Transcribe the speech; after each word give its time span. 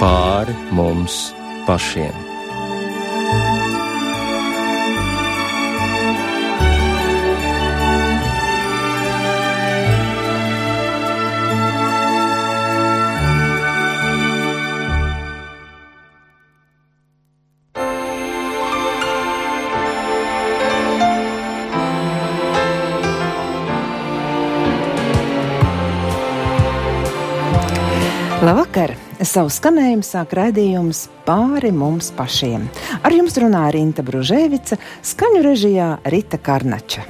pāri 0.00 0.56
mums 0.72 1.20
pašiem. 1.68 2.29
Savu 29.30 29.50
skanējumu 29.54 30.02
sāk 30.02 30.32
raidījums 30.34 31.04
pāri 31.22 31.70
mums 31.70 32.08
pašiem. 32.16 32.64
Ar 33.06 33.14
jums 33.14 33.38
runā 33.38 33.68
Rīta 33.70 34.02
Brunēvica, 34.02 34.80
skaņu 35.06 35.44
režijā 35.46 35.92
Rita 36.10 36.40
Karnača. 36.42 37.06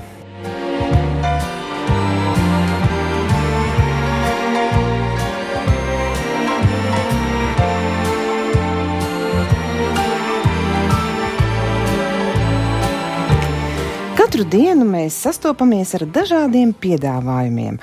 Katru 14.40 14.56
dienu 14.56 14.86
mēs 14.88 15.18
sastopamies 15.20 15.90
ar 15.98 16.06
dažādiem 16.16 16.70
piedāvājumiem, 16.80 17.74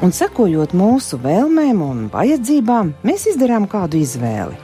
un 0.00 0.12
sekojot 0.16 0.72
mūsu 0.72 1.18
vēlmēm 1.20 1.82
un 1.84 1.98
vajadzībām, 2.08 2.94
mēs 3.04 3.26
izdarām 3.34 3.66
kādu 3.68 3.98
izvēli. 4.00 4.56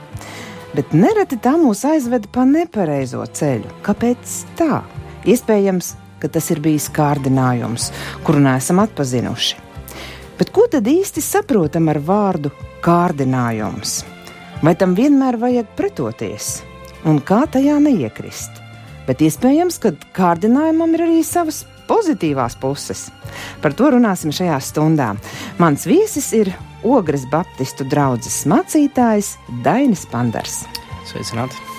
Bet 0.73 0.95
nereti 0.97 1.37
tā 1.37 1.51
mūs 1.61 1.83
aizved 1.85 2.25
pa 2.33 2.47
nepareizo 2.49 3.21
ceļu. 3.37 3.69
Kāpēc 3.85 4.33
tā? 4.57 4.79
Iespējams, 5.29 5.91
ka 6.23 6.31
tas 6.33 6.49
ir 6.49 6.63
bijis 6.65 6.89
kārdinājums, 6.89 7.91
kuru 8.25 8.41
neesam 8.47 8.81
atpazinuši. 8.81 9.61
Bet 10.41 10.49
ko 10.57 10.65
tad 10.73 10.89
īsti 10.89 11.21
saprotam 11.21 11.93
ar 11.93 12.01
vārdu 12.01 12.49
kārdinājums? 12.81 13.99
Vai 14.65 14.73
tam 14.73 14.97
vienmēr 14.97 15.37
vajag 15.37 15.69
pretoties? 15.77 16.63
Un 17.05 17.21
kā 17.21 17.43
tajā 17.45 17.77
neiekrist? 17.77 18.62
Bet 19.07 19.23
iespējams, 19.25 19.79
ka 19.83 19.93
kārdinājumam 20.15 20.95
ir 20.97 21.05
arī 21.07 21.23
savas 21.27 21.63
pozitīvās 21.89 22.55
puses. 22.61 23.07
Par 23.63 23.75
to 23.77 23.91
runāsim 23.95 24.33
šajā 24.35 24.59
stundā. 24.63 25.13
Mans 25.61 25.87
viesis 25.89 26.31
ir 26.37 26.53
Ogres 26.83 27.27
Baptistu 27.31 27.87
draugs 27.87 28.43
mācītājs 28.49 29.35
Dainis 29.65 30.07
Pandars. 30.11 30.63
Sveicināti! 31.09 31.72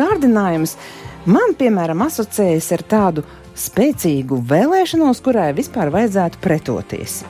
Kārdinājums 0.00 0.76
man, 1.28 1.54
piemēram, 1.58 2.06
asociējas 2.06 2.72
ar 2.78 2.86
tādu 2.88 3.26
spēcīgu 3.60 4.40
vēlēšanos, 4.48 5.20
kurai 5.24 5.50
vispār 5.56 5.92
vajadzētu 5.92 6.40
pretoties. 6.42 7.20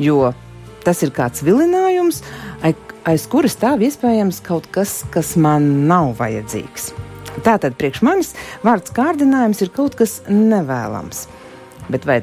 Jo 0.00 0.32
tas 0.84 1.02
ir 1.04 1.12
kāds 1.14 1.42
vilinājums, 1.44 2.22
aiz 2.64 3.26
kura 3.30 3.50
stāv 3.50 3.84
iespējams 3.84 4.40
kaut 4.46 4.68
kas, 4.72 5.00
kas 5.12 5.34
man 5.40 5.88
nav 5.90 6.14
vajadzīgs. 6.20 6.92
Tātad 7.44 7.76
priekš 7.78 8.02
manis 8.04 8.32
vārds 8.66 8.92
kārdinājums 8.94 9.60
ir 9.64 9.72
kaut 9.74 9.96
kas 9.98 10.20
nevēlams. 10.28 11.26
Bet 11.90 12.06
vai 12.08 12.20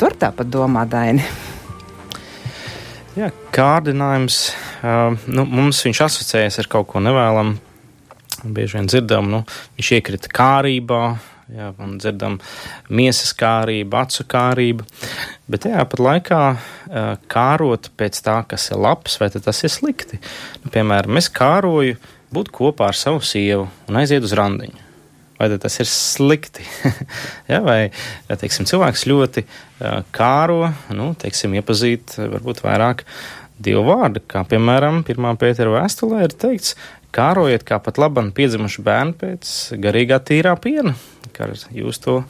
tur 0.00 0.14
tāpat 0.18 0.50
domā 0.52 0.84
Daini? 0.88 1.24
Jā, 3.18 3.32
kārdinājums, 3.54 4.52
uh, 4.84 5.16
nu, 5.26 5.42
mums 5.48 5.80
viņš 5.82 6.04
asociējas 6.04 6.60
ar 6.62 6.68
kaut 6.70 6.86
ko 6.92 7.02
nevēlamu, 7.02 7.56
Bieži 8.44 8.78
vien 8.78 8.86
dzirdam, 8.86 9.30
nu, 9.32 9.42
viņš 9.78 9.90
iekrita 9.96 10.30
kārībā, 10.30 11.02
jā, 11.50 11.70
un 11.82 11.96
dzirdam 11.98 12.36
miesas 12.94 13.32
kārību, 13.38 13.98
acu 13.98 14.26
kārību. 14.30 14.86
Bet 15.50 15.64
tajā 15.64 15.84
pat 15.90 16.02
laikā 16.04 16.42
kārot 17.32 17.90
pēc 17.98 18.20
tā, 18.24 18.40
kas 18.50 18.68
ir 18.70 18.82
labs, 18.84 19.18
vai 19.18 19.30
tas 19.34 19.64
ir 19.64 19.72
slikti. 19.74 20.20
Nu, 20.62 20.70
piemēram, 20.74 21.18
es 21.18 21.30
kāroju 21.34 21.98
būt 22.34 22.52
kopā 22.54 22.92
ar 22.92 22.98
savu 22.98 23.24
sievu 23.24 23.66
un 23.88 23.98
aiziet 23.98 24.26
uz 24.26 24.36
randiņu. 24.38 24.86
Vai 25.38 25.46
tas 25.62 25.78
ir 25.78 25.86
slikti? 25.86 26.64
ja, 27.50 27.60
vai 27.62 27.90
teiksim, 28.26 28.66
cilvēks 28.66 29.06
ļoti 29.06 29.44
uh, 29.46 30.00
kāro, 30.14 30.72
nu, 30.90 31.12
teiksim, 31.18 31.54
iepazīt 31.58 32.16
varbūt 32.18 32.64
vairāk 32.66 33.04
dievu 33.62 33.84
vārdu, 33.86 34.22
kā 34.30 34.44
piemēram, 34.46 35.02
1. 35.06 35.28
pētera 35.38 35.72
vēstulē 35.74 36.26
ir 36.26 36.34
teikts, 36.38 36.74
kārojiet 37.14 37.64
kā 37.68 37.78
pat 37.82 38.00
labam 38.00 38.32
piedzimuši 38.34 38.84
bērni 38.84 39.16
pēc 39.18 39.52
garīgā 39.82 40.20
tīrā 40.24 40.54
piena. 40.60 40.94
Kā 41.36 41.46
jūs 41.74 42.00
to, 42.02 42.20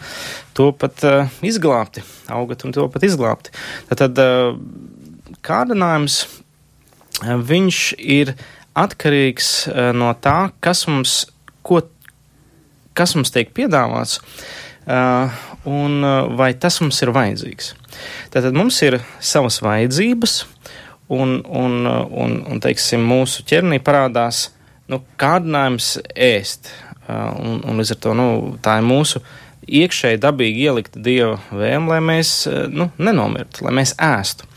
to 0.56 0.69
pat 0.77 1.05
uh, 1.06 1.31
izglābti, 1.47 2.03
augat 2.28 2.66
un 2.66 2.75
to 2.77 2.84
pat 2.93 3.06
izglābti. 3.09 3.55
Tad 3.88 4.21
uh, 4.21 4.59
kārdinājums, 5.47 6.19
uh, 7.22 7.38
viņš 7.41 7.83
ir 7.99 8.34
atkarīgs 8.78 9.53
uh, 9.71 9.91
no 9.97 10.11
tā, 10.21 10.50
kas 10.65 10.84
mums, 10.91 11.22
ko, 11.65 11.81
kas 12.99 13.17
mums 13.17 13.33
tiek 13.34 13.55
piedāvāts. 13.56 14.21
Uh, 14.88 15.33
un 15.69 16.05
uh, 16.05 16.28
vai 16.37 16.55
tas 16.56 16.78
mums 16.81 17.00
ir 17.05 17.12
vajadzīgs. 17.12 17.72
Tātad 18.33 18.56
mums 18.56 18.78
ir 18.84 18.99
savas 19.21 19.61
vajadzības, 19.65 20.38
un, 21.12 21.41
un, 21.44 21.84
un, 21.88 22.38
un 22.49 22.62
teiksim, 22.62 23.05
mūsu 23.05 23.44
ķernī 23.49 23.81
parādās 23.84 24.49
nu, 24.93 25.03
kārdinājums 25.21 25.97
ēst. 26.15 26.72
Un, 27.09 27.62
un 27.65 27.81
līdz 27.81 27.94
ar 27.94 28.00
to 28.04 28.15
nu, 28.16 28.31
tā 28.60 28.78
ir 28.81 28.84
mūsu 28.84 29.22
iekšēji 29.69 30.21
dabīgi 30.21 30.66
ielikta 30.69 31.00
dieva 31.00 31.38
vēlme, 31.49 31.93
lai 31.93 32.00
mēs 32.04 32.32
nu, 32.72 32.91
nenomirtu, 33.00 33.65
lai 33.65 33.75
mēs 33.81 33.94
ēstu. 33.97 34.49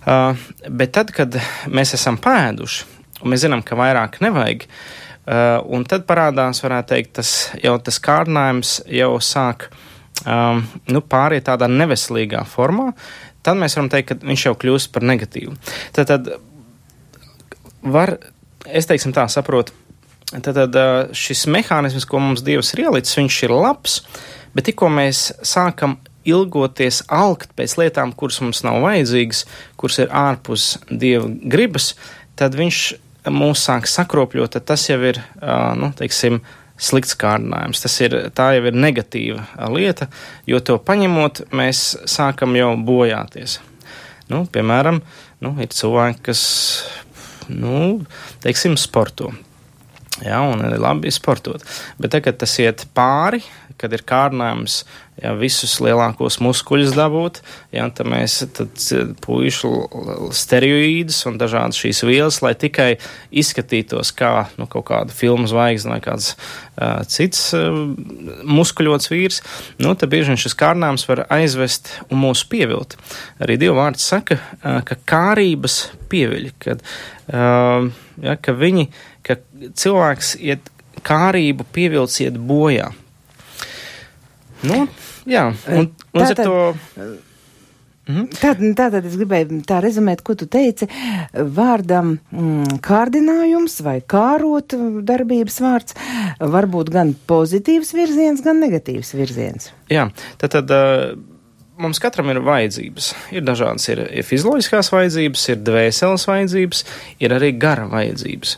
Uh, 0.00 0.32
bet 0.68 0.94
tad, 0.96 1.12
kad 1.12 1.36
mēs 1.68 1.92
esam 1.96 2.16
pēduši, 2.20 2.86
un 3.20 3.32
mēs 3.32 3.42
zinām, 3.44 3.60
ka 3.64 3.76
vairāk 3.76 4.16
nevajag, 4.24 4.64
uh, 4.64 5.58
un 5.68 5.84
tad 5.88 6.06
parādās, 6.08 6.62
varētu 6.64 6.94
teikt, 6.94 7.12
tas 7.20 7.32
jau 7.60 7.74
tas 7.84 8.00
kārdinājums 8.00 8.78
jau 8.96 9.10
sāk 9.20 9.68
um, 10.24 10.64
nu, 10.88 11.04
pāriet 11.04 11.44
tādā 11.50 11.68
neveselīgā 11.68 12.46
formā, 12.48 12.94
tad 13.44 13.60
mēs 13.60 13.76
varam 13.76 13.92
teikt, 13.92 14.08
ka 14.14 14.32
viņš 14.32 14.46
jau 14.48 14.54
kļūst 14.64 14.92
par 14.94 15.04
negatīvu. 15.12 15.56
Tad, 15.96 16.14
tad 16.14 16.32
var 17.84 18.16
es 18.66 18.88
teiksim 18.90 19.14
tā 19.16 19.26
saprotu. 19.30 19.76
Tad, 20.30 20.54
tad 20.54 20.76
šis 21.16 21.48
mehānisms, 21.50 22.06
ko 22.06 22.20
mums 22.22 22.44
Dievs 22.46 22.70
ir 22.76 22.84
ielicis, 22.84 23.16
viņš 23.18 23.40
ir 23.48 23.54
labs, 23.56 23.96
bet 24.54 24.68
tikko 24.68 24.90
mēs 24.92 25.30
sākam 25.46 25.96
ilgoties 26.28 27.02
alkt 27.10 27.54
pēc 27.58 27.76
lietām, 27.80 28.12
kuras 28.14 28.38
mums 28.44 28.62
nav 28.66 28.78
vajadzīgas, 28.84 29.44
kuras 29.80 29.98
ir 30.04 30.12
ārpus 30.14 30.74
Dieva 30.90 31.26
gribas, 31.26 31.94
tad 32.38 32.54
viņš 32.58 32.82
mūs 33.32 33.64
sāk 33.66 33.88
sakropļot, 33.90 34.54
tad 34.54 34.68
tas 34.70 34.86
jau 34.88 35.00
ir, 35.04 35.20
nu, 35.80 35.90
teiksim, 35.96 36.40
slikts 36.80 37.16
kārdinājums. 37.20 37.82
Tas 37.82 37.96
ir, 38.00 38.16
tā 38.36 38.52
jau 38.56 38.68
ir 38.70 38.76
negatīva 38.76 39.68
lieta, 39.72 40.08
jo 40.48 40.60
to 40.64 40.78
paņemot, 40.80 41.44
mēs 41.52 41.82
sākam 42.08 42.56
jau 42.56 42.72
bojāties. 42.86 43.58
Nu, 44.30 44.44
piemēram, 44.46 45.02
nu, 45.42 45.54
ir 45.60 45.72
cilvēki, 45.74 46.22
kas 46.30 46.42
nu, 47.48 48.00
teiksim, 48.44 48.76
sporto. 48.80 49.30
Jā, 50.20 50.40
un 50.44 50.60
ir 50.66 50.76
labi 50.80 51.12
sportot. 51.14 51.64
Bet 52.00 52.12
tagad 52.12 52.40
tas 52.42 52.52
iet 52.60 52.84
pāri, 52.96 53.40
kad 53.80 53.94
ir 53.96 54.02
kārdinājums 54.06 54.82
ja, 55.20 55.32
visus 55.38 55.78
lielākos 55.82 56.38
muskuļus 56.44 56.92
dabūt, 56.96 57.40
ja, 57.74 57.86
tad 57.94 58.08
mēs 58.10 58.40
tad 58.56 58.84
puišu 59.24 59.70
steroīdus 60.36 61.22
un 61.30 61.38
dažādas 61.40 61.80
šīs 61.80 62.02
vielas, 62.06 62.40
lai 62.44 62.52
tikai 62.58 62.90
izskatītos 63.30 64.12
kā 64.16 64.32
nu, 64.60 64.68
kaut 64.70 64.88
kāda 64.90 65.14
filmu 65.16 65.48
zvaigzne 65.50 65.96
vai 65.96 66.00
kāds 66.04 66.32
uh, 66.34 67.00
cits 67.08 67.50
uh, 67.56 67.80
muskuļots 68.44 69.12
vīrs, 69.12 69.40
nu, 69.80 69.94
tad 69.94 70.12
bieži 70.12 70.34
vien 70.34 70.40
šis 70.40 70.56
kārdinājums 70.60 71.06
var 71.10 71.24
aizvest 71.32 71.94
un 72.10 72.20
mūs 72.24 72.44
pievilt. 72.50 72.98
Arī 73.40 73.58
Dieva 73.60 73.78
vārds 73.84 74.04
saka, 74.12 74.40
uh, 74.40 74.80
ka 74.86 74.98
kārības 75.08 75.82
pieviļ, 76.12 76.50
kad, 76.62 76.84
uh, 77.32 77.88
ja, 78.24 78.36
ka 78.36 78.56
viņi, 78.56 78.90
ka 79.26 79.40
cilvēks 79.80 80.36
iet 80.40 80.68
kārību 81.06 81.66
pievilciet 81.72 82.36
bojā. 82.36 82.90
Nu, 84.66 84.84
jā, 85.28 85.50
un, 85.72 85.90
un 86.12 86.24
Tātad, 86.24 86.44
to... 86.44 87.10
Mhm. 88.10 88.26
Tad, 88.40 88.62
tātad 88.74 89.06
es 89.06 89.14
gribēju 89.18 89.60
tā 89.68 89.78
rezumēt, 89.84 90.24
ko 90.26 90.34
tu 90.38 90.48
teici. 90.50 90.88
Vārdam 91.30 92.16
mm, 92.18 92.80
kārdinājums 92.82 93.78
vai 93.86 94.00
kārot 94.02 94.74
darbības 95.06 95.60
vārds 95.62 95.98
var 96.40 96.66
būt 96.72 96.90
gan 96.94 97.12
pozitīvs 97.30 97.92
virziens, 97.94 98.42
gan 98.42 98.58
negatīvs 98.64 99.14
virziens. 99.14 99.70
Jā, 99.92 100.08
tad, 100.40 100.56
tad 100.56 100.74
uh, 100.74 101.12
mums 101.80 102.00
katram 102.02 102.32
ir 102.32 102.42
vajadzības. 102.44 103.10
Ir 103.36 103.44
dažādas, 103.46 103.86
ir, 103.92 104.02
ir 104.10 104.26
fizioloģiskās 104.26 104.90
vajadzības, 104.94 105.46
ir 105.52 105.60
dvēseles 105.66 106.26
vajadzības, 106.28 106.84
ir 107.22 107.34
arī 107.36 107.52
gara 107.60 107.86
vajadzības. 107.90 108.56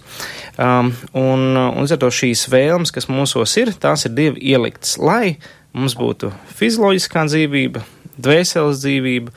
Um, 0.57 0.93
un, 1.19 1.51
un 1.57 1.83
līdz 1.83 1.97
ar 1.97 2.03
to 2.07 2.13
šīs 2.23 2.47
vēlmes, 2.53 2.95
kas 2.95 3.11
mūsos 3.13 3.57
ir, 3.61 3.75
tās 3.83 4.07
ir 4.09 4.17
dievi 4.17 4.43
ieliktas, 4.55 4.97
lai 5.03 5.37
mums 5.77 5.97
būtu 5.99 6.31
fizioloģiskā 6.59 7.25
dzīvība, 7.31 7.83
dvēseles 8.23 8.83
dzīvība, 8.83 9.33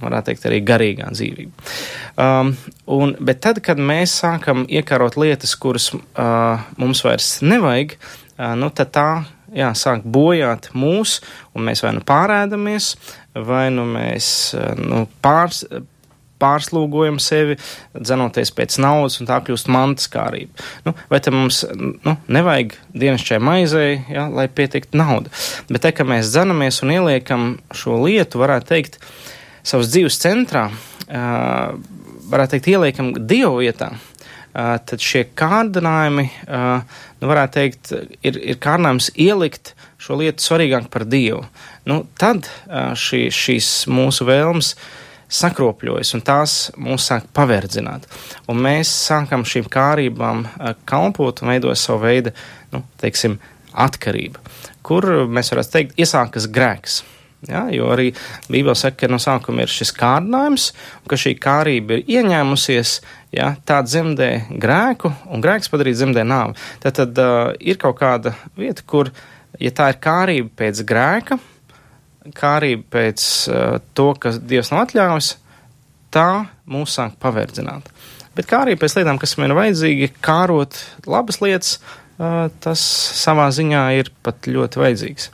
varētu 0.00 0.30
teikt, 0.30 0.46
arī 0.48 0.60
garīgā 0.64 1.10
dzīvība. 1.12 1.66
Um, 2.20 2.54
un, 2.96 3.14
bet 3.20 3.42
tad, 3.44 3.60
kad 3.64 3.80
mēs 3.80 4.14
sākam 4.22 4.64
iekārot 4.70 5.18
lietas, 5.20 5.56
kuras 5.60 5.90
uh, 5.94 6.62
mums 6.80 7.04
vairs 7.04 7.38
nevajag, 7.44 7.96
uh, 7.98 8.54
nu, 8.60 8.70
tad 8.74 8.94
tā 8.96 9.08
jā, 9.56 9.72
sāk 9.76 10.06
bojāt 10.06 10.70
mūs, 10.78 11.18
un 11.54 11.66
mēs 11.68 11.84
vai 11.84 11.94
nu 11.96 12.04
pārēdamies, 12.06 12.92
vai 13.50 13.66
nu 13.74 13.86
mēs 13.90 14.30
uh, 14.56 14.72
nu, 14.78 15.04
pārs 15.24 15.64
pārslūgojam 16.40 17.20
sevi, 17.22 17.58
dzenoties 17.94 18.52
pēc 18.56 18.78
naudas, 18.82 19.20
un 19.20 19.28
tā 19.30 19.40
kļūst 19.44 19.70
mantas 19.72 20.10
kārība. 20.12 20.68
Nu, 20.86 20.94
vai 21.12 21.20
tam 21.24 21.38
mums 21.42 21.62
nu, 21.76 22.16
nevajag 22.32 22.76
dienasčai 22.96 23.40
maizei, 23.44 24.00
ja, 24.10 24.28
lai 24.32 24.48
pietiktu 24.48 25.00
nauda? 25.00 25.32
Bet 25.70 25.84
te, 25.86 25.94
ka 25.96 26.06
mēs 26.08 26.32
dzenamies 26.32 26.82
un 26.84 26.94
ieliekam 26.96 27.50
šo 27.76 28.00
lietu, 28.04 28.40
varētu 28.42 28.72
teikt, 28.72 29.00
savas 29.66 29.92
dzīves 29.92 30.18
centrā, 30.22 30.68
varētu 32.30 32.56
teikt, 32.56 32.70
ieliekam 32.72 33.12
Dievu 33.18 33.60
vietā. 33.60 33.92
Uh, 34.50 34.80
tad 34.82 34.98
šie 34.98 35.28
kārdinājumi, 35.38 36.24
uh, 36.50 36.80
nu, 37.20 37.28
varētu 37.30 37.54
teikt, 37.54 37.92
ir, 38.26 38.38
ir 38.50 38.56
kārdinājums 38.58 39.12
ielikt 39.14 39.76
šo 40.02 40.16
lietu 40.18 40.42
svarīgāk 40.42 40.88
par 40.90 41.04
Dievu. 41.06 41.44
Nu, 41.86 42.00
tad 42.18 42.48
uh, 42.48 42.90
šī, 42.98 43.28
šīs 43.30 43.68
mūsu 43.86 44.26
vēlmes 44.26 44.72
sakropļojas, 45.30 46.14
un 46.16 46.24
tās 46.26 46.56
mūs 46.80 47.06
sāk 47.10 47.28
paverdzināt. 47.36 48.08
Un 48.50 48.60
mēs 48.64 48.90
sākam 49.06 49.46
šīm 49.46 49.70
kārībām 49.70 50.44
kalpot 50.90 51.42
un 51.44 51.52
veidot 51.54 51.78
savu 51.78 52.04
veidu, 52.06 52.34
nu, 52.74 52.82
teiksim, 53.02 53.38
atkarību, 53.70 54.42
kur 54.86 55.06
mēs 55.30 55.52
varētu 55.54 55.74
teikt, 55.76 55.96
iesākas 56.02 56.50
grēks. 56.50 57.02
Ja, 57.48 57.62
jo 57.72 57.86
arī 57.88 58.10
Bībelē 58.52 58.74
saka, 58.76 59.06
ka 59.06 59.08
no 59.08 59.16
sākuma 59.22 59.64
ir 59.64 59.70
šis 59.72 59.94
kārdinājums, 59.96 60.66
ka 61.08 61.16
šī 61.16 61.32
kārība 61.40 61.96
ir 61.96 62.18
ieņēmusies, 62.18 62.98
ja, 63.32 63.54
tā 63.64 63.78
dzemdē 63.86 64.28
grēku, 64.60 65.08
un 65.32 65.40
grēks 65.40 65.72
padarīt 65.72 65.96
dzemdē 65.96 66.26
nāvi. 66.28 66.58
Tad, 66.82 66.98
tad 66.98 67.22
uh, 67.22 67.54
ir 67.64 67.80
kaut 67.80 67.96
kāda 68.02 68.34
vieta, 68.60 68.84
kur, 68.84 69.08
ja 69.56 69.72
tā 69.72 69.88
ir 69.94 70.02
kārība 70.04 70.52
pēc 70.60 70.84
grēka, 70.84 71.40
kārība 72.36 72.84
pēc 72.96 73.26
uh, 73.48 73.78
to, 73.96 74.10
kas 74.20 74.40
Dievs 74.42 74.72
nav 74.72 74.86
atļāvis, 74.86 75.34
tā 76.14 76.46
mūs 76.70 76.96
sāk 76.98 77.16
paverdzināt. 77.22 77.88
Bet 78.36 78.48
kārība 78.50 78.84
pēc 78.84 78.98
lietām, 79.00 79.18
kas 79.20 79.36
man 79.38 79.50
ir 79.50 79.58
vajadzīgi, 79.58 80.12
kārot 80.24 80.78
labas 81.10 81.40
lietas, 81.42 81.76
uh, 82.18 82.48
tas 82.62 82.82
savā 83.20 83.48
ziņā 83.54 83.84
ir 83.98 84.12
pat 84.24 84.50
ļoti 84.50 84.82
vajadzīgs. 84.84 85.30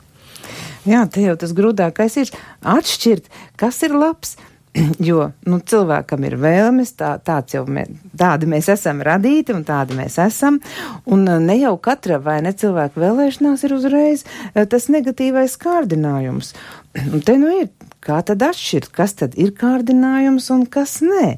Jā, 0.87 1.03
te 1.11 1.25
jau 1.25 1.35
tas 1.39 1.51
grūtākais 1.55 2.13
ir 2.21 2.29
atšķirt, 2.63 3.25
kas 3.59 3.81
ir 3.83 3.95
labs. 3.97 4.37
Jo 5.09 5.29
nu, 5.47 5.59
cilvēkam 5.59 6.25
ir 6.27 6.37
vēlmes, 6.41 6.93
tā, 6.99 7.15
tāds 7.23 7.55
jau 7.55 7.63
mē, 7.69 7.85
tādi 8.17 8.49
mēs 8.49 8.69
esam 8.73 9.01
radīti 9.05 9.55
un 9.55 9.65
tādi 9.67 9.97
mēs 9.97 10.17
esam. 10.21 10.59
Un 11.05 11.25
uh, 11.27 11.39
ne 11.43 11.57
jau 11.59 11.75
katra 11.81 12.19
vai 12.23 12.39
ne 12.45 12.53
cilvēka 12.57 13.01
vēlēšanās 13.01 13.65
ir 13.67 13.77
uzreiz 13.77 14.25
uh, 14.27 14.65
tas 14.69 14.89
negatīvais 14.93 15.57
kārdinājums. 15.61 16.53
Un 17.13 17.21
te 17.21 17.37
nu 17.37 17.51
ir 17.53 17.69
Kā 18.07 18.21
tad 18.23 18.43
atšķirt, 18.45 18.91
kas 18.95 19.17
tad 19.19 19.33
ir 19.35 19.49
kārdinājums 19.57 20.45
un 20.53 20.61
kas 20.71 20.99
nē? 21.03 21.33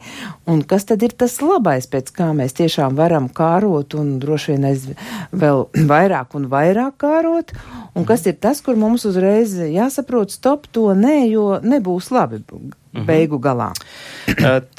Un 0.51 0.59
kas 0.69 0.83
tad 0.86 1.01
ir 1.01 1.15
tas 1.18 1.39
labais, 1.41 1.88
pēc 1.89 2.12
kā 2.13 2.27
mēs 2.38 2.53
tiešām 2.59 2.94
varam 3.00 3.25
kārot 3.33 3.95
un 3.97 4.12
droši 4.21 4.53
vien 4.53 4.68
aiz 4.69 4.86
vēl 5.31 5.63
vairāk 5.91 6.36
un 6.38 6.45
vairāk 6.51 7.00
kārot? 7.01 7.56
Un 7.97 8.06
kas 8.06 8.27
ir 8.30 8.38
tas, 8.38 8.62
kur 8.62 8.77
mums 8.77 9.07
uzreiz 9.09 9.56
jāsaprot, 9.57 10.36
stop 10.36 10.69
to 10.69 10.91
nē, 10.94 11.24
jo 11.31 11.47
nebūs 11.65 12.12
labi 12.13 12.44
mhm. 12.94 13.06
beigu 13.07 13.39
galā? 13.41 13.71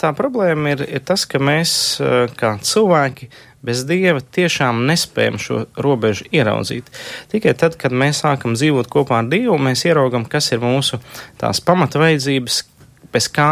Tā 0.00 0.10
problēma 0.16 0.74
ir, 0.76 0.84
ir 0.98 1.04
tas, 1.06 1.26
ka 1.28 1.42
mēs 1.42 1.72
kā 2.38 2.56
cilvēki 2.64 3.30
Bez 3.60 3.82
dieva 3.84 4.22
tiešām 4.24 4.86
nespējam 4.88 5.36
šo 5.40 5.58
robežu 5.84 6.24
ieraudzīt. 6.32 6.86
Tikai 7.28 7.52
tad, 7.60 7.76
kad 7.80 7.92
mēs 7.92 8.22
sākam 8.22 8.54
dzīvot 8.56 8.88
kopā 8.88 9.18
ar 9.20 9.26
Dievu, 9.28 9.58
mēs 9.60 9.84
ieraugam, 9.84 10.24
kas 10.24 10.48
ir 10.54 10.62
mūsu 10.64 10.96
tās 11.40 11.60
pamatveidzības, 11.68 12.62
bez 13.12 13.28
kā 13.28 13.50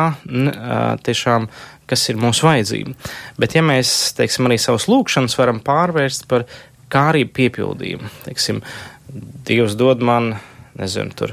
tiešām 1.05 1.50
kas 1.88 2.06
ir 2.08 2.20
mūsu 2.20 2.49
vajadzība. 2.49 2.94
Bet, 3.40 3.56
ja 3.56 3.64
mēs, 3.64 3.93
teiksim, 4.16 4.49
arī 4.49 4.56
savus 4.60 4.88
lūgšanas 4.88 5.37
varam 5.40 5.60
pārvērst 5.64 6.25
par 6.28 6.46
kārību 6.93 7.34
piepildījumu, 7.43 8.12
teiksim, 8.25 8.62
Dievs 9.49 9.76
dod 9.81 10.02
man, 10.05 10.34
nezinu, 10.76 11.14
tur 11.16 11.32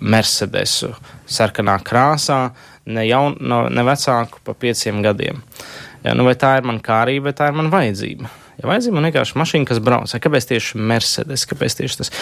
Mercedesu 0.00 0.92
sarkanā 1.26 1.78
krāsā, 1.84 2.50
ne, 2.86 3.06
jaun, 3.08 3.36
no, 3.40 3.66
ne 3.72 3.84
vecāku 3.86 4.42
pa 4.44 4.54
pieciem 4.54 5.02
gadiem. 5.04 5.40
Uh, 5.40 5.86
Jā, 6.06 6.12
nu 6.14 6.22
vai 6.22 6.36
tā 6.38 6.52
ir 6.60 6.66
mana 6.66 6.78
kārība, 6.82 7.26
vai 7.26 7.34
tā 7.34 7.48
ir 7.50 7.56
mana 7.58 7.70
vajadzība? 7.72 8.28
Ja 8.60 8.68
vajadzība 8.70 8.94
man 8.94 9.08
vienkārši 9.08 9.38
mašīna, 9.40 9.66
kas 9.66 9.80
brauc, 9.82 10.12
vai 10.14 10.20
kāpēc 10.22 10.46
tieši 10.52 10.78
Mercedes, 10.78 11.44
kāpēc 11.50 11.74
tieši 11.80 11.98
tas? 11.98 12.12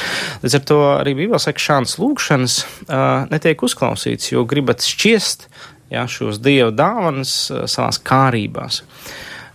Līdz 0.42 0.56
ar 0.56 0.64
to 0.70 0.78
arī 0.94 1.12
Bībelē 1.18 1.40
saka, 1.42 1.62
šādas 1.62 1.98
lūkšanas 2.00 2.56
uh, 2.64 3.28
netiek 3.28 3.60
uzklausīts, 3.68 4.32
jo 4.32 4.46
gribat 4.48 4.86
šķiest 4.88 5.46
jā, 5.92 6.06
šos 6.10 6.40
dievu 6.42 6.72
dāvanas 6.74 7.36
uh, 7.52 7.66
savās 7.70 8.00
kārībās. 8.00 8.80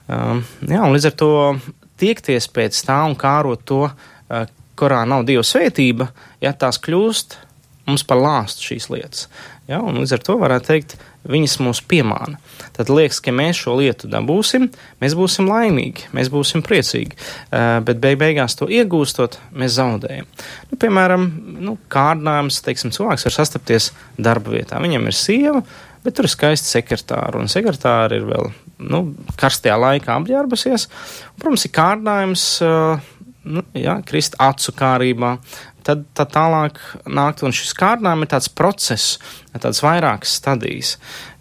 Um, 0.06 0.46
jā, 0.62 0.86
un 0.86 0.94
līdz 0.94 1.10
ar 1.10 1.18
to 1.20 1.34
tiekties 2.00 2.52
pēc 2.54 2.86
tā 2.86 3.02
un 3.10 3.18
kārot 3.18 3.66
to, 3.66 3.88
uh, 3.90 4.46
kurā 4.80 5.02
nav 5.10 5.26
dieva 5.28 5.42
svētība, 5.44 6.12
ja 6.40 6.54
tās 6.54 6.78
kļūst 6.86 7.40
mums 7.90 8.06
par 8.08 8.22
lāstu 8.22 8.72
šīs 8.72 8.90
lietas. 8.94 9.28
Ja, 9.70 9.84
un 9.86 10.00
līdz 10.02 10.16
ar 10.16 10.22
to 10.26 10.36
varētu 10.42 10.66
teikt, 10.66 10.96
viņas 11.30 11.58
mūs 11.62 11.82
piemāna. 11.86 12.40
Tad 12.74 12.90
liekas, 12.90 13.20
ka 13.22 13.34
mēs 13.36 13.60
šo 13.60 13.76
lietu 13.78 14.10
dabūsim, 14.10 14.70
mēs 15.04 15.16
būsim 15.18 15.50
laimīgi, 15.50 16.08
mēs 16.16 16.32
būsim 16.34 16.64
priecīgi, 16.66 17.18
uh, 17.18 17.78
bet 17.86 18.00
beig 18.02 18.18
beigās 18.22 18.58
to 18.58 18.70
iegūstot, 18.72 19.38
mēs 19.54 19.76
zaudējam. 19.78 20.30
Nu, 20.72 20.80
piemēram, 20.82 21.28
nu, 21.68 21.76
kārdinājums, 21.92 22.64
teiksim, 22.66 22.94
cilvēks 22.96 23.28
var 23.28 23.36
sastapties 23.36 23.92
darba 24.18 24.56
vietā. 24.56 24.82
Viņam 24.82 25.06
ir 25.12 25.20
sieva, 25.20 25.62
bet 26.06 26.18
tur 26.18 26.30
ir 26.30 26.34
skaisti 26.34 26.72
sekretāri, 26.80 27.38
un 27.38 27.52
sekretāri 27.52 28.22
ir 28.22 28.28
vēl 28.32 28.52
nu, 28.90 29.04
karstajā 29.38 29.78
laikā 29.78 30.18
apģērbusies. 30.18 30.90
Un, 31.34 31.40
protams, 31.44 31.68
ir 31.68 31.76
kārdinājums. 31.78 32.50
Uh, 32.66 33.16
nu, 33.50 33.64
jā, 33.78 33.98
krist 34.08 34.36
acu 34.42 34.74
kārībā, 34.78 35.36
tad, 35.90 36.06
tad 36.18 36.34
tālāk 36.36 36.80
nākt, 37.10 37.44
un 37.46 37.56
šis 37.56 37.74
kārdinājums 37.78 38.28
ir 38.28 38.32
tāds 38.36 38.52
process, 38.54 39.18
tāds 39.58 39.82
vairākas 39.86 40.38
stadijas. 40.40 40.96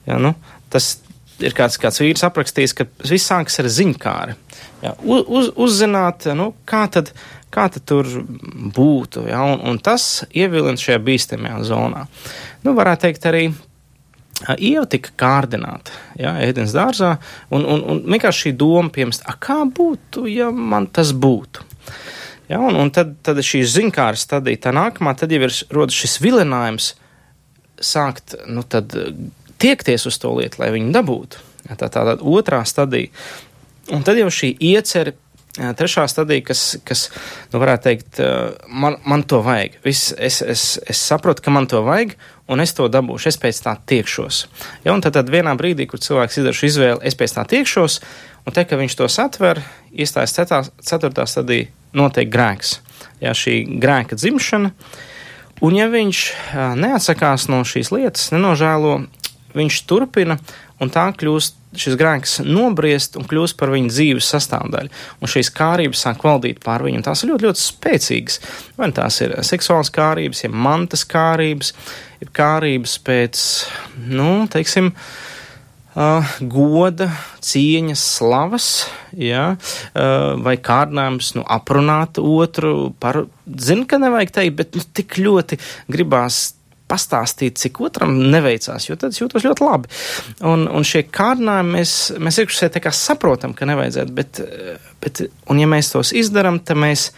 Ja, 0.08 0.18
nu, 0.22 0.34
tas 0.72 0.96
ir 1.42 1.54
kāds, 1.56 1.78
kāds 1.80 2.00
vīrs 2.02 2.24
aprakstījis, 2.26 2.76
ka 2.76 2.88
viss 3.04 3.28
sākas 3.30 3.60
ar 3.62 3.70
ziņkāri. 3.72 4.36
Ja, 4.82 4.94
uz, 5.02 5.50
uzzināt, 5.58 6.28
nu, 6.38 6.52
kā 6.68 6.84
tad, 6.92 7.12
kā 7.54 7.66
tur 7.78 8.08
būtu, 8.76 9.26
ja, 9.30 9.42
un, 9.46 9.62
un 9.70 9.80
tas 9.82 10.24
ievilina 10.30 10.78
šajā 10.80 11.00
bīstamajā 11.04 11.62
zonā. 11.68 12.04
Nu, 12.64 12.76
varētu 12.78 13.08
teikt 13.08 13.30
arī 13.30 13.48
Ieva 14.38 14.84
tika 14.86 15.10
kārdināta, 15.18 15.90
ja, 16.14 16.36
ēdienas 16.38 16.70
dārzā, 16.70 17.16
un, 17.50 17.64
un, 17.66 17.80
un 17.90 18.04
vienkārši 18.06 18.44
šī 18.44 18.52
doma 18.60 18.92
piemst, 18.94 19.24
kā 19.42 19.64
būtu, 19.66 20.28
ja 20.30 20.52
man 20.54 20.86
tas 20.94 21.10
būtu. 21.10 21.64
Ja, 22.48 22.60
un, 22.64 22.78
un 22.80 22.90
tad, 22.94 23.18
tad 23.24 23.40
šī 23.44 23.60
ziņkāra 23.68 24.16
stadija, 24.16 24.62
tā 24.68 24.72
nākamā, 24.76 25.12
tad 25.18 25.32
jau 25.34 25.42
ir 25.44 25.52
rodas 25.74 25.96
šis 25.98 26.16
vilinājums 26.24 26.94
sākt, 27.84 28.38
nu 28.48 28.64
tad 28.64 28.94
tiekties 29.60 30.06
uz 30.08 30.18
to 30.22 30.32
lietu, 30.38 30.62
lai 30.62 30.72
viņu 30.74 30.94
dabūtu. 30.96 31.44
Ja, 31.68 31.76
tā 31.76 31.90
tā 31.92 32.04
tad 32.08 32.24
otrā 32.24 32.62
stadija. 32.66 33.12
Un 33.92 34.04
tad 34.04 34.20
jau 34.20 34.30
šī 34.32 34.54
iecer, 34.64 35.12
trešā 35.58 36.06
stadija, 36.08 36.44
kas, 36.48 36.62
kas 36.86 37.06
nu 37.52 37.60
varētu 37.60 37.84
teikt, 37.84 38.20
man, 38.68 38.98
man 39.08 39.24
to 39.28 39.40
vajag. 39.44 39.78
Viss, 39.84 40.12
es, 40.16 40.40
es, 40.42 40.64
es 40.88 41.00
saprotu, 41.10 41.44
ka 41.44 41.52
man 41.54 41.68
to 41.70 41.82
vajag, 41.84 42.14
un 42.48 42.64
es 42.64 42.74
to 42.76 42.88
dabūšu, 42.92 43.32
es 43.32 43.40
pēc 43.40 43.60
tā 43.64 43.74
tiekšos. 43.90 44.42
Ja, 44.86 44.96
tad, 45.04 45.16
tad 45.18 45.32
vienā 45.32 45.56
brīdī, 45.58 45.88
kur 45.90 46.00
cilvēks 46.04 46.40
izdara 46.40 46.56
šo 46.56 46.70
izvēli, 46.70 47.04
es 47.08 47.18
pēc 47.18 47.36
tā 47.36 47.44
tiekšos, 47.48 47.98
un 48.46 48.56
te, 48.56 48.64
ka 48.68 48.78
viņš 48.80 48.98
to 49.00 49.08
satver, 49.12 49.60
iestājas 49.92 50.36
ceturtā 50.88 51.26
stadija, 51.28 51.72
notiek 51.96 52.30
grēks. 52.32 52.78
Jā, 53.22 53.34
šī 53.34 53.60
grēka 53.82 54.18
dzimšana, 54.18 54.72
un 55.66 55.76
ja 55.78 55.88
viņš 55.90 56.24
neatsakās 56.78 57.48
no 57.50 57.64
šīs 57.66 57.90
lietas, 57.94 58.28
nenožēlo, 58.34 59.00
viņš 59.58 59.78
turpina, 59.90 60.38
un 60.78 60.92
tā 60.94 61.08
kļūst 61.18 61.56
šis 61.78 61.98
grēks 62.00 62.38
nobriest 62.46 63.18
un 63.18 63.26
kļūst 63.28 63.58
par 63.58 63.72
viņa 63.74 63.90
dzīves 63.92 64.28
sastāvdaļu. 64.32 64.92
Un 65.20 65.30
šīs 65.30 65.50
kārības 65.54 66.04
sāk 66.06 66.22
valdīt 66.24 66.62
pār 66.64 66.86
viņu. 66.86 67.02
Tās 67.04 67.22
ir 67.22 67.32
ļoti, 67.32 67.48
ļoti 67.48 67.62
spēcīgas. 67.64 68.38
Vai 68.78 68.88
tās 68.96 69.20
ir 69.24 69.34
seksuālas 69.46 69.92
kārības, 69.92 70.44
ja 70.46 70.52
mantas 70.54 71.04
kārības, 71.08 71.74
ir 72.24 72.32
kārības 72.34 72.96
pēc, 73.04 73.42
nu, 74.08 74.30
teiksim, 74.54 74.94
uh, 74.94 75.27
goda, 76.40 77.08
cieņas, 77.44 78.02
slavas, 78.18 78.68
ja, 79.18 79.54
uh, 79.56 80.36
vai 80.44 80.54
kārdinājums 80.62 81.32
nu, 81.38 81.42
aprunāt 81.48 82.20
otru 82.22 82.92
par, 83.00 83.24
zinu, 83.46 83.86
ka 83.88 83.98
nevajag 84.02 84.34
teikt, 84.36 84.56
bet 84.60 84.78
nu, 84.78 84.84
tik 84.94 85.18
ļoti 85.18 85.58
gribās 85.90 86.58
pastāstīt, 86.88 87.58
cik 87.60 87.80
otram 87.84 88.14
neveicās, 88.32 88.88
jo 88.88 88.96
tad 88.96 89.12
es 89.12 89.20
jūtos 89.20 89.44
ļoti 89.44 89.64
labi. 89.64 89.90
Un, 90.48 90.64
un 90.72 90.86
šie 90.86 91.04
kārdinājumi 91.12 91.74
mēs, 91.76 91.94
mēs 92.16 92.40
iekšpusē 92.42 92.70
tā 92.74 92.82
kā 92.84 92.92
saprotam, 92.96 93.54
ka 93.56 93.68
nevajadzētu, 93.68 94.14
bet, 94.16 94.40
bet, 95.04 95.26
un 95.52 95.60
ja 95.60 95.68
mēs 95.68 95.92
tos 95.92 96.14
izdaram, 96.16 96.62
tad 96.64 96.80
mēs 96.80 97.10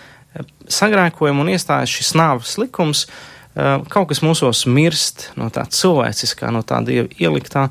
sagrēkojam 0.70 1.42
un 1.42 1.52
iestājas 1.54 1.92
šis 2.00 2.14
nāves 2.18 2.56
likums, 2.60 3.06
kaut 3.54 4.10
kas 4.10 4.22
mūsos 4.22 4.62
mirst 4.70 5.30
no 5.40 5.48
tā 5.52 5.64
cilvēciskā, 5.66 6.52
no 6.54 6.62
tā 6.66 6.78
dieva 6.86 7.08
ieliktā, 7.18 7.68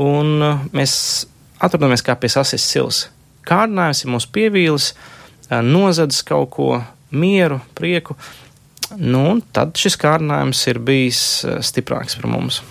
un 0.00 0.40
mēs 0.72 0.94
atrodamies 1.60 2.04
kā 2.06 2.16
pie 2.16 2.30
sasis 2.32 2.64
sils. 2.64 3.04
Kārdinājums 3.48 4.04
ir 4.04 4.12
mūsu 4.12 4.30
pievīlis, 4.34 4.92
nozadz 5.64 6.22
kaut 6.28 6.50
ko 6.56 6.70
mieru, 7.10 7.60
prieku, 7.76 8.16
nu, 8.96 9.38
tad 9.52 9.76
šis 9.76 9.96
kārdinājums 10.00 10.64
ir 10.68 10.80
bijis 10.84 11.22
stiprāks 11.64 12.18
par 12.20 12.30
mums. 12.32 12.62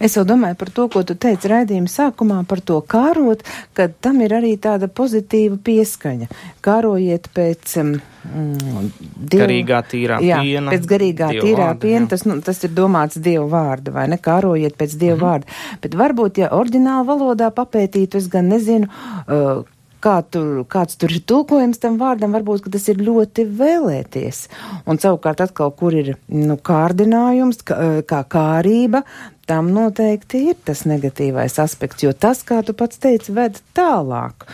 Es 0.00 0.16
jau 0.16 0.24
domāju 0.28 0.58
par 0.58 0.70
to, 0.74 0.86
ko 0.92 1.02
tu 1.06 1.16
teici 1.18 1.50
raidījuma 1.50 1.90
sākumā 1.92 2.40
par 2.48 2.62
to 2.64 2.80
kārot, 2.80 3.44
ka 3.76 3.88
tam 3.88 4.20
ir 4.24 4.34
arī 4.38 4.54
tāda 4.60 4.88
pozitīva 4.88 5.58
pieskaņa. 5.64 6.28
Kārojiet 6.64 7.30
pēc 7.36 7.76
um, 7.82 7.94
dievu, 8.24 9.44
garīgā 9.44 9.80
tīrā 9.90 10.20
jā, 10.24 10.42
piena. 10.42 10.74
Pēc 10.74 10.90
garīgā 10.92 11.30
tīrā 11.36 11.70
vārda, 11.70 11.80
piena, 11.84 12.10
tas, 12.10 12.26
nu, 12.28 12.38
tas 12.44 12.62
ir 12.66 12.74
domāts 12.76 13.20
dievu 13.22 13.48
vārda, 13.52 13.94
vai 13.94 14.08
ne? 14.12 14.20
Kārojiet 14.22 14.76
pēc 14.78 14.98
dievu 14.98 15.16
mm 15.16 15.22
-hmm. 15.22 15.26
vārda. 15.30 15.80
Bet 15.82 15.98
varbūt, 16.02 16.44
ja 16.44 16.52
oriģināla 16.58 17.06
valodā 17.08 17.50
papētītu, 17.54 18.18
es 18.18 18.28
gan 18.28 18.48
nezinu, 18.48 18.88
uh, 18.88 19.64
kā 20.04 20.18
tur, 20.30 20.62
kāds 20.70 20.98
tur 21.00 21.12
ir 21.14 21.22
tulkojums 21.28 21.80
tam 21.82 21.98
vārdam, 22.00 22.34
varbūt 22.36 22.68
tas 22.72 22.88
ir 22.92 23.02
ļoti 23.04 23.46
vēlēties. 23.58 24.42
Un 24.88 25.00
savukārt 25.02 25.42
atkal, 25.44 25.72
kur 25.76 25.96
ir 25.96 26.14
nu, 26.32 26.56
kārdinājums, 26.56 27.62
kā, 27.66 27.78
kā 28.08 28.22
kārība, 28.30 29.04
tam 29.48 29.70
noteikti 29.74 30.44
ir 30.52 30.58
tas 30.68 30.84
negatīvais 30.88 31.58
aspekts, 31.62 32.04
jo 32.04 32.12
tas, 32.12 32.44
kā 32.46 32.60
tu 32.66 32.76
pats 32.76 33.00
teici, 33.00 33.32
ved 33.36 33.60
tālāk 33.76 34.48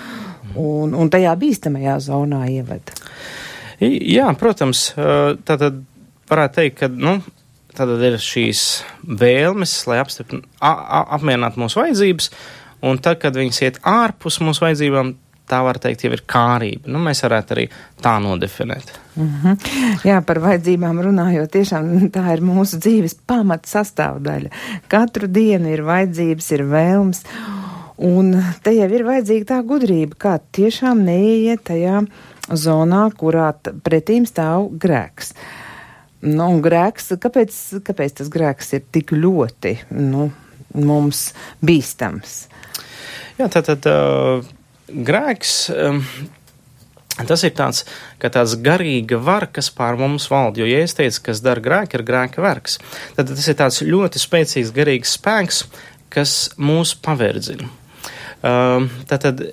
un, 0.55 0.95
un 0.95 1.11
tajā 1.11 1.35
bīstamajā 1.41 1.99
zonā 2.07 2.45
ieved. 2.53 2.95
Jā, 3.83 4.29
protams, 4.39 4.93
tātad 4.95 5.83
varētu 6.31 6.61
teikt, 6.61 6.79
ka, 6.79 6.89
nu, 6.89 7.19
tātad 7.75 8.03
ir 8.07 8.21
šīs 8.23 8.63
vēlmes, 9.03 9.75
lai 9.91 10.01
apmierinātu 10.01 11.61
mūsu 11.61 11.83
vajadzības, 11.83 12.31
un 12.87 13.01
tad, 13.03 13.19
kad 13.23 13.37
viņas 13.37 13.61
iet 13.67 13.81
ārpus 13.89 14.41
mūsu 14.45 14.67
vajadzībām, 14.67 15.15
tā 15.51 15.61
var 15.65 15.79
teikt, 15.83 16.05
jau 16.05 16.13
ir 16.15 16.23
kārība. 16.29 16.89
Nu, 16.91 17.01
mēs 17.05 17.23
varētu 17.25 17.57
arī 17.57 17.65
tā 18.03 18.15
nodefinēt. 18.23 18.93
Mm 19.17 19.33
-hmm. 19.43 19.57
Jā, 20.05 20.21
par 20.21 20.41
vajadzībām 20.41 21.01
runājot, 21.01 21.51
tiešām 21.51 22.11
tā 22.11 22.25
ir 22.33 22.41
mūsu 22.41 22.79
dzīves 22.79 23.17
pamata 23.27 23.69
sastāvdaļa. 23.69 24.51
Katru 24.89 25.27
dienu 25.27 25.69
ir 25.69 25.83
vajadzības, 25.83 26.51
ir 26.53 26.63
vēlms, 26.63 27.23
un 27.97 28.43
te 28.63 28.71
jau 28.71 28.91
ir 28.91 29.05
vajadzīga 29.05 29.45
tā 29.45 29.63
gudrība, 29.63 30.17
kā 30.19 30.39
tiešām 30.53 31.05
neiet 31.05 31.65
tajā 31.65 32.07
zonā, 32.51 33.11
kurā 33.17 33.53
pretīm 33.85 34.27
stāv 34.27 34.71
grēks. 34.79 35.35
Nu, 36.23 36.49
un 36.49 36.63
grēks, 36.63 37.13
kāpēc, 37.21 37.83
kāpēc 37.85 38.13
tas 38.13 38.29
grēks 38.29 38.73
ir 38.73 38.83
tik 38.93 39.13
ļoti 39.13 39.79
nu, 39.91 40.33
mums 40.75 41.35
bīstams? 41.61 42.49
Jā, 43.39 43.49
tātad. 43.49 43.87
Uh 43.87 44.64
grēks. 44.89 45.59
Um, 45.75 46.03
Tas 47.15 47.45
ir 47.47 47.53
tāds, 47.55 47.85
tāds 48.19 48.57
garīga 48.59 49.21
vara, 49.23 49.47
kas 49.47 49.69
pār 49.71 49.95
mums 49.95 50.25
valda. 50.27 50.65
Jo, 50.65 50.67
ja 50.67 50.81
es 50.83 50.97
teicu, 50.99 51.21
kas 51.29 51.45
dara 51.45 51.63
grēku, 51.63 51.95
ir 51.95 52.03
grēka 52.03 52.43
vergs, 52.43 52.81
tad 53.15 53.31
tas 53.31 53.47
ir 53.47 53.55
tāds 53.61 53.79
ļoti 53.87 54.19
spēcīgs 54.19 54.73
garīgs 54.75 55.13
spēks, 55.15 55.61
kas 56.11 56.33
mūs 56.59 56.97
paverdzina. 56.99 57.71
Um, 58.45 58.89
tad, 59.07 59.23
tad 59.23 59.45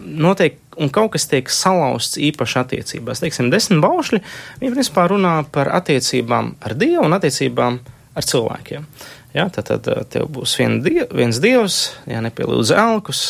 notiek, 0.00 0.56
un 0.80 0.88
kaut 0.90 1.12
kas 1.14 1.28
tiek 1.30 1.52
salauzts 1.52 2.16
īpaši 2.18 2.56
attiecībās. 2.62 3.20
Teiksim, 3.22 3.52
desmit 3.52 3.84
baušļi, 3.84 4.22
viņi 4.62 4.72
principā 4.72 5.04
runā 5.12 5.34
par 5.52 5.70
attiecībām 5.76 6.54
ar 6.64 6.74
Dievu 6.80 7.04
un 7.04 7.18
attiecībām 7.18 7.78
ar 8.16 8.26
cilvēkiem. 8.32 8.88
Ja, 9.36 9.46
tad, 9.52 9.68
tad 9.68 10.08
tev 10.10 10.26
būs 10.34 10.56
vien 10.58 10.80
diev, 10.82 11.12
viens 11.14 11.38
dievs, 11.42 11.78
ja 12.10 12.24
nepielūdz 12.24 12.74
elkus, 12.78 13.22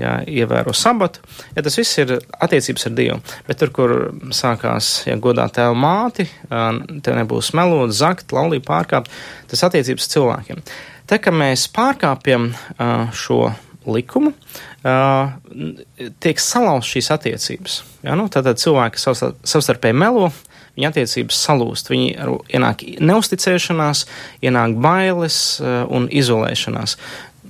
ja 0.00 0.18
ievēro 0.28 0.74
sabatu, 0.76 1.22
ja 1.56 1.64
tas 1.64 1.78
viss 1.78 1.98
ir 2.02 2.16
attiecības 2.16 2.88
ar 2.88 2.96
Dievu. 2.96 3.20
Bet 3.48 3.60
tur, 3.60 3.72
kur 3.74 3.94
sākās, 4.34 4.90
ja 5.08 5.16
godā 5.20 5.48
tev 5.52 5.76
māti, 5.78 6.28
tev 6.50 7.18
nebūs 7.18 7.52
melot, 7.56 7.94
zakt, 7.96 8.34
laulīt, 8.36 8.66
pārkāpt, 8.66 9.12
tas 9.50 9.64
attiecības 9.68 10.10
cilvēkiem. 10.12 10.64
Tā 11.06 11.20
kā 11.22 11.32
mēs 11.34 11.68
pārkāpjam 11.74 12.50
šo 13.14 13.44
likumu, 13.86 14.32
tiek 16.22 16.42
salauzts 16.42 16.90
šīs 16.90 17.12
attiecības. 17.14 17.78
Ja, 18.06 18.16
nu, 18.18 18.26
tad 18.32 18.48
cilvēki 18.58 18.98
savstarpēji 19.02 19.96
melo, 19.98 20.32
viņa 20.76 20.90
attiecības 20.92 21.38
salūst. 21.46 21.90
Viņi 21.92 22.10
ienāk 22.58 22.84
neusticēšanās, 23.00 24.04
ienāk 24.44 24.76
bailes 24.82 25.38
un 25.62 26.08
izolēšanās 26.12 26.96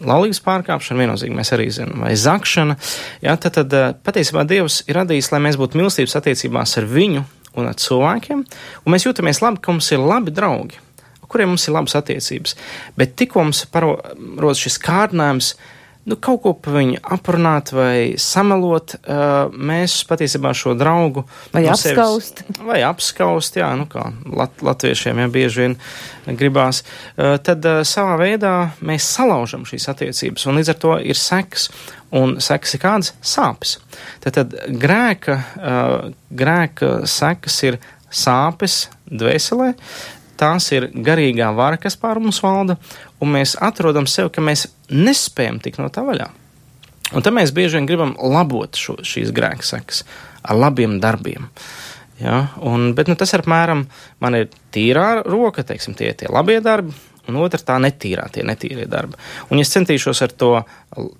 laulības 0.04 0.40
pārkāpšana, 0.44 1.02
viennozīmīgi 1.02 1.38
mēs 1.38 1.52
arī 1.56 1.68
zinām, 1.74 2.02
vai 2.04 2.14
zakšana. 2.20 2.76
Jā, 3.24 3.36
tad, 3.40 3.56
tad 3.58 3.76
eh, 3.76 3.92
patiesībā 4.06 4.44
Dievs 4.48 4.82
ir 4.86 4.98
radījis, 5.00 5.30
lai 5.32 5.42
mēs 5.46 5.58
būtu 5.60 5.80
mīlestības 5.80 6.18
attiecībās 6.20 6.76
ar 6.80 6.88
viņu 6.90 7.24
un 7.56 7.70
ar 7.70 7.78
cilvēkiem, 7.80 8.42
un 8.84 8.92
mēs 8.92 9.06
jūtamies 9.06 9.40
labi, 9.44 9.62
ka 9.64 9.72
mums 9.72 9.88
ir 9.94 10.02
labi 10.02 10.34
draugi, 10.34 10.80
kuriem 11.26 11.54
mums 11.54 11.64
ir 11.66 11.76
labas 11.76 11.96
attiecības. 11.98 12.56
Bet 12.98 13.16
tikko 13.18 13.46
mums 13.46 13.64
parodas 13.72 14.60
šis 14.62 14.78
kārdinājums, 14.84 15.54
nu, 16.06 16.16
kaut 16.22 16.42
ko 16.44 16.52
par 16.62 16.76
viņu 16.78 17.00
aprunāt 17.16 17.72
vai 17.74 18.14
samelot, 18.20 18.94
uh, 19.02 19.50
mēs 19.50 19.98
patiesībā 20.06 20.52
šo 20.56 20.76
draugu 20.78 21.24
vai 21.54 21.64
no 21.64 21.74
apskaust. 21.74 22.42
Sevis, 22.44 22.62
vai 22.68 22.80
apskaust, 22.86 23.58
jā, 23.58 23.72
nu 23.78 23.88
kā 23.90 24.08
lat, 24.30 24.62
latviešiem 24.62 25.24
jau 25.24 25.28
bieži 25.34 25.64
vien 25.64 25.76
gribās, 26.38 26.82
uh, 26.82 27.36
tad 27.42 27.66
uh, 27.66 27.82
savā 27.86 28.16
veidā 28.22 28.54
mēs 28.86 29.08
salaužam 29.18 29.66
šīs 29.68 29.88
attiecības, 29.92 30.46
un 30.46 30.60
līdz 30.60 30.74
ar 30.74 30.80
to 30.86 30.96
ir 31.02 31.18
seks, 31.18 31.70
un 32.14 32.38
seks 32.44 32.76
ir 32.76 32.84
kādas 32.86 33.14
sāpes. 33.26 33.78
Tad, 34.22 34.38
tad 34.38 34.58
grēka, 34.78 35.40
uh, 35.58 35.96
grēka 36.30 37.00
sekas 37.10 37.58
ir 37.66 37.80
sāpes 38.14 38.86
dvēselē, 39.10 39.72
tās 40.38 40.68
ir 40.76 40.90
garīgā 40.94 41.48
vara, 41.56 41.78
kas 41.80 41.96
pār 41.98 42.20
mums 42.22 42.38
valda, 42.44 42.76
un 43.22 43.32
mēs 43.36 43.56
atrodam 43.62 44.08
sev, 44.10 44.30
ka 44.34 44.44
mēs 44.44 44.66
nespējam 44.92 45.60
tikt 45.62 45.80
no 45.82 45.88
tā 45.92 46.04
vaļā. 46.06 46.28
Un 47.14 47.22
tad 47.22 47.34
mēs 47.36 47.52
bieži 47.54 47.78
vien 47.78 47.86
gribam 47.86 48.16
labot 48.18 48.78
šo, 48.78 48.96
šīs 49.06 49.30
grēksekas 49.34 50.02
ar 50.46 50.58
labiem 50.58 50.98
darbiem. 51.02 51.46
Ja? 52.18 52.46
Un, 52.66 52.90
bet 52.98 53.10
nu, 53.10 53.14
tas 53.18 53.34
apmēram, 53.38 53.84
man 54.22 54.38
ir 54.38 54.48
tīrā 54.74 55.22
roka, 55.26 55.62
teiksim, 55.66 55.94
tie 55.98 56.10
ir 56.10 56.18
tie 56.18 56.30
labie 56.32 56.58
darbi, 56.64 56.94
un 57.30 57.38
otra 57.42 57.60
tā 57.62 57.76
netīrā, 57.82 58.26
tie 58.34 58.42
netīrie 58.46 58.88
darbi. 58.90 59.18
Un, 59.50 59.60
es 59.62 59.70
centīšos 59.74 60.22
ar 60.26 60.34
to 60.34 60.50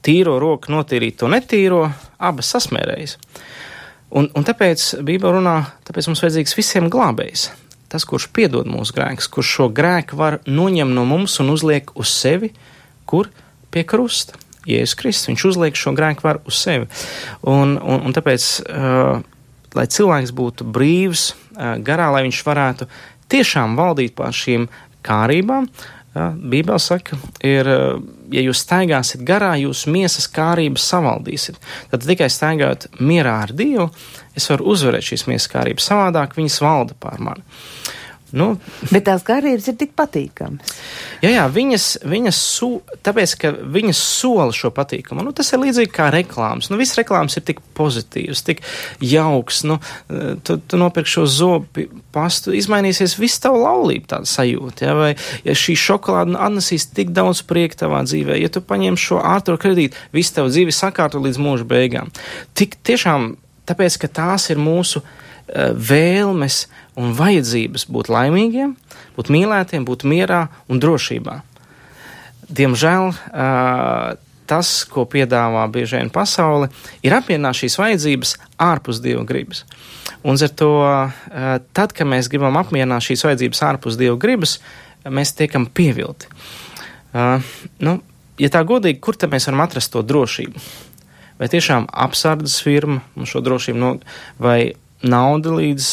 tīro 0.06 0.40
roku 0.42 0.74
notīrīt 0.74 1.20
to 1.22 1.30
netīro, 1.30 1.84
abas 2.18 2.50
sasmērējas. 2.56 3.18
Un, 4.16 4.30
un 4.38 4.46
tāpēc 4.46 4.88
Bībele 5.06 5.38
runā, 5.38 5.58
tāpēc 5.86 6.10
mums 6.10 6.22
vajadzīgs 6.22 6.58
visiem 6.58 6.90
glābējs 6.90 7.48
tas, 7.92 8.06
kurš 8.08 8.28
piedod 8.34 8.68
mūsu 8.70 8.96
grēkus, 8.96 9.28
kurš 9.32 9.52
šo 9.58 9.68
grēku 9.74 10.18
var 10.18 10.40
noņemt 10.46 10.96
no 10.96 11.06
mums 11.08 11.38
un 11.42 11.52
uzliek 11.54 11.92
uz 11.98 12.12
sevi, 12.12 12.52
kur 13.06 13.30
pie 13.74 13.86
krusta. 13.86 14.38
Jēzus 14.66 14.98
Kristus, 14.98 15.28
viņš 15.30 15.44
uzliek 15.46 15.76
šo 15.78 15.92
grēku 15.94 16.26
varu 16.26 16.42
uz 16.50 16.58
sevi. 16.58 16.88
Un, 17.46 17.76
un, 17.78 18.00
un 18.08 18.14
tāpēc, 18.16 18.46
uh, 18.66 19.20
lai 19.78 19.86
cilvēks 19.94 20.34
būtu 20.34 20.66
brīvs 20.66 21.28
uh, 21.30 21.76
garā, 21.86 22.08
lai 22.10 22.24
viņš 22.26 22.40
varētu 22.48 22.88
tiešām 23.30 23.78
valdīt 23.78 24.16
pār 24.18 24.34
šīm 24.34 24.66
kārībām, 25.06 25.70
Ja, 26.16 26.30
Bībeli 26.32 26.80
saka, 26.80 27.16
ir, 27.44 27.68
ja 28.32 28.42
jūs 28.46 28.62
staigāsiet 28.64 29.20
garā, 29.26 29.50
jūs 29.60 29.82
miesas 29.92 30.24
kārības 30.32 30.86
savaldīsiet. 30.88 31.58
Tad 31.90 32.06
tikai 32.08 32.30
staigājot 32.32 32.86
mierā 33.04 33.34
ar 33.44 33.52
Dievu, 33.52 33.90
es 34.32 34.48
varu 34.48 34.70
uzvarēt 34.72 35.04
šīs 35.10 35.26
miesas 35.28 35.50
kārības. 35.52 35.90
Savādāk 35.90 36.38
viņas 36.38 36.56
valda 36.64 36.96
pār 37.02 37.20
mani. 37.20 37.44
Nu, 38.34 38.56
Bet 38.90 39.04
tās 39.06 39.22
karjeras 39.26 39.68
ir 39.70 39.76
tik 39.78 39.92
patīkamas. 39.98 40.72
Jā, 41.22 41.30
jā 41.30 41.44
viņas, 41.52 41.84
viņas 42.06 42.38
su, 42.42 42.68
tāpēc, 43.06 43.34
viņas 43.70 44.00
sola 44.02 44.54
šo 44.54 44.72
patīkamu. 44.74 45.22
Nu, 45.22 45.34
tas 45.36 45.52
ir 45.54 45.62
līdzīgi 45.62 45.92
kā 45.94 46.08
reklāmas. 46.10 46.70
Nu, 46.72 46.78
viss 46.80 46.98
reklāmas 46.98 47.38
ir 47.38 47.44
tik 47.46 47.60
pozitīvs, 47.78 48.42
tik 48.46 48.62
jauks. 49.04 49.62
Nu, 49.68 49.78
tu, 50.42 50.58
tu 50.58 50.80
nopirki 50.80 51.12
šo 51.12 51.26
zobu 51.30 51.86
pastu, 52.14 52.54
izmainīsies 52.56 53.14
viss 53.20 53.42
tavu 53.42 53.62
laulību 53.62 54.10
tāda 54.10 54.30
sajūta. 54.30 54.88
Ja? 54.88 54.96
Vai 54.98 55.12
ja 55.46 55.54
šī 55.56 55.76
šokolāde 55.86 56.34
atnesīs 56.48 56.88
tik 56.96 57.12
daudz 57.14 57.44
prieka 57.46 57.84
tavā 57.84 58.02
dzīvē, 58.08 58.40
ja 58.42 58.50
tu 58.50 58.64
paņem 58.64 58.98
šo 59.00 59.20
ātro 59.22 59.54
kredītu, 59.60 59.98
viss 60.16 60.34
tavu 60.34 60.50
dzīvi 60.50 60.74
sakārto 60.74 61.22
līdz 61.22 61.38
mūža 61.46 61.68
beigām. 61.68 62.10
Tik 62.58 62.80
tiešām 62.86 63.36
tāpēc, 63.66 64.00
ka 64.02 64.10
tās 64.18 64.50
ir 64.50 64.58
mūsu 64.62 65.02
uh, 65.02 65.22
vēlmes 65.54 66.66
un 66.98 67.12
vajadzības 67.16 67.86
būt 67.92 68.10
laimīgiem, 68.10 68.76
būt 69.16 69.30
mīlētiem, 69.32 69.84
būt 69.86 70.06
mierā 70.08 70.46
un 70.68 70.80
drošībā. 70.82 71.40
Diemžēl 72.46 73.12
tas, 74.46 74.70
ko 74.86 75.04
piedāvā 75.10 75.64
bieži 75.74 75.98
vien 75.98 76.10
pasaule, 76.14 76.70
ir 77.02 77.14
apmierināt 77.16 77.58
šīs 77.58 77.78
vajadzības 77.80 78.36
ārpus 78.62 79.00
dieva 79.02 79.24
gribas. 79.26 79.64
Un 80.26 80.38
ar 80.38 80.52
to, 80.58 80.72
tad, 81.74 81.94
kad 81.94 82.06
mēs 82.06 82.30
gribam 82.30 82.58
apmierināt 82.58 83.06
šīs 83.06 83.26
vajadzības 83.26 83.62
ārpus 83.66 83.98
dieva 83.98 84.16
gribas, 84.22 84.60
mēs 85.02 85.34
tiekam 85.38 85.66
pievilti. 85.66 86.30
Nu, 87.82 87.98
ja 88.38 88.50
tā 88.54 88.62
godīgi, 88.66 89.00
kur 89.02 89.18
tad 89.18 89.34
mēs 89.34 89.46
varam 89.50 89.66
atrast 89.66 89.92
to 89.94 90.02
drošību? 90.06 90.62
Vai 91.36 91.50
tiešām 91.52 91.90
apsardzes 91.92 92.62
firma 92.64 93.02
mums 93.14 93.34
šo 93.34 93.42
drošību 93.44 93.78
no, 93.82 93.92
vai 94.40 94.72
nauda 95.04 95.52
līdz, 95.56 95.86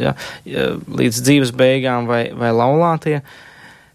ja, 0.00 0.14
līdz 0.88 1.22
dzīves 1.28 1.52
beigām 1.56 2.08
vai, 2.10 2.24
vai 2.36 2.50
laulātie. 2.54 3.20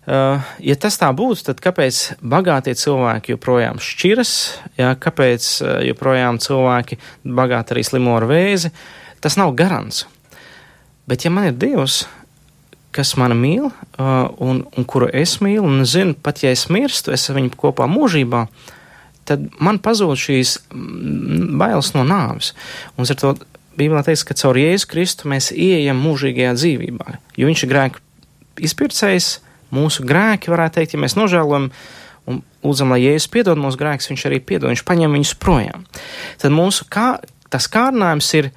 Uh, 0.08 0.40
ja 0.64 0.78
tas 0.80 0.96
tā 0.96 1.10
būtu, 1.12 1.50
tad 1.50 1.60
kāpēc 1.60 1.98
bagātie 2.24 2.72
cilvēki 2.80 3.34
joprojām 3.34 3.82
šķiras, 3.84 4.32
ja, 4.80 4.94
kāpēc 4.96 5.48
uh, 5.60 5.74
joprojām 5.84 6.40
cilvēki 6.40 6.96
bagāti 7.28 7.76
arī 7.76 7.84
slimo 7.84 8.14
ar 8.16 8.24
vēzi? 8.30 8.72
Tas 9.20 9.36
nav 9.36 9.52
garants. 9.60 10.06
Bet 11.12 11.26
ja 11.28 11.32
man 11.34 11.50
ir 11.50 11.60
Dievs, 11.60 12.06
kas 12.96 13.18
mani 13.20 13.36
mīl 13.36 13.68
uh, 13.68 14.32
un, 14.40 14.64
un 14.64 14.88
kuru 14.88 15.12
es 15.12 15.38
mīlu, 15.44 15.68
un 15.68 15.84
zinu, 15.84 16.16
pat 16.24 16.40
ja 16.46 16.56
es 16.56 16.70
mirstu, 16.72 17.12
es 17.12 17.28
ar 17.28 17.38
viņu 17.42 17.52
kopā 17.60 17.90
mūžībā, 17.92 18.46
tad 19.28 19.44
man 19.60 19.82
pazūd 19.84 20.24
šīs 20.24 20.56
bailes 20.72 21.92
no 21.98 22.08
nāves. 22.08 22.54
Un 22.96 23.12
ar 23.12 23.20
to 23.20 23.36
Bībelē 23.78 24.04
teiks, 24.08 24.26
ka 24.26 24.38
caur 24.38 24.58
Jēzu 24.58 24.90
Kristu 24.90 25.30
mēs 25.30 25.52
ieejam 25.54 26.00
mūžīgajā 26.02 26.56
dzīvībā, 26.58 27.18
jo 27.38 27.50
viņš 27.50 27.64
ir 27.64 27.72
grēku 27.72 28.02
izpircējs, 28.66 29.32
mūsu 29.76 30.06
grēki, 30.08 30.52
varētu 30.54 30.80
teikt, 30.80 30.96
ja 30.96 31.02
mēs 31.04 31.18
nožēlojam 31.20 31.70
un 32.28 32.44
lūdzam, 32.66 32.94
lai 32.94 33.04
Jēzus 33.06 33.32
piedod 33.32 33.60
mūsu 33.62 33.80
grēkus, 33.80 34.12
viņš 34.12 34.28
arī 34.30 34.42
piedod, 34.44 34.72
viņš 34.72 34.86
paņem 34.88 35.18
viņus 35.18 35.36
projām. 35.42 35.86
Tad 36.42 36.56
mūsu 36.56 36.88
kā, 36.92 37.10
tas 37.54 37.70
kārdinājums 37.72 38.32
ir, 38.40 38.50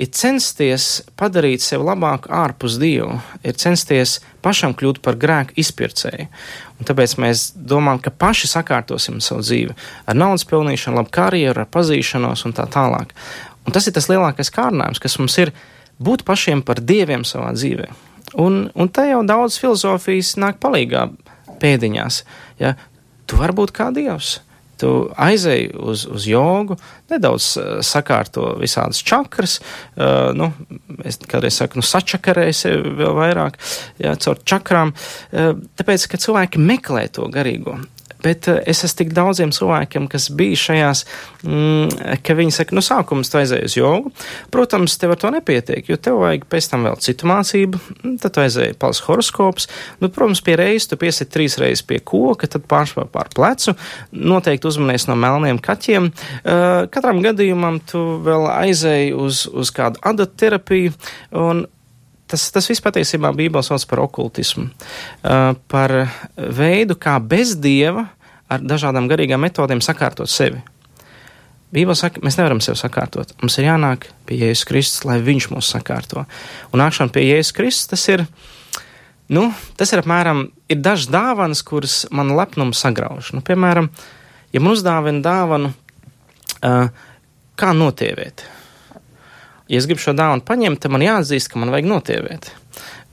ir 0.00 0.10
censties 0.16 0.88
padarīt 1.20 1.64
sevi 1.64 1.84
labāku 1.90 2.30
ārpus 2.32 2.78
Dievu, 2.80 3.18
ir 3.44 3.58
censties 3.60 4.18
pašam 4.44 4.72
kļūt 4.76 5.02
par 5.04 5.18
grēku 5.20 5.56
izpircēju. 5.60 6.30
Un 6.80 6.88
tāpēc 6.88 7.18
mēs 7.20 7.50
domājam, 7.54 8.00
ka 8.06 8.14
paši 8.22 8.48
sakārtosim 8.54 9.18
savu 9.20 9.44
dzīvi 9.44 9.76
ar 10.08 10.16
naudas 10.16 10.46
pelnīšanu, 10.48 11.02
labu 11.02 11.12
karjeru, 11.12 11.60
ar 11.60 11.68
pazīšanos 11.68 12.46
un 12.48 12.56
tā 12.56 12.64
tālāk. 12.72 13.12
Un 13.66 13.74
tas 13.76 13.86
ir 13.86 13.94
tas 13.96 14.08
lielākais 14.10 14.52
kārdinājums, 14.54 15.00
kas 15.02 15.18
mums 15.20 15.36
ir 15.42 15.52
būt 16.00 16.24
pašiem 16.28 16.62
par 16.66 16.80
dieviem 16.80 17.26
savā 17.28 17.52
dzīvē. 17.56 17.90
Un, 18.40 18.68
un 18.74 18.88
te 18.88 19.04
jau 19.08 19.24
daudz 19.26 19.58
filozofijas 19.60 20.36
nāk 20.40 20.60
palīgā 20.62 21.08
pēdiņās. 21.60 22.22
Ja? 22.62 22.76
Tu 23.28 23.38
vari 23.38 23.56
būt 23.58 23.74
kā 23.76 23.90
dievs. 23.94 24.38
Tu 24.80 24.88
aizej 25.20 25.66
uz, 25.76 26.06
uz 26.08 26.24
jogu, 26.24 26.78
nedaudz 27.12 27.50
uh, 27.60 27.66
sakārto 27.84 28.54
visādas 28.56 29.02
čakras, 29.04 29.58
uh, 29.60 30.30
nu, 30.32 30.48
es 31.04 31.20
kādreiz 31.20 31.58
saku, 31.60 31.82
nu, 31.82 31.84
sačakarēju 31.84 32.56
sevi 32.56 32.94
vēl 33.02 33.12
vairāk, 33.18 33.58
jā, 34.00 34.14
caur 34.24 34.40
čakrām, 34.40 34.94
uh, 34.94 35.52
tāpēc, 35.76 36.08
ka 36.08 36.22
cilvēki 36.24 36.64
meklē 36.64 37.10
to 37.12 37.28
garīgo. 37.28 37.76
Bet 38.24 38.48
eh, 38.50 38.60
es 38.70 38.82
esmu 38.86 38.98
tik 39.00 39.12
daudziem 39.16 39.52
cilvēkiem, 39.54 40.08
kas 40.10 40.28
bija 40.36 40.58
šajās, 40.60 41.04
mm, 41.46 42.18
ka 42.26 42.36
viņi 42.38 42.54
saka, 42.54 42.76
nu, 42.76 42.84
sākums 42.84 43.32
tu 43.32 43.40
aizēji 43.40 43.68
uz 43.70 43.76
jogu. 43.78 44.12
Protams, 44.52 44.96
tev 45.00 45.14
ar 45.14 45.20
to 45.22 45.32
nepietiek, 45.34 45.88
jo 45.88 45.98
tev 46.00 46.20
vajag 46.22 46.46
pēc 46.50 46.70
tam 46.72 46.86
vēl 46.88 47.00
citu 47.04 47.30
mācību, 47.30 47.80
mm, 48.00 48.16
tad 48.22 48.36
tu 48.36 48.44
aizēji 48.44 48.76
pals 48.80 49.02
horoskops. 49.06 49.68
Nu, 50.02 50.10
protams, 50.12 50.42
pie 50.44 50.58
reizes 50.60 50.90
tu 50.90 51.00
piesiet 51.00 51.32
trīs 51.32 51.58
reizes 51.60 51.84
pie 51.86 52.00
koka, 52.04 52.50
tad 52.50 52.66
pārspēr 52.70 53.08
pār 53.12 53.32
plecu, 53.34 53.76
noteikti 54.12 54.70
uzmanies 54.70 55.08
no 55.08 55.16
melniem 55.18 55.60
kaķiem. 55.62 56.10
Uh, 56.10 56.86
katram 56.92 57.22
gadījumam 57.24 57.80
tu 57.88 58.00
vēl 58.24 58.48
aizēji 58.52 59.12
uz, 59.16 59.44
uz 59.48 59.72
kādu 59.74 60.00
adoterapiju 60.10 60.96
un 61.36 61.66
tas, 62.30 62.46
tas 62.54 62.68
viss 62.70 62.82
patiesībā 62.84 63.32
Bībelē 63.36 63.62
sauc 63.66 63.84
par 63.90 64.02
okultismu, 64.04 64.68
uh, 64.70 65.52
par 65.70 65.94
veidu, 66.36 66.96
kā 67.00 67.18
bez 67.22 67.56
dieva 67.58 68.06
ar 68.50 68.62
dažādām 68.62 69.08
garīgām 69.10 69.42
metodēm 69.42 69.82
sakārtot 69.84 70.30
sevi. 70.30 70.62
Bībelē 71.70 71.94
saka, 71.98 72.22
mēs 72.26 72.38
nevaram 72.38 72.62
sevi 72.64 72.80
sakārtot. 72.80 73.36
Mums 73.42 73.58
ir 73.60 73.68
jānāk 73.68 74.08
pie 74.26 74.40
Jēzus 74.40 74.66
Kristus, 74.66 75.04
lai 75.06 75.20
Viņš 75.22 75.50
mūs 75.52 75.70
sakārto. 75.70 76.24
Un 76.74 76.82
nākšana 76.82 77.14
pie 77.14 77.28
Jēzus 77.28 77.54
Kristus, 77.54 77.90
tas 77.92 78.06
ir, 78.10 78.24
nu, 79.30 79.48
tas 79.78 79.94
ir 79.94 80.02
apmēram, 80.02 80.48
ir 80.70 80.80
dažas 80.82 81.12
dāvanas, 81.14 81.62
kuras 81.66 82.00
man 82.10 82.34
lepnumu 82.34 82.74
sagrauž. 82.74 83.30
Nu, 83.36 83.44
piemēram, 83.46 83.90
ja 84.50 84.62
man 84.62 84.74
uzdāvina 84.74 85.22
dāvanu, 85.22 85.70
uh, 85.70 86.90
kā 87.60 87.70
notievēt 87.76 88.46
ja 89.70 89.78
es 89.78 89.86
gribu 89.86 90.02
šo 90.02 90.14
dāvanu 90.18 90.44
paņemt, 90.46 90.82
tad 90.82 90.92
man 90.94 91.04
jāatzīst, 91.04 91.50
ka 91.52 91.60
man 91.62 91.70
vajag 91.70 91.88
notievēt. 91.90 92.50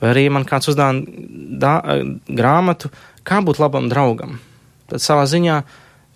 Vai 0.01 0.11
arī 0.13 0.27
man 0.33 0.45
kāds 0.45 0.69
uzdāvina 0.71 1.75
grāmatu, 2.27 2.91
kā 3.27 3.41
būt 3.45 3.61
labam 3.61 3.89
draugam. 3.91 4.37
Tad 4.89 5.03
savā 5.03 5.25
ziņā 5.29 5.61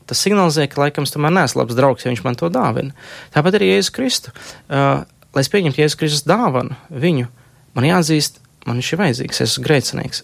tas 0.10 0.20
signalizē, 0.26 0.68
ka 0.68 0.82
laikam 0.82 1.08
es 1.08 1.14
tomēr 1.14 1.34
neesmu 1.34 1.62
labs 1.62 1.78
draugs, 1.78 2.04
ja 2.04 2.12
viņš 2.12 2.24
man 2.26 2.38
to 2.40 2.50
dāvina. 2.52 2.92
Tāpat 3.32 3.58
arī 3.58 3.72
Jēzus 3.72 3.94
Kristu. 3.96 4.34
Uh, 4.68 5.08
lai 5.32 5.44
es 5.46 5.50
pieņemtu 5.54 5.82
Jēzus 5.82 6.00
Kristus 6.00 6.28
dāvanu 6.28 6.76
viņu, 6.92 7.30
man 7.78 7.88
jāatzīst, 7.88 8.42
man 8.68 8.82
viņš 8.82 8.92
ir 8.92 9.02
vajadzīgs, 9.06 9.40
es 9.40 9.54
esmu 9.54 9.66
grēcinieks. 9.70 10.24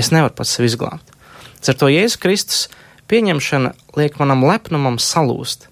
Es 0.00 0.10
nevaru 0.14 0.34
pats 0.34 0.56
sevi 0.56 0.70
izglābt. 0.72 1.14
Ar 1.60 1.78
to 1.78 1.90
Jēzus 1.92 2.18
Kristus 2.18 2.66
pieņemšana 3.10 3.72
liek 3.98 4.18
manam 4.18 4.42
lepnumam 4.48 4.98
salūst. 5.02 5.69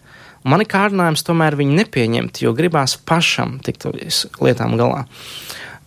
Man 0.48 0.62
ir 0.64 0.70
kārdinājums 0.70 1.24
tomēr 1.26 1.56
viņu 1.58 1.76
nepieņemt, 1.82 2.40
jo 2.40 2.54
gribās 2.56 2.96
pašam 2.96 3.58
tikt 3.64 3.84
lietām 4.40 4.78
galā. 4.80 5.04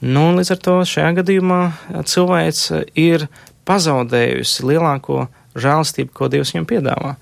Nu, 0.01 0.31
līdz 0.37 0.53
ar 0.55 0.59
to 0.65 0.75
šajā 0.87 1.11
gadījumā 1.21 1.61
cilvēks 2.09 2.67
ir 2.97 3.27
pazaudējusi 3.69 4.67
lielāko 4.69 5.25
žēlastību, 5.57 6.13
ko 6.13 6.29
Dievs 6.31 6.53
viņam 6.53 6.67
piedāvā. 6.69 7.15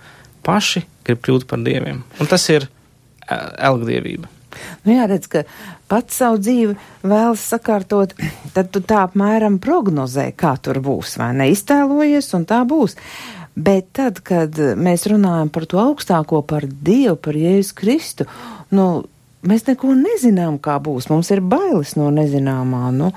Paši 0.48 0.84
grib 1.08 1.24
kļūt 1.26 1.48
par 1.50 1.64
dieviem, 1.64 2.04
un 2.20 2.30
tas 2.30 2.46
ir 2.52 2.68
elgdievība. 3.30 4.30
Nu, 4.84 4.94
jāredz, 4.96 5.28
ka 5.30 5.44
pats 5.92 6.18
savu 6.22 6.40
dzīvi 6.42 6.76
vēlas 7.06 7.44
sakārtot, 7.52 8.16
tad 8.56 8.72
tu 8.74 8.82
tā 8.82 9.04
apmēram 9.08 9.60
prognozē, 9.62 10.30
kā 10.38 10.56
tur 10.64 10.82
būs, 10.84 11.18
vai 11.22 11.32
ne? 11.38 11.50
Iztēlojies, 11.54 12.32
un 12.38 12.48
tā 12.50 12.64
būs. 12.68 12.98
Bet 13.60 13.90
tad, 13.98 14.22
kad 14.24 14.56
mēs 14.80 15.08
runājam 15.10 15.50
par 15.52 15.66
to 15.68 15.80
augstāko, 15.82 16.44
par 16.48 16.68
Dievu, 16.70 17.18
par 17.20 17.36
Jēzu 17.36 17.76
Kristu, 17.76 18.28
nu, 18.76 18.86
mēs 19.44 19.66
neko 19.68 19.92
nezinām, 19.98 20.60
kā 20.64 20.78
būs. 20.84 21.10
Mums 21.12 21.32
ir 21.34 21.42
bailes 21.44 21.96
no 22.00 22.08
nezināmā, 22.14 22.90
nu, 22.96 23.10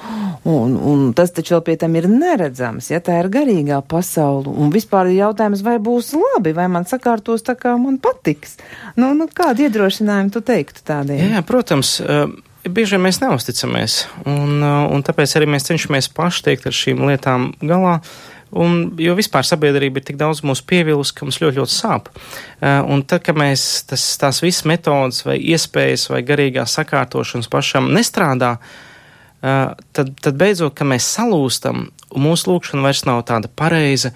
un, 0.48 0.74
un 0.76 1.04
tas 1.18 1.34
taču 1.34 1.56
vēl 1.56 1.64
pie 1.68 1.76
tam 1.84 1.94
ir 1.98 2.08
neredzams, 2.10 2.90
ja 2.90 3.02
tā 3.04 3.20
ir 3.20 3.30
garīgā 3.32 3.82
pasaule. 3.86 4.50
Un 4.50 4.72
vispār 4.74 5.12
ir 5.12 5.20
jautājums, 5.20 5.62
vai 5.66 5.76
būs 5.82 6.12
labi, 6.18 6.54
vai 6.56 6.66
man 6.72 6.88
sakārtos 6.90 7.46
tā, 7.46 7.56
kā 7.58 7.76
man 7.78 8.00
patiks. 8.02 8.58
Nu, 8.96 9.12
nu 9.18 9.28
kādu 9.30 9.68
iedrošinājumu 9.68 10.34
tu 10.34 10.42
teiktu 10.52 10.86
tādiem? 10.86 11.22
Jā, 11.22 11.36
jā 11.38 11.44
protams. 11.46 11.98
Uh... 12.02 12.32
Bieži 12.62 12.94
vien 12.94 13.02
mēs 13.02 13.16
neusticamies, 13.18 13.94
un, 14.22 14.60
un 14.62 15.02
tāpēc 15.02 15.32
arī 15.34 15.48
mēs 15.50 15.64
cenšamies 15.66 16.06
paši 16.14 16.44
tiekt 16.46 16.68
ar 16.70 16.76
šīm 16.78 17.00
lietām 17.08 17.48
galā. 17.58 17.96
Uh, 17.98 18.31
Un, 18.52 18.90
jo 19.00 19.14
vispār 19.16 19.46
sabiedrība 19.48 20.00
ir 20.00 20.04
tik 20.10 20.18
daudz 20.20 20.42
mūsu 20.44 20.66
pievilus, 20.68 21.12
ka 21.16 21.24
mums 21.24 21.40
ļoti, 21.40 21.56
ļoti 21.62 21.72
sāp. 21.72 22.10
Uh, 22.12 22.82
un 22.92 23.00
tad, 23.08 23.22
kad 23.24 23.38
mēs 23.40 23.64
tas, 23.88 24.04
tās 24.20 24.42
visas 24.44 24.66
metodas 24.68 25.22
vai 25.24 25.38
iespējas 25.40 26.10
vai 26.12 26.20
garīgā 26.28 26.66
sakārtošanas 26.68 27.48
pašam 27.52 27.88
nestrādā, 27.96 28.58
uh, 28.58 29.72
tad, 29.96 30.12
tad 30.20 30.36
beidzot, 30.40 30.76
kad 30.76 30.90
mēs 30.92 31.08
salūstam, 31.16 31.86
un 32.12 32.26
mūsu 32.26 32.52
lūkšana 32.52 32.84
vairs 32.84 33.06
nav 33.08 33.24
tāda 33.30 33.48
pareiza, 33.48 34.12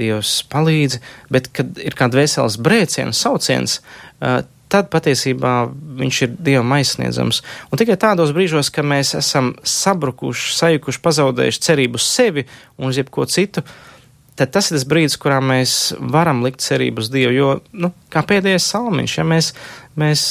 Dievs 0.00 0.38
palīdzi, 0.48 1.02
bet 1.28 1.50
kad 1.52 1.76
ir 1.82 1.92
kāda 1.98 2.22
veselas 2.22 2.54
brēciena, 2.62 3.12
sauciens, 3.12 3.80
uh, 4.22 4.38
tad 4.70 4.90
patiesībā 4.92 5.54
viņš 6.00 6.22
ir 6.24 6.34
dievam 6.38 6.74
aizsniedzams. 6.78 7.42
Un 7.70 7.80
tikai 7.80 7.98
tādos 8.00 8.32
brīžos, 8.36 8.72
kad 8.74 8.86
mēs 8.88 9.14
esam 9.18 9.52
sabrukuši, 9.66 10.56
sajukuši, 10.56 11.04
pazaudējuši 11.04 11.64
cerību 11.66 12.00
uz 12.00 12.08
sevi 12.08 12.46
un 12.78 12.90
uz 12.92 13.00
jebko 13.00 13.26
citu, 13.30 13.64
tad 14.40 14.52
tas 14.54 14.70
ir 14.70 14.78
tas 14.78 14.86
brīdis, 14.88 15.18
kurā 15.20 15.40
mēs 15.44 15.92
varam 16.00 16.44
likt 16.46 16.62
cerību 16.64 17.02
uz 17.02 17.10
Dievu. 17.12 17.34
Jo, 17.36 17.48
nu, 17.76 17.92
kā 18.12 18.22
pēdējais 18.26 18.70
salmiņš, 18.72 19.16
ja 19.18 19.26
mēs, 19.28 19.50
mēs 20.00 20.22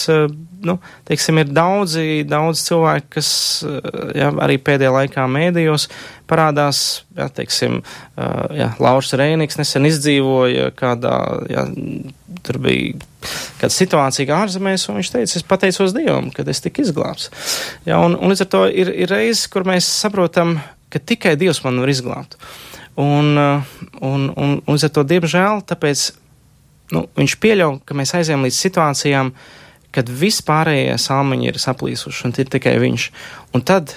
nu, 0.66 0.80
teiksim, 1.08 1.42
ir 1.44 1.52
daudzi, 1.54 2.24
daudz 2.28 2.64
cilvēki, 2.66 3.10
kas 3.18 3.30
ja, 4.18 4.32
arī 4.46 4.58
pēdējā 4.64 4.96
laikā 4.96 5.28
mēdījos 5.30 5.90
parādās, 6.30 7.04
ja, 7.18 7.30
teiksim, 7.34 7.82
ja, 8.58 8.72
Lauris 8.82 9.14
Reiniks 9.20 9.60
nesen 9.60 9.88
izdzīvoja 9.90 10.72
kādā, 10.80 11.16
ja, 11.52 11.68
tur 12.46 12.62
bija 12.66 12.98
kāda 13.60 13.74
situācija 13.74 14.38
ārzemēs, 14.44 14.88
un 14.90 15.00
viņš 15.00 15.12
teica, 15.14 15.38
es 15.40 15.46
pateicos 15.48 15.96
Dievam, 15.96 16.30
kad 16.36 16.48
es 16.52 16.64
tiku 16.64 16.84
izglābts. 16.86 17.30
Ja, 17.88 18.00
un, 18.00 18.16
un 18.16 18.32
līdz 18.32 18.46
ar 18.46 18.52
to 18.54 18.66
ir, 18.72 18.92
ir 19.06 19.12
reizes, 19.12 19.48
kur 19.52 19.68
mēs 19.68 19.88
saprotam, 19.88 20.58
ka 20.90 21.02
tikai 21.02 21.36
Dievs 21.40 21.64
man 21.66 21.82
var 21.84 21.92
izglābt. 21.92 22.40
Un, 23.00 23.32
un, 23.38 24.26
un, 24.36 24.58
un 24.60 24.76
līdz 24.76 24.90
ar 24.90 24.94
to, 24.96 25.06
diemžēl, 25.08 25.64
tāpēc 25.70 26.10
nu, 26.96 27.06
viņš 27.20 27.36
pieļauj, 27.44 27.80
ka 27.88 27.98
mēs 27.98 28.16
aizējām 28.18 28.46
līdz 28.48 28.60
situācijām, 28.66 29.34
kad 29.96 30.10
vispārējie 30.20 30.98
salmiņi 31.02 31.50
ir 31.50 31.60
saplīsuši 31.62 32.28
un 32.28 32.36
ir 32.38 32.50
tikai 32.54 32.76
viņš. 32.82 33.10
Un 33.58 33.66
tad, 33.66 33.96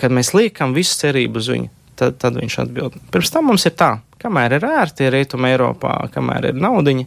kad 0.00 0.14
mēs 0.14 0.32
liekam 0.36 0.74
visu 0.76 1.00
cerību 1.02 1.40
uz 1.40 1.50
viņu, 1.50 1.70
tad, 1.98 2.18
tad 2.22 2.38
viņš 2.38 2.58
atbild. 2.62 2.98
Pirms 3.12 3.32
tam 3.34 3.50
mums 3.50 3.66
ir 3.68 3.74
tā, 3.78 3.94
kamēr 4.22 4.58
ir 4.58 4.66
ērti 4.68 5.10
rietuma 5.12 5.50
Eiropā, 5.52 5.96
kamēr 6.14 6.52
ir 6.52 6.60
naudiņa. 6.60 7.06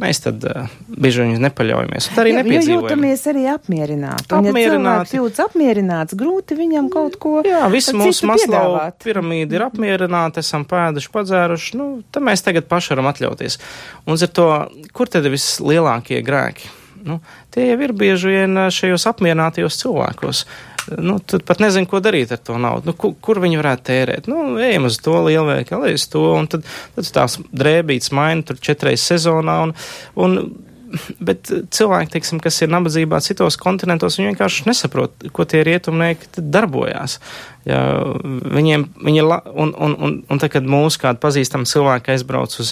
Mēs 0.00 0.22
tad 0.24 0.44
uh, 0.48 0.70
bieži 0.88 1.26
vien 1.26 1.42
nepaļaujamies. 1.44 2.08
Tad 2.14 2.22
arī 2.22 2.32
nepiedzīvojam. 2.38 2.86
Jūtamies 2.86 3.24
arī 3.32 3.44
apmierināti. 3.52 4.28
Un, 4.38 4.48
ja 4.48 4.54
cilvēks 4.56 5.14
jūtas 5.18 5.44
apmierināts, 5.44 6.16
grūti 6.18 6.56
viņam 6.58 6.88
kaut 6.92 7.18
ko. 7.20 7.36
Jā, 7.46 7.66
visi 7.72 7.94
mūsu 7.96 8.28
maslau 8.30 8.78
piramīdi 9.04 9.58
ir 9.58 9.66
apmierināti, 9.68 10.40
esam 10.44 10.64
pēduši, 10.68 11.12
padzēruši. 11.14 11.76
Nu, 11.80 11.92
tad 12.08 12.24
mēs 12.30 12.46
tagad 12.46 12.70
paši 12.70 12.94
varam 12.94 13.12
atļauties. 13.12 13.60
Un 14.08 14.16
ar 14.16 14.34
to, 14.40 14.50
kur 14.96 15.12
tad 15.12 15.28
ir 15.28 15.36
vislielākie 15.36 16.24
grēki? 16.24 16.76
nu, 17.04 17.20
tie 17.52 17.66
jau 17.70 17.78
ir 17.84 17.92
bieži 17.96 18.34
vien 18.34 18.58
šajos 18.72 19.06
apmierinātajos 19.10 19.78
cilvēkos. 19.80 20.44
Nu, 20.98 21.18
tad 21.18 21.44
pat 21.48 21.60
nezinu, 21.62 21.88
ko 21.90 22.00
darīt 22.04 22.32
ar 22.34 22.40
to 22.44 22.56
naudu. 22.60 22.90
Nu, 22.90 22.96
kur, 22.98 23.14
kur 23.22 23.40
viņi 23.42 23.60
varētu 23.60 23.86
tērēt? 23.90 24.30
Nu, 24.30 24.56
ejam 24.62 24.88
uz 24.88 24.98
to 25.02 25.18
lielveikalu, 25.26 25.92
uz 25.96 26.06
to, 26.10 26.24
un 26.38 26.48
tad, 26.50 26.66
tad 26.96 27.12
tās 27.16 27.38
drēbītas 27.50 28.12
maina 28.16 28.46
tur 28.46 28.60
četreiz 28.62 29.04
sezonā, 29.06 29.60
un, 29.66 29.74
un 30.20 30.38
bet 31.28 31.50
cilvēki, 31.74 32.14
teiksim, 32.16 32.40
kas 32.42 32.60
ir 32.64 32.72
nabadzībā 32.72 33.20
citos 33.24 33.58
kontinentos, 33.60 34.18
viņi 34.18 34.32
vienkārši 34.32 34.68
nesaprot, 34.68 35.28
ko 35.34 35.46
tie 35.48 35.62
rietumnieki 35.66 36.42
darbojās. 36.42 37.18
Ja, 37.68 37.80
viņiem, 38.24 38.86
viņi 39.04 39.24
la, 39.26 39.36
un, 39.52 39.74
un, 39.76 39.94
un, 40.00 40.14
un 40.24 40.38
tad, 40.40 40.48
kad 40.54 40.64
mūsu 40.64 41.02
kādi 41.02 41.20
pazīstami 41.20 41.68
cilvēki 41.68 42.14
aizbrauc 42.14 42.54
uz 42.62 42.70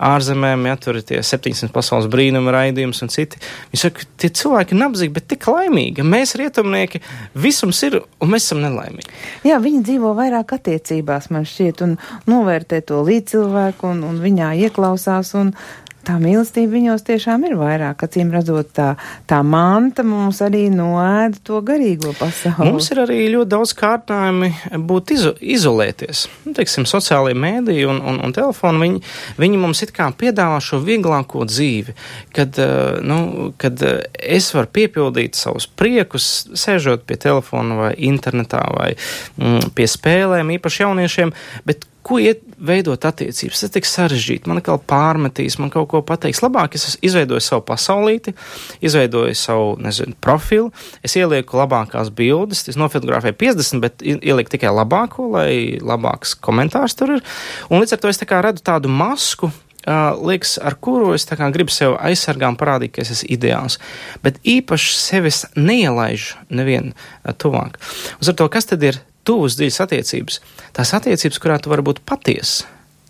ārzemēm, 0.00 0.64
ja 0.70 0.78
tur 0.80 0.96
ir 0.96 1.04
tie 1.10 1.18
700 1.26 1.68
pasaules 1.74 2.08
brīnuma 2.10 2.54
raidījums 2.56 3.02
un 3.04 3.12
citi, 3.12 3.40
viņi 3.74 3.82
saka, 3.82 4.06
tie 4.22 4.30
cilvēki 4.40 4.72
ir 4.72 4.80
nabadzīgi, 4.80 5.14
bet 5.18 5.28
tik 5.34 5.44
laimīgi. 5.50 6.06
Mēs 6.08 6.32
rietumnieki 6.40 7.02
visums 7.36 7.82
ir, 7.84 7.98
un 8.16 8.32
mēs 8.32 8.48
esam 8.48 8.64
nelaimīgi. 8.64 9.12
Jā, 9.50 9.60
viņi 9.60 9.84
dzīvo 9.90 10.14
vairāk 10.16 10.56
attiecībās, 10.56 11.28
man 11.34 11.44
šķiet, 11.44 11.84
un 11.84 11.94
novērtē 12.30 12.80
to 12.88 13.04
līdzcilvēku, 13.04 13.92
un, 13.92 14.02
un 14.08 14.24
viņā 14.24 14.54
ieklausās, 14.64 15.34
un 15.36 15.52
tā 16.06 16.16
mīlestība 16.20 16.72
viņos 16.74 17.04
tiešām 17.06 17.44
ir 17.48 17.56
vairāk. 17.60 18.04
Acīm 18.06 18.30
redzot, 18.32 18.70
tā, 18.76 18.88
tā 19.30 19.40
manta 19.46 20.04
mums 20.06 20.40
arī 20.44 20.66
noēda 20.72 21.40
to 21.46 21.60
garīgo 21.66 22.14
pasauli. 22.18 22.70
Mums 22.70 22.90
ir 22.94 23.02
arī 23.04 23.18
ļoti 23.34 23.50
daudz 23.52 23.74
kārtājumi 23.78 24.50
būt 24.88 25.14
izo, 25.16 25.34
izolēties. 25.40 26.24
Nu, 26.46 26.54
teiksim, 26.56 26.86
sociālajie 26.88 27.38
mēdīji 27.40 27.88
un, 27.90 28.00
un, 28.12 28.20
un 28.26 28.34
telefoni, 28.36 28.82
viņi, 28.84 29.02
viņi 29.40 29.60
mums 29.60 29.84
it 29.86 29.94
kā 29.96 30.08
piedāvā 30.16 30.60
šo 30.64 30.80
vieglāko 30.84 31.44
dzīvi, 31.48 31.96
kad, 32.36 32.58
eh, 32.62 33.00
nu, 33.04 33.50
kad 33.60 33.84
eh, 33.86 34.02
es 34.38 34.50
varu 34.56 34.72
piepildīt 34.80 35.38
savus 35.38 35.68
priekus, 35.68 36.30
sēžot 36.58 37.06
pie 37.08 37.20
telefona 37.20 37.78
vai 37.84 37.92
internetā 38.10 38.64
vai 38.76 38.92
mm, 38.94 39.72
pie 39.76 39.88
spēlēm, 39.90 40.56
īpaši 40.56 40.84
jauniešiem, 40.86 41.34
bet 41.68 41.86
ko 42.06 42.18
iet 42.22 42.42
veidot 42.60 43.04
attiecības. 43.06 43.60
Tas 43.60 43.68
ir 43.68 43.74
tik 43.74 43.88
sarežģīti. 43.88 44.48
Man 44.50 44.60
kaut 44.64 44.82
kā 44.84 44.90
pārmetīs, 44.92 45.58
man 45.60 45.72
kaut 45.72 45.88
ko 45.92 46.02
pateiks. 46.06 46.42
Labāk 46.44 46.76
es 46.78 46.98
izveidoju 47.04 47.42
savu 47.44 47.64
pasaulīti, 47.68 48.34
izveidoju 48.84 49.36
savu, 49.38 49.72
nezinu, 49.84 50.16
profilu, 50.22 50.70
es 51.06 51.16
ielieku 51.20 51.60
labākās 51.60 52.12
bildes, 52.16 52.66
es 52.70 52.78
nofotografēju 52.80 53.38
50, 53.40 53.82
bet 53.84 54.04
ielieku 54.04 54.56
tikai 54.56 54.72
labāko, 54.74 55.30
lai 55.36 55.80
labāks 55.80 56.36
komentārs 56.40 56.96
tur 56.98 57.18
ir. 57.18 57.26
Un 57.70 57.82
līdz 57.82 57.96
ar 57.96 58.04
to 58.04 58.12
es 58.12 58.22
tā 58.22 58.44
redzu 58.44 58.64
tādu 58.66 58.92
masku, 58.92 59.52
Uh, 59.80 60.12
liekas, 60.28 60.58
ar 60.60 60.74
kuru 60.76 61.14
es 61.16 61.24
gribu 61.24 61.72
sev 61.72 61.94
aizsargāt 62.04 62.58
parādīt, 62.60 62.92
ka 62.92 63.00
es 63.00 63.14
esmu 63.14 63.30
ideāls. 63.32 63.78
Bet 64.20 64.36
īpaši 64.44 64.92
sevis 64.92 65.46
neielaižu 65.56 66.36
nevienu 66.52 66.92
uh, 66.92 67.32
tuvāk. 67.32 67.80
Uz 68.20 68.28
to, 68.28 68.48
kas 68.52 68.68
tad 68.68 68.84
ir 68.84 69.00
tuvas 69.26 69.56
dziļas 69.58 69.80
attiecības, 69.84 70.40
tās 70.76 70.92
attiecības, 70.96 71.40
kurā 71.42 71.58
tu 71.60 71.72
vari 71.72 71.84
būt 71.86 72.02
patiesa, 72.08 72.68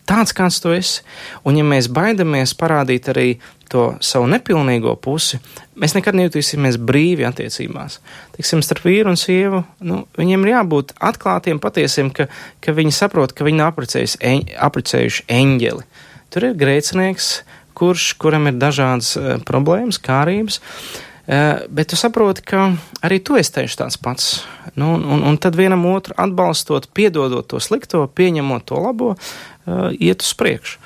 tāds 0.09 0.35
kāds 0.37 0.59
tu 0.63 0.75
esi. 0.75 1.05
Un, 1.47 1.59
ja 1.59 1.67
mēs 1.67 1.91
baidamies 1.93 2.55
parādīt 2.59 3.11
arī 3.13 3.29
to 3.71 3.93
savu 4.03 4.27
nepilnīgo 4.31 4.97
pusi, 4.99 5.39
mēs 5.79 5.95
nekad 5.95 6.17
nejutīsimies 6.19 6.81
brīvi 6.83 7.27
attiecībās. 7.29 8.01
Tiksim, 8.35 8.65
starp 8.67 8.89
vīru 8.89 9.13
un 9.13 9.21
sievu, 9.21 9.63
nu, 9.87 10.03
viņiem 10.19 10.47
ir 10.47 10.55
jābūt 10.57 10.97
atklātiem, 11.11 11.63
patiesiem, 11.63 12.11
ka, 12.15 12.27
ka 12.65 12.75
viņi 12.75 12.97
saprot, 12.97 13.35
ka 13.37 13.47
viņi 13.47 13.63
nav 13.63 13.71
apprecējuši 13.75 15.29
eņģeli. 15.31 15.87
Tur 16.31 16.47
ir 16.47 16.59
grēcinieks, 16.59 17.31
kurš, 17.79 18.11
kuram 18.23 18.51
ir 18.51 18.59
dažādas 18.59 19.15
uh, 19.19 19.39
problēmas, 19.47 20.03
kārības. 20.03 20.59
Uh, 20.59 21.07
bet 21.27 21.91
tu 21.93 21.99
saproti, 21.99 22.43
ka 22.47 22.71
arī 23.07 23.21
tu 23.25 23.37
esi 23.39 23.53
tieši 23.59 23.79
tāds 23.83 24.01
pats. 24.01 24.33
Nu, 24.79 24.95
un, 24.97 25.23
un, 25.27 25.39
tad 25.41 25.59
vienam 25.59 25.85
otru 25.91 26.15
atbalstot, 26.19 26.91
piedodot 26.95 27.47
to 27.51 27.61
slikto, 27.63 28.07
pieņemot 28.07 28.67
to 28.71 28.81
labo, 28.81 29.15
uh, 29.15 29.89
iet 29.97 30.25
uz 30.25 30.33
priekšu. 30.39 30.79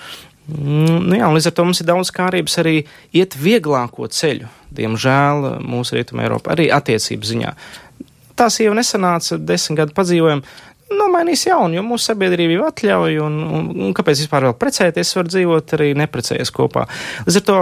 Mm, 0.44 0.99
nu 1.09 1.16
jā, 1.16 1.31
līdz 1.33 1.49
ar 1.49 1.55
to 1.57 1.64
mums 1.64 1.81
ir 1.81 1.88
daudz 1.88 2.11
kārības 2.12 2.59
arī 2.61 2.75
iet 3.16 3.37
vieglāko 3.40 4.11
ceļu, 4.12 4.51
diemžēl, 4.77 5.49
mūsu 5.64 5.97
rietumē 5.97 6.27
Eiropā, 6.27 6.53
arī 6.53 6.68
attiecību 6.75 7.31
ziņā. 7.31 7.55
Tā 8.37 8.51
sieva 8.53 8.77
nesanāca, 8.77 9.38
desmit 9.40 9.79
gadu 9.81 9.97
padzīvojam, 9.97 10.42
nomainīs 10.92 11.47
jaunu, 11.47 11.79
jo 11.79 11.85
mūsu 11.87 12.11
sabiedrība 12.11 12.59
jau 12.59 12.66
atļauj, 12.68 13.16
un, 13.25 13.38
un, 13.57 13.70
un 13.87 13.97
kāpēc 13.97 14.20
vispār 14.25 14.51
vēl 14.51 14.57
precēties, 14.61 15.14
var 15.16 15.31
dzīvot 15.31 15.75
arī 15.79 15.88
neprecējies 16.03 16.53
kopā. 16.55 16.85
Līdz 17.25 17.40
ar 17.40 17.47
to 17.49 17.59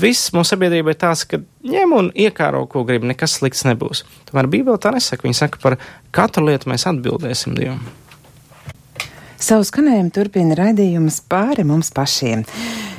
viss 0.00 0.32
mūsu 0.34 0.54
sabiedrība 0.54 0.94
ir 0.94 1.00
tāds, 1.00 1.24
ka 1.28 1.40
ņem 1.66 1.94
un 1.96 2.10
iekāro, 2.14 2.64
ko 2.70 2.84
grib, 2.88 3.06
nekas 3.08 3.38
slikts 3.38 3.64
nebūs. 3.68 4.04
Tomēr 4.30 4.50
Bībele 4.50 4.80
tā 4.82 4.94
nesaka. 4.94 5.26
Viņa 5.26 5.40
saka, 5.42 5.60
par 5.62 5.78
katru 6.14 6.46
lietu 6.48 6.70
mēs 6.72 6.86
atbildēsim 6.90 7.56
Dievam. 7.58 7.82
Savu 9.40 9.64
skanējumu 9.64 10.12
turpina 10.12 10.56
raidījums 10.58 11.22
pāri 11.30 11.64
mums 11.64 11.88
pašiem. 11.96 12.42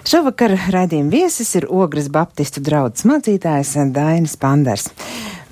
Šovakar 0.09 0.55
raidījuma 0.73 1.13
viesis 1.13 1.53
ir 1.59 1.67
Ogres 1.69 2.09
Baptistu 2.09 2.63
draugs 2.65 3.05
mācītājs 3.05 3.75
Dainis 3.93 4.33
Panders. 4.41 4.89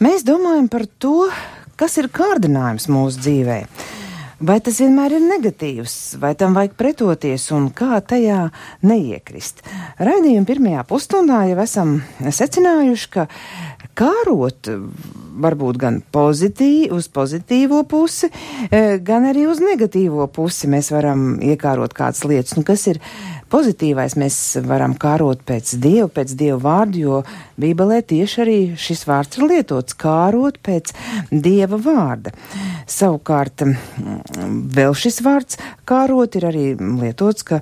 Mēs 0.02 0.26
domājam 0.26 0.66
par 0.72 0.88
to, 0.98 1.30
kas 1.78 2.00
ir 2.02 2.10
kārdinājums 2.10 2.90
mūsu 2.90 3.22
dzīvēm. 3.22 3.70
Vai 4.40 4.62
tas 4.64 4.78
vienmēr 4.80 5.18
ir 5.18 5.24
negatīvs, 5.26 5.94
vai 6.22 6.30
tam 6.40 6.54
vajag 6.56 6.78
pretoties 6.80 7.50
un 7.52 7.66
kā 7.76 7.98
tajā 8.00 8.46
neiekrist? 8.88 9.60
Raidījuma 10.00 10.48
pirmajā 10.48 10.84
pusstundā 10.88 11.42
jau 11.50 11.58
esam 11.60 11.92
secinājuši, 12.24 13.10
ka 13.12 13.26
kārot 14.00 14.70
varbūt 15.44 15.82
gan 15.82 15.98
pozitīvi, 16.16 16.88
uz 16.96 17.10
pozitīvo 17.12 17.82
pusi, 17.84 18.30
eh, 18.72 18.96
gan 19.04 19.28
arī 19.28 19.44
uz 19.52 19.60
negatīvo 19.60 20.30
pusi 20.32 20.72
mēs 20.72 20.94
varam 20.96 21.36
iekārot 21.44 21.92
kādas 21.92 22.24
lietas, 22.24 22.56
nu, 22.56 22.64
kas 22.64 22.88
ir 22.88 23.02
pozitīvais 23.52 24.16
mēs 24.20 24.38
varam 24.68 24.96
kārot 25.00 25.42
pēc 25.48 25.76
Dieva, 25.82 26.08
pēc 26.20 26.34
Dieva 26.40 26.60
vārdu, 26.64 27.02
jo 27.04 27.22
Bībelē 27.60 28.02
tieši 28.08 28.42
arī 28.44 28.58
šis 28.80 29.06
vārds 29.10 29.40
ir 29.40 29.48
lietots- 29.50 29.98
kārot 30.06 30.60
pēc 30.64 30.94
Dieva 31.32 31.78
vārda. 31.78 32.34
Savukārt 32.88 33.66
vēl 34.76 34.94
šis 34.96 35.22
vārds 35.26 35.58
kārot 35.86 36.36
ir 36.36 36.50
arī 36.52 36.66
lietots, 36.78 37.44
ka 37.44 37.62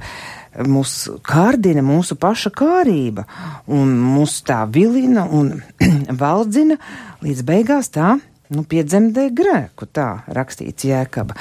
mūs 0.65 1.19
kārdina 1.21 1.84
mūsu 1.86 2.17
paša 2.17 2.52
kārība 2.52 3.26
un 3.67 3.93
mūs 4.15 4.41
tā 4.47 4.65
vilina 4.69 5.28
un 5.30 5.62
valdzina 6.23 6.78
līdz 7.21 7.43
beigās 7.43 7.89
tā 7.93 8.17
nu, 8.54 8.64
piedzemdē 8.68 9.28
grēku, 9.36 9.88
tā 9.92 10.08
rakstīts 10.34 10.88
Jēkaba 10.88 11.36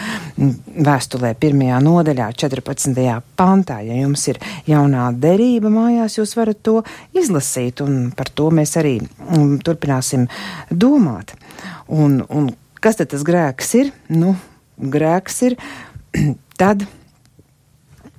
vēstulē 0.87 1.33
pirmajā 1.38 1.79
nodaļā, 1.85 2.29
14. 2.42 3.16
pantā. 3.38 3.79
Ja 3.87 3.99
jums 4.01 4.27
ir 4.31 4.40
jaunā 4.69 5.09
derība 5.14 5.71
mājās, 5.73 6.19
jūs 6.19 6.37
varat 6.38 6.62
to 6.66 6.81
izlasīt, 7.16 7.83
un 7.85 8.11
par 8.16 8.31
to 8.35 8.51
mēs 8.55 8.77
arī 8.81 8.99
um, 9.05 9.57
turpināsim 9.62 10.27
domāt. 10.71 11.37
Un, 11.87 12.21
un 12.27 12.51
kas 12.83 12.99
tad 13.01 13.12
tas 13.14 13.25
grēks 13.27 13.75
ir? 13.79 13.92
Nu, 14.11 14.35
grēks 14.77 15.42
ir 15.47 15.59
tad, 16.61 16.87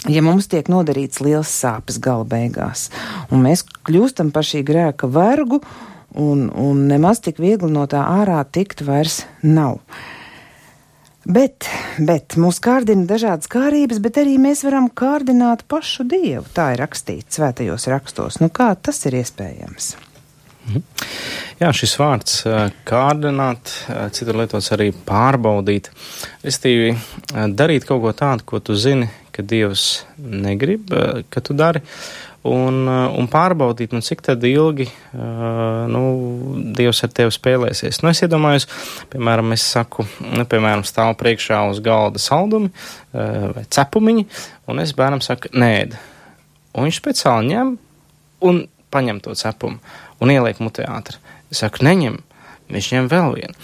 ja 0.07 0.23
mums 0.23 0.47
tiek 0.51 0.71
nodarīts 0.71 1.21
liels 1.25 1.51
sāpes 1.51 1.99
gala 2.03 2.27
beigās, 2.27 2.87
un 3.31 3.43
mēs 3.43 3.65
kļūstam 3.87 4.31
par 4.35 4.47
šī 4.47 4.63
grēka 4.67 5.11
vergu, 5.11 5.61
un, 6.17 6.47
un 6.49 6.85
nemaz 6.89 7.21
tik 7.23 7.41
viegli 7.41 7.69
no 7.71 7.85
tā 7.89 8.03
ārā 8.21 8.41
tikt 8.51 8.83
vairs 8.87 9.21
nav. 9.45 9.79
Bet, 11.27 11.67
bet 11.99 12.37
mūs 12.39 12.61
kārdina 12.63 13.03
dažādas 13.07 13.49
kārības, 13.51 13.99
bet 13.99 14.19
arī 14.21 14.37
mēs 14.39 14.63
varam 14.63 14.87
kārdināt 14.87 15.65
pašu 15.67 16.05
dievu. 16.07 16.45
Tā 16.55 16.71
ir 16.73 16.81
rakstīts 16.85 17.35
svētajos 17.35 17.89
rakstos. 17.91 18.39
Nu, 18.39 18.47
kā 18.47 18.69
tas 18.79 19.03
ir 19.09 19.19
iespējams? 19.19 19.95
Mhm. 20.67 20.83
Jā, 21.61 21.71
šis 21.75 21.95
vārds 21.99 22.41
kārdināt, 22.87 23.71
citur 24.15 24.39
lietots 24.39 24.71
arī 24.75 24.89
pārbaudīt. 25.07 25.89
Restīvi, 26.43 26.93
darīt 27.59 27.87
kaut 27.87 28.03
ko 28.03 28.13
tādu, 28.15 28.47
ko 28.47 28.59
tu 28.63 28.75
zini, 28.75 29.09
ka 29.35 29.45
Dievs 29.45 30.05
negrib, 30.17 30.91
ka 31.31 31.43
tu 31.43 31.55
dari, 31.57 31.83
un, 32.45 32.85
un 32.87 33.29
pārbaudīt, 33.31 33.95
nu, 33.95 34.01
cik 34.05 34.21
ilgi 34.35 34.87
nu, 35.91 36.03
Dievs 36.77 37.03
ar 37.03 37.11
tevi 37.15 37.33
spēlēsies. 37.33 38.01
Nu, 38.03 38.11
es 38.11 38.21
iedomājos, 38.21 38.67
piemēram, 39.13 39.51
es 39.55 39.65
saku, 39.65 40.05
nu, 40.21 40.45
piemēram, 40.45 40.85
stāv 40.87 41.15
priekšā 41.19 41.63
uz 41.71 41.81
galda 41.83 42.21
saldumi 42.21 42.69
vai 43.13 43.65
cepumiņi, 43.69 44.27
un 44.69 44.83
es 44.83 44.93
bērnam 44.97 45.23
saku, 45.25 45.51
nē, 45.57 45.73
un 46.77 46.87
viņš 46.87 47.01
speciāli 47.01 47.53
ņem 47.53 47.75
un 48.47 48.65
paņem 48.93 49.21
to 49.25 49.35
cepumu 49.37 49.79
un 50.21 50.33
ieliek 50.33 50.59
mutē 50.63 50.87
ātri. 50.89 51.19
Es 51.51 51.61
saku, 51.63 51.83
neņem, 51.87 52.19
viņš 52.73 52.89
ņem 52.95 53.11
vēl 53.11 53.37
vienu. 53.37 53.55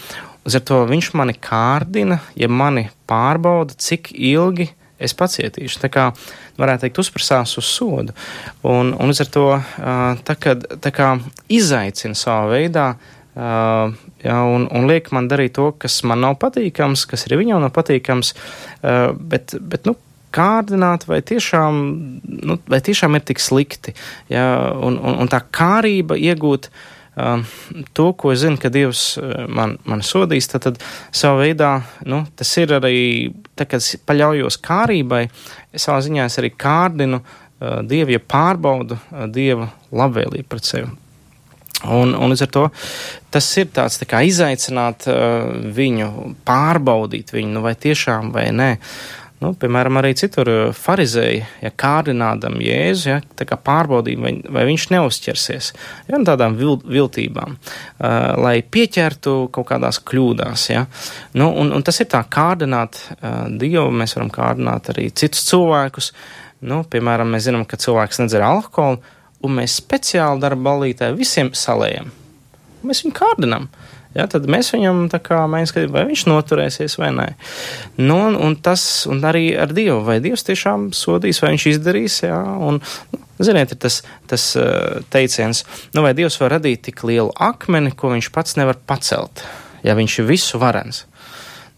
Līdz 0.44 0.58
ar 0.58 0.64
to 0.68 0.78
viņš 0.90 1.10
mani 1.16 1.34
kārdina, 1.40 2.18
ja 2.36 2.50
mani 2.52 2.88
pārbauda, 3.08 3.76
cik 3.80 4.10
ilgi 4.12 4.68
es 5.04 5.16
pacietīšu. 5.18 5.80
Tā 5.82 5.90
kā, 5.92 6.06
varētu 6.60 6.86
teikt, 6.86 7.00
uzprasās 7.02 7.56
uz 7.60 7.68
sodu. 7.68 8.14
Un, 8.62 8.94
un 8.94 9.10
līdz 9.10 9.24
ar 9.24 9.32
to 9.34 9.48
tā, 10.28 10.38
kad, 10.40 10.64
tā 10.84 10.94
kā 10.94 11.10
izaicina 11.52 12.18
savā 12.18 12.48
veidā, 12.54 12.86
jā, 13.34 14.38
un, 14.56 14.66
un 14.70 14.88
liek 14.90 15.10
man 15.14 15.28
darīt 15.30 15.56
to, 15.58 15.70
kas 15.78 16.00
man 16.08 16.22
nav 16.24 16.38
patīkams, 16.42 17.06
kas 17.10 17.26
arī 17.28 17.42
viņam 17.44 17.64
nav 17.64 17.74
patīkams, 17.76 18.34
bet, 18.82 19.56
bet 19.60 19.88
nu, 19.90 19.96
kārdināt, 20.34 21.06
vai 21.06 21.20
tiešām, 21.22 21.84
nu, 22.42 22.58
vai 22.70 22.80
tiešām 22.82 23.14
ir 23.14 23.22
tik 23.28 23.42
slikti. 23.42 23.94
Ja, 24.32 24.74
un, 24.74 24.98
un, 24.98 25.20
un 25.22 25.30
tā 25.30 25.38
kārība 25.54 26.18
iegūt 26.18 26.66
uh, 26.70 26.90
to, 27.94 28.08
ko 28.18 28.32
es 28.34 28.42
zinu, 28.42 28.58
ka 28.60 28.70
Dievs 28.74 29.04
man, 29.48 29.76
man 29.86 30.02
sodīs, 30.02 30.48
tad, 30.50 30.66
tad 30.66 30.82
savā 31.14 31.44
veidā 31.44 31.70
nu, 32.10 32.24
tas 32.34 32.50
ir 32.58 32.74
arī, 32.78 32.98
tā, 33.54 33.68
kad 33.68 33.78
es 33.78 33.94
paļaujos 34.06 34.58
kārībai, 34.64 35.24
savā 35.74 36.00
ziņā 36.04 36.26
es 36.26 36.38
arī 36.42 36.50
kārdinu 36.58 37.22
uh, 37.22 37.80
Dievu, 37.86 38.16
ja 38.16 38.22
pārbaudu 38.22 38.98
uh, 38.98 39.26
Dieva 39.30 39.70
labvēlību 39.94 40.50
pret 40.50 40.70
sevi. 40.70 40.90
Un, 41.84 42.14
un 42.16 42.32
līdz 42.32 42.46
ar 42.46 42.50
to 42.54 42.68
tas 43.34 43.46
ir 43.60 43.66
tāds 43.74 43.98
tā 44.00 44.06
kā 44.08 44.22
izaicināt 44.24 45.06
uh, 45.10 45.50
viņu, 45.76 46.34
pārbaudīt 46.46 47.34
viņu, 47.34 47.52
nu 47.54 47.64
vai 47.66 47.74
tiešām 47.78 48.32
vai 48.34 48.48
nē. 48.54 48.72
Uh, 48.74 49.23
Nu, 49.42 49.50
piemēram, 49.58 49.98
arī 49.98 50.12
citur 50.16 50.48
eh, 50.48 50.60
farizēji, 50.76 51.40
ja 51.64 51.70
kārdinādam 51.82 52.60
Jēzu, 52.62 53.08
ja, 53.10 53.16
tā 53.36 53.46
kā 53.48 53.58
pārbaudīja, 53.60 54.20
vai, 54.22 54.32
vai 54.56 54.62
viņš 54.68 54.86
neuzķersies, 54.94 55.70
ja, 56.08 56.20
tādām 56.24 56.54
vil, 56.56 56.78
viltībām, 56.78 57.56
uh, 57.56 58.14
lai 58.40 58.54
pieķertu 58.62 59.34
kaut 59.54 59.66
kādās 59.68 59.98
kļūdās, 60.06 60.68
ja. 60.70 60.84
Nu, 61.36 61.50
un, 61.50 61.74
un 61.74 61.84
tas 61.84 61.98
ir 62.00 62.08
tā 62.14 62.22
kārdināt 62.30 63.00
uh, 63.16 63.44
Dievu, 63.50 63.90
mēs 63.92 64.14
varam 64.16 64.30
kārdināt 64.32 64.92
arī 64.94 65.10
citus 65.12 65.44
cilvēkus, 65.50 66.12
nu, 66.70 66.84
piemēram, 66.88 67.34
mēs 67.34 67.48
zinām, 67.50 67.66
ka 67.68 67.80
cilvēks 67.80 68.22
nedzer 68.22 68.46
alkoholu, 68.46 69.02
un 69.44 69.58
mēs 69.58 69.80
speciāli 69.82 70.40
darba 70.40 70.70
balītē 70.70 71.10
visiem 71.18 71.52
salējam. 71.58 72.14
Mēs 72.86 73.02
viņu 73.04 73.18
kārdinām. 73.18 73.68
Uh, 73.68 73.93
ja, 74.14 74.26
tad 74.30 74.48
mēs 74.50 74.72
viņam 74.74 75.04
tā 75.12 75.20
kā 75.22 75.42
skatām, 75.68 75.92
vai 75.94 76.04
viņš 76.10 76.24
noturēsies 76.30 76.98
vai 77.00 77.10
nē. 77.14 77.28
Nu, 78.00 78.18
un, 78.28 78.38
un 78.38 78.56
tas, 78.56 79.06
un 79.10 79.22
arī 79.26 79.52
ar 79.58 79.74
Dievu, 79.76 80.00
vai 80.06 80.20
Dievs 80.24 80.46
tiešām 80.46 80.90
sodīs, 80.96 81.42
vai 81.42 81.54
viņš 81.54 81.66
izdarīs, 81.74 82.20
jā, 82.26 82.38
un, 82.38 82.80
nu, 83.14 83.22
ziniet, 83.42 83.74
ir 83.74 83.82
tas, 83.82 84.02
tas 84.30 84.50
teiciens, 85.14 85.64
nu, 85.94 86.04
vai 86.06 86.14
Dievs 86.16 86.38
var 86.42 86.56
radīt 86.58 86.86
tik 86.88 87.04
lielu 87.06 87.32
akmeni, 87.34 87.94
ko 87.94 88.14
viņš 88.14 88.30
pats 88.34 88.58
nevar 88.60 88.78
pacelt, 88.86 89.44
ja 89.86 89.98
viņš 89.98 90.20
ir 90.22 90.30
visu 90.30 90.62
varens. 90.62 91.04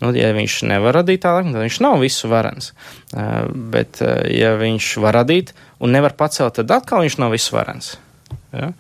Nu, 0.03 0.11
ja 0.13 0.29
viņš 0.37 0.59
nevar 0.69 0.99
radīt 0.99 1.23
tādu, 1.25 1.55
tad 1.55 1.63
viņš 1.65 1.79
nav 1.81 2.03
visu 2.03 2.29
varens. 2.29 2.73
Uh, 3.17 3.47
bet, 3.73 4.03
uh, 4.05 4.27
ja 4.29 4.53
viņš 4.61 4.91
var 5.01 5.17
radīt 5.23 5.55
un 5.81 5.95
nevar 5.97 6.13
pacelt, 6.19 6.59
tad 6.59 6.75
atkal 6.75 7.07
viņš 7.07 7.17
nav 7.23 7.33
visu 7.33 7.57
varens. 7.57 7.95
Ja? 8.53 8.75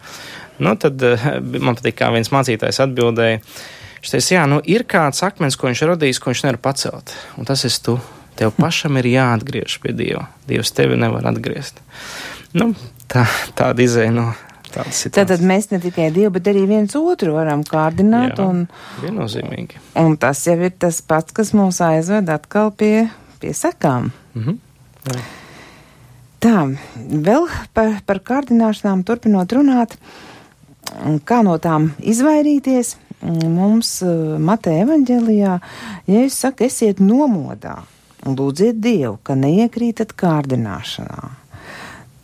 Nu, 0.58 0.72
tad 0.80 1.02
eh, 1.04 1.26
man 1.60 1.76
patīk, 1.76 1.98
kā 2.00 2.10
viens 2.14 2.32
mācītājs 2.32 2.80
atbildēja. 2.86 3.40
Viņš 4.00 4.12
teica, 4.12 4.32
jā, 4.36 4.44
nu 4.48 4.60
ir 4.70 4.86
kāds 4.88 5.22
akmens, 5.26 5.56
ko 5.58 5.68
viņš 5.68 5.82
radījis, 5.90 6.20
ko 6.22 6.32
viņš 6.32 6.44
nevar 6.46 6.60
pacelt. 6.68 7.12
Un 7.36 7.48
tas 7.48 7.64
esi 7.68 7.82
tu. 7.84 7.96
Tev 8.36 8.52
pašam 8.56 8.98
ir 9.00 9.08
jāatgriež 9.08 9.78
pie 9.80 9.94
Dieva. 9.96 10.26
Dievs 10.48 10.72
tevi 10.76 10.98
nevar 11.00 11.24
atgriezt. 11.30 11.80
Nu, 12.56 12.74
tā, 13.08 13.24
tāda 13.56 13.84
izēja 13.84 14.12
no 14.12 14.26
situācijas. 14.68 15.14
Tad 15.16 15.44
mēs 15.48 15.70
ne 15.72 15.80
tikai 15.80 16.10
Dievu, 16.12 16.34
bet 16.36 16.50
arī 16.52 16.66
viens 16.68 16.92
otru 17.00 17.32
varam 17.36 17.64
kārdināt. 17.64 18.36
Jā, 18.36 18.44
un, 18.44 18.66
viennozīmīgi. 19.00 19.80
Un 20.02 20.18
tas 20.20 20.44
jau 20.44 20.58
ir 20.60 20.76
tas 20.76 21.00
pats, 21.00 21.32
kas 21.36 21.54
mūs 21.56 21.80
aizved 21.84 22.28
atkal 22.32 22.70
pie, 22.76 23.08
pie 23.40 23.56
sekām. 23.56 24.12
Mm 24.36 24.44
-hmm. 24.44 24.62
Jā. 25.08 25.24
Tā, 26.40 26.56
vēl 27.24 27.48
par, 27.72 28.00
par 28.06 28.20
kārdināšanām 28.20 29.02
turpinot 29.08 29.52
runāt. 29.56 29.96
Uh, 29.96 30.35
Kā 31.26 31.42
no 31.46 31.56
tām 31.62 31.90
izvairīties? 32.00 32.96
Mums 33.26 33.90
eh, 34.04 34.36
Mateja 34.38 34.84
evaņģēlijā, 34.84 35.58
ja 36.12 36.24
es 36.26 36.36
saku, 36.36 36.66
esiet 36.68 37.00
nomodā 37.02 37.78
un 38.26 38.36
lūdziet 38.38 38.78
Dievu, 38.82 39.16
ka 39.24 39.36
neiekrītat 39.38 40.14
kārdināšanā. 40.18 41.30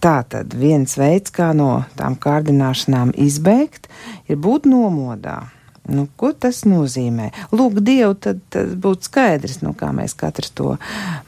Tā 0.03 0.17
tad 0.27 0.55
viens 0.59 0.97
veids, 0.99 1.31
kā 1.31 1.53
no 1.55 1.85
tām 1.99 2.17
kārdināšanām 2.19 3.13
izbēgt, 3.23 3.87
ir 4.27 4.41
būt 4.43 4.67
nomodā. 4.67 5.45
Nu, 5.91 6.07
ko 6.19 6.33
tas 6.35 6.63
nozīmē? 6.67 7.31
Lūk, 7.55 7.79
Dievu, 7.83 8.15
tad, 8.19 8.43
tad 8.55 8.75
būtu 8.83 9.09
skaidrs, 9.09 9.61
nu, 9.63 9.75
kā 9.79 9.91
mēs 9.95 10.15
katrs 10.19 10.51
to 10.59 10.77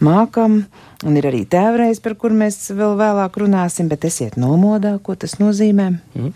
mākam. 0.03 0.65
Un 1.05 1.19
ir 1.21 1.27
arī 1.29 1.43
tēvreiz, 1.51 2.01
par 2.01 2.15
kur 2.21 2.33
mēs 2.33 2.71
vēl 2.73 2.95
vēlāk 2.97 3.37
runāsim, 3.43 3.91
bet 3.91 4.07
esiet 4.09 4.39
nomodā, 4.41 4.95
ko 5.05 5.17
tas 5.21 5.37
nozīmē. 5.37 5.91
Mm. 6.17 6.31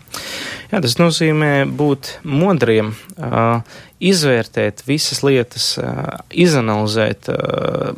Jā, 0.69 0.81
tas 0.85 0.99
nozīmē 0.99 1.53
būt 1.79 2.11
modriem, 2.21 2.91
uh, 3.17 3.63
izvērtēt 3.97 4.85
visas 4.85 5.23
lietas, 5.25 5.71
uh, 5.81 6.21
izanalizēt. 6.29 7.31
Uh, 7.33 7.97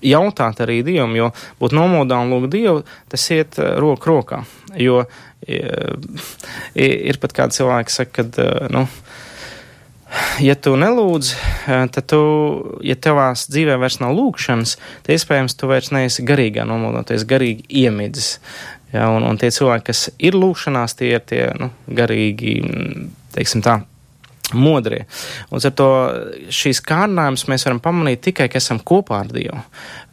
jautāt 0.00 0.60
arī 0.64 0.78
Dievam, 0.84 1.12
jo 1.16 1.26
būt 1.60 1.74
nomodā 1.76 2.20
un 2.20 2.32
lūgt 2.32 2.52
Dievu, 2.54 2.84
tas 3.12 3.26
iet 3.34 3.58
roku 3.80 4.08
rokā. 4.08 4.44
Jo 4.80 5.02
ir 5.44 7.18
pat 7.20 7.34
kādi 7.36 7.56
cilvēki 7.58 7.92
saka, 7.92 8.24
ka, 8.24 8.46
nu, 8.72 8.86
ja 10.48 10.56
tu 10.56 10.74
nelūdz, 10.78 11.30
eh, 11.68 11.84
tad 11.94 12.08
tu, 12.10 12.20
ja 12.86 12.96
tavās 12.96 13.46
dzīvē 13.52 13.78
vairs 13.80 14.00
nav 14.02 14.14
lūkšanas, 14.16 14.76
tad 15.04 15.14
iespējams 15.16 15.56
tu 15.58 15.70
vairs 15.70 15.92
neesi 15.94 16.24
garīgā 16.26 16.66
nomodoties, 16.68 17.26
garīgi 17.28 17.66
iemidzis. 17.84 18.38
Ja, 18.90 19.06
un, 19.14 19.22
un 19.22 19.38
tie 19.38 19.52
cilvēki, 19.54 19.86
kas 19.86 20.08
ir 20.18 20.34
lūkšanās, 20.34 20.96
tie 20.98 21.12
ir 21.14 21.22
tie 21.22 21.44
nu, 21.60 21.70
garīgi, 21.94 22.56
teiksim 23.36 23.62
tā, 23.62 23.80
modrie. 24.56 25.04
Un 25.50 25.62
ar 25.62 25.74
to 25.76 25.88
šīs 26.54 26.82
kārdinājumus 26.86 27.46
mēs 27.50 27.66
varam 27.68 27.80
pamanīt 27.82 28.22
tikai, 28.28 28.48
ka 28.52 28.60
esam 28.60 28.80
kopā 28.82 29.22
ar 29.24 29.30
Dievu. 29.34 29.60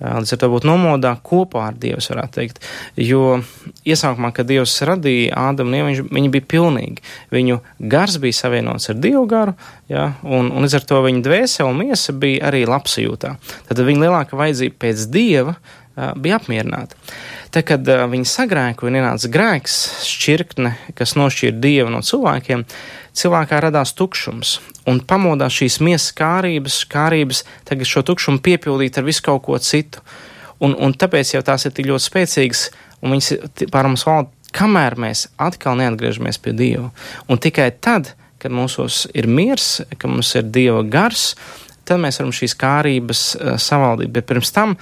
Līdz 0.02 0.36
ar 0.36 0.42
to 0.42 0.52
būt 0.54 0.68
nomodā 0.68 1.16
kopā 1.24 1.68
ar 1.70 1.80
Dievu, 1.80 2.04
varētu 2.04 2.40
teikt. 2.40 2.62
Jo 3.02 3.40
iesākumā, 3.88 4.34
kad 4.36 4.50
Dievs 4.50 4.76
radīja 4.88 5.48
Ādamu 5.50 5.78
Ievu, 5.80 5.90
viņš, 5.92 6.04
viņi 6.20 6.34
bija 6.36 6.50
pilnīgi. 6.54 7.04
Viņu 7.34 7.60
gars 7.94 8.20
bija 8.22 8.42
savienots 8.44 8.92
ar 8.94 9.02
Dievu 9.02 9.26
garu, 9.30 9.58
ja, 9.92 10.12
un, 10.24 10.52
un 10.52 10.68
līdz 10.68 10.80
ar 10.82 10.88
to 10.92 11.02
viņa 11.08 11.26
dvēsele 11.26 11.72
un 11.72 11.82
miesa 11.82 12.16
bija 12.16 12.52
arī 12.52 12.64
labsajūtā. 12.70 13.36
Tad 13.70 13.84
viņa 13.90 14.08
lielākā 14.08 14.40
vajadzība 14.40 14.82
pēc 14.86 15.10
Dieva 15.14 15.58
bija 15.98 16.38
apmierināta. 16.38 16.98
Tad, 17.50 17.64
kad 17.66 17.88
viņi 18.12 18.28
sagrēkoja 18.30 18.92
un 18.92 19.00
ienāca 19.00 19.30
grēks, 19.34 19.78
šķirkne, 20.06 20.74
kas 20.98 21.16
nošķīra 21.18 21.58
dievu 21.64 21.94
no 21.94 22.04
cilvēkiem, 22.06 22.66
cilvēkā 23.18 23.60
radās 23.68 23.94
tukšums. 23.98 24.58
Un 24.90 25.02
pamodās 25.08 25.56
šīs 25.58 25.80
miesas 25.84 26.14
kārības, 26.18 26.82
kārības 26.92 27.44
tagad 27.68 27.90
šo 27.90 28.04
tukšumu 28.08 28.42
piepildīt 28.46 29.00
ar 29.00 29.08
visu 29.08 29.26
kaut 29.26 29.46
ko 29.48 29.60
citu. 29.62 30.04
Un, 30.64 30.74
un 30.74 30.94
tāpēc 30.98 31.36
jau 31.36 31.44
tās 31.46 31.68
ir 31.68 31.76
tik 31.78 31.90
ļoti 31.90 32.08
spēcīgas, 32.08 32.64
un 33.04 33.14
viņas 33.14 33.68
pār 33.74 33.90
mums 33.90 34.06
valda, 34.08 34.32
kamēr 34.58 34.98
mēs 35.00 35.28
atkal 35.42 35.78
neatgriežamies 35.78 36.40
pie 36.42 36.56
Dieva. 36.58 36.90
Un 37.30 37.42
tikai 37.42 37.70
tad, 37.84 38.14
kad 38.42 38.54
mūsos 38.54 39.06
ir 39.18 39.30
miers, 39.30 39.82
ka 39.98 40.10
mums 40.10 40.34
ir 40.38 40.48
Dieva 40.50 40.82
gars, 40.86 41.34
tad 41.88 42.02
mēs 42.04 42.20
varam 42.22 42.34
šīs 42.36 42.58
kārības 42.60 43.24
uh, 43.36 43.56
savaldīt. 43.62 44.12
Bet 44.14 44.28
pirms 44.30 44.54
tam 44.56 44.76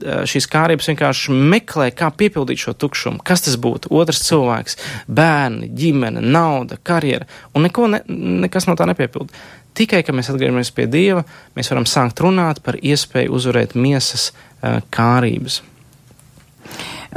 šīs 0.00 0.48
kārības 0.50 0.88
vienkārši 0.90 1.34
meklē, 1.52 1.90
kā 1.94 2.10
piepildīt 2.16 2.62
šo 2.64 2.74
tukšumu. 2.78 3.22
Kas 3.26 3.44
tas 3.46 3.58
būtu? 3.60 3.92
Otrs 3.94 4.24
cilvēks, 4.26 4.78
bērni, 5.06 5.70
ģimene, 5.78 6.22
nauda, 6.24 6.78
karjera, 6.82 7.28
un 7.54 7.68
neko 7.68 7.88
ne, 7.92 8.02
nekas 8.46 8.68
no 8.68 8.76
tā 8.78 8.88
nepiepilda. 8.90 9.44
Tikai, 9.78 10.02
kad 10.04 10.16
mēs 10.16 10.28
atgriežamies 10.28 10.72
pie 10.76 10.88
Dieva, 10.90 11.22
mēs 11.56 11.70
varam 11.72 11.88
sākt 11.88 12.20
runāt 12.20 12.60
par 12.64 12.76
iespēju 12.76 13.32
uzvarēt 13.38 13.76
miesas 13.78 14.30
uh, 14.32 14.82
kārības. 14.92 15.62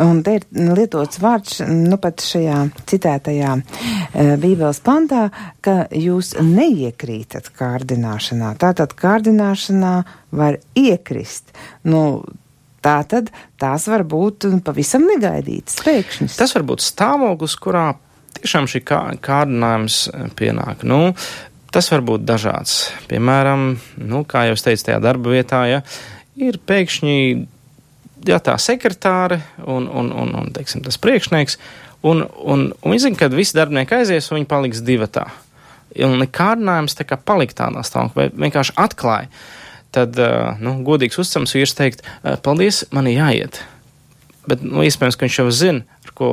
Un 0.02 0.20
te 0.26 0.34
ir 0.40 0.46
lietots 0.76 1.22
vārds, 1.24 1.62
nu 1.70 1.96
pat 2.04 2.20
šajā 2.24 2.58
citētajā 2.90 3.52
e, 3.56 4.26
Bībeles 4.42 4.82
pantā, 4.84 5.30
ka 5.64 5.86
jūs 5.96 6.34
neiekrītat 6.44 7.48
kārdināšanā. 7.56 8.52
Tātad 8.60 8.96
kārdināšanā 9.00 9.94
var 10.36 10.60
iekrist. 10.76 11.56
Nu, 11.88 12.02
Tā 12.86 13.00
tad 13.10 13.32
tās 13.62 13.88
var 13.90 14.04
būt 14.06 14.46
pavisam 14.66 15.08
negaidītas 15.10 15.80
pēkšņas. 15.82 16.38
Tas 16.38 16.54
var 16.54 16.66
būt 16.70 16.86
stāvoklis, 16.86 17.58
kurā 17.58 17.88
tiešām 18.38 18.70
šī 18.70 18.84
kā, 18.86 19.00
kārdinājums 19.26 20.04
pienāk. 20.38 20.86
Nu, 20.86 21.16
tas 21.74 21.90
var 21.90 22.06
būt 22.06 22.28
dažāds. 22.28 22.92
Piemēram, 23.10 23.72
nu, 24.06 24.22
kā 24.30 24.46
jau 24.50 24.60
es 24.60 24.66
teicu, 24.66 24.86
tajā 24.90 25.02
darba 25.02 25.34
vietā, 25.34 25.64
ja 25.72 25.82
ir 26.38 26.60
pēkšņi 26.62 27.18
jā, 28.30 28.40
tā 28.44 28.56
sekretāre 28.62 29.42
un, 29.64 29.88
un, 29.90 30.12
un, 30.14 30.36
un 30.42 30.54
teiksim, 30.56 30.84
tas 30.86 31.00
priekšnieks. 31.02 31.58
Un, 32.06 32.22
un, 32.22 32.68
un 32.70 32.94
viņi 32.94 33.08
zina, 33.08 33.20
ka 33.20 33.32
visi 33.34 33.58
darbinieki 33.58 33.98
aizies, 33.98 34.30
un 34.30 34.40
viņi 34.40 34.50
paliks 34.52 34.84
divatā. 34.86 35.26
Un 36.06 36.20
nekādinājums 36.22 36.98
tā 36.98 37.06
kā 37.08 37.18
palikt 37.18 37.58
tādā 37.58 37.82
stāvoklī, 37.88 38.30
vienkārši 38.36 38.76
atklāja. 38.82 39.30
Tad, 39.96 40.20
nu, 40.60 40.76
godīgs 40.84 41.20
uzticams 41.22 41.56
vīrs 41.56 41.76
teikt, 41.78 42.04
paldies, 42.44 42.84
man 42.96 43.08
ir 43.08 43.22
jāiet. 43.22 43.62
Bet, 44.50 44.62
nu, 44.66 44.84
iespējams, 44.86 45.16
ka 45.18 45.26
viņš 45.26 45.40
jau 45.40 45.50
zina, 45.56 46.00
ar 46.06 46.16
ko 46.18 46.32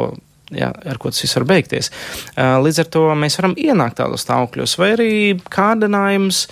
jā, 0.52 0.68
ar 0.68 0.98
ko 1.00 1.12
tas 1.12 1.22
viss 1.24 1.36
var 1.38 1.46
beigties. 1.48 1.90
Līdz 2.36 2.82
ar 2.82 2.90
to 2.92 3.04
mēs 3.18 3.38
varam 3.40 3.54
ienākt 3.60 4.00
tādos 4.00 4.24
stāvokļos, 4.26 4.76
vai 4.80 4.90
arī 4.96 5.12
kārdinājums, 5.52 6.46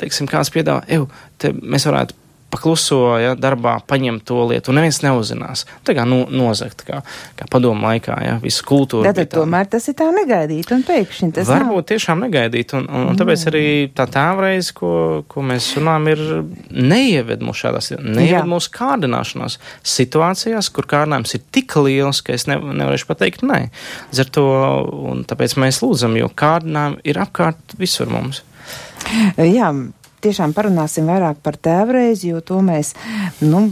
teiksim, 0.00 0.30
kāds 0.30 0.52
piedāvā, 0.54 0.82
eju, 0.90 1.08
te 1.38 1.52
mēs 1.58 1.86
varētu 1.88 2.16
pakluso, 2.52 3.00
ja, 3.20 3.34
darbā 3.38 3.76
paņem 3.88 4.20
to 4.24 4.40
lietu, 4.48 4.72
un 4.72 4.78
neviens 4.80 5.00
neuzzinās. 5.04 5.64
Tā 5.86 5.94
kā 5.96 6.04
nu, 6.08 6.22
nozagt, 6.32 6.84
kā, 6.88 7.02
kā 7.38 7.48
padomu 7.50 7.84
laikā, 7.88 8.16
ja, 8.24 8.36
visu 8.42 8.64
kultūru. 8.68 9.04
Tad 9.04 9.30
tomēr 9.34 9.68
tas 9.70 9.88
ir 9.90 9.96
tā 9.98 10.08
negaidīt 10.14 10.72
un 10.74 10.84
pēkšņi 10.88 11.30
tas 11.36 11.50
Varbūt 11.50 11.82
nav. 11.82 11.86
tiešām 11.92 12.24
negaidīt, 12.24 12.72
un, 12.78 12.88
un, 12.88 13.06
un 13.12 13.20
tāpēc 13.20 13.44
arī 13.50 13.64
tā 13.96 14.08
tēvreiz, 14.14 14.72
ko, 14.76 14.92
ko 15.28 15.44
mēs 15.44 15.70
runājam, 15.78 16.08
ir 16.14 16.24
neieved 16.72 17.44
mūs 17.44 17.62
šādās, 17.64 17.92
neieved 18.00 18.48
mūsu 18.48 18.72
kārdināšanās 18.78 19.58
situācijās, 19.96 20.72
kur 20.72 20.88
kārdinājums 20.88 21.36
ir 21.36 21.46
tik 21.54 21.76
liels, 21.84 22.22
ka 22.24 22.36
es 22.36 22.48
ne, 22.48 22.56
nevarēšu 22.58 23.10
pateikt 23.10 23.44
nē. 23.46 23.66
Līdz 24.10 24.24
ar 24.24 24.34
to, 24.38 24.48
un 25.12 25.24
tāpēc 25.28 25.58
mēs 25.60 25.82
lūdzam, 25.84 26.16
jo 26.20 26.32
kārdinājumi 26.32 27.02
ir 27.08 27.20
apkārt 27.24 27.76
visur 27.80 28.08
mums. 28.12 28.42
Jā, 29.38 29.70
tiešām 30.24 30.54
parunāsim 30.56 31.08
vairāk 31.10 31.42
par 31.44 31.58
tēvreizi, 31.60 32.32
jo 32.32 32.40
to 32.44 32.62
mēs, 32.64 32.94
nu, 33.44 33.68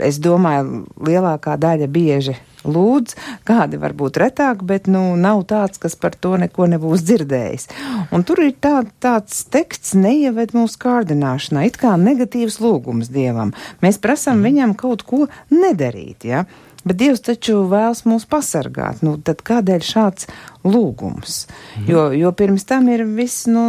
es 0.00 0.20
domāju, 0.22 0.84
lielākā 1.06 1.56
daļa 1.60 1.90
bieži 1.90 2.36
lūdz, 2.64 3.16
kādi 3.48 3.80
varbūt 3.80 4.18
retāk, 4.20 4.64
bet, 4.66 4.88
nu, 4.90 5.14
nav 5.20 5.44
tāds, 5.48 5.80
kas 5.80 5.96
par 5.96 6.16
to 6.16 6.36
neko 6.40 6.68
nebūs 6.70 7.04
dzirdējis. 7.08 7.68
Un 8.14 8.24
tur 8.28 8.42
ir 8.44 8.54
tā, 8.60 8.82
tāds 9.02 9.44
teksts 9.52 9.94
neieved 9.98 10.54
mūsu 10.56 10.80
kārdināšanā, 10.82 11.66
it 11.68 11.80
kā 11.80 11.96
negatīvs 12.00 12.60
lūgums 12.62 13.12
Dievam. 13.12 13.54
Mēs 13.84 14.00
prasam 14.02 14.40
mm. 14.40 14.48
viņam 14.48 14.74
kaut 14.80 15.06
ko 15.08 15.26
nedarīt, 15.52 16.28
ja? 16.28 16.44
Bet 16.80 16.96
Dievs 16.96 17.20
taču 17.20 17.58
vēlas 17.68 18.06
mūs 18.08 18.24
pasargāt. 18.28 19.02
Nu, 19.04 19.18
tad 19.20 19.42
kādēļ 19.44 19.82
šāds 19.84 20.30
lūgums? 20.64 21.44
Mhm. 21.78 21.86
Jo, 21.90 22.06
jo 22.16 22.32
pirms 22.36 22.66
tam 22.68 22.88
ir 22.92 23.04
viss, 23.04 23.46
nu, 23.50 23.64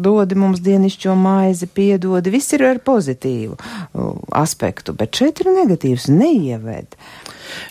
dodi 0.00 0.38
mums 0.38 0.62
dienišķo 0.64 1.16
maizi, 1.18 1.66
piedodi, 1.66 2.32
viss 2.32 2.56
ir 2.56 2.66
ar 2.68 2.80
pozitīvu 2.84 3.58
aspektu, 4.36 4.94
bet 4.96 5.20
šeit 5.20 5.42
ir 5.42 5.52
negatīvs, 5.54 6.08
neieved. 6.12 6.96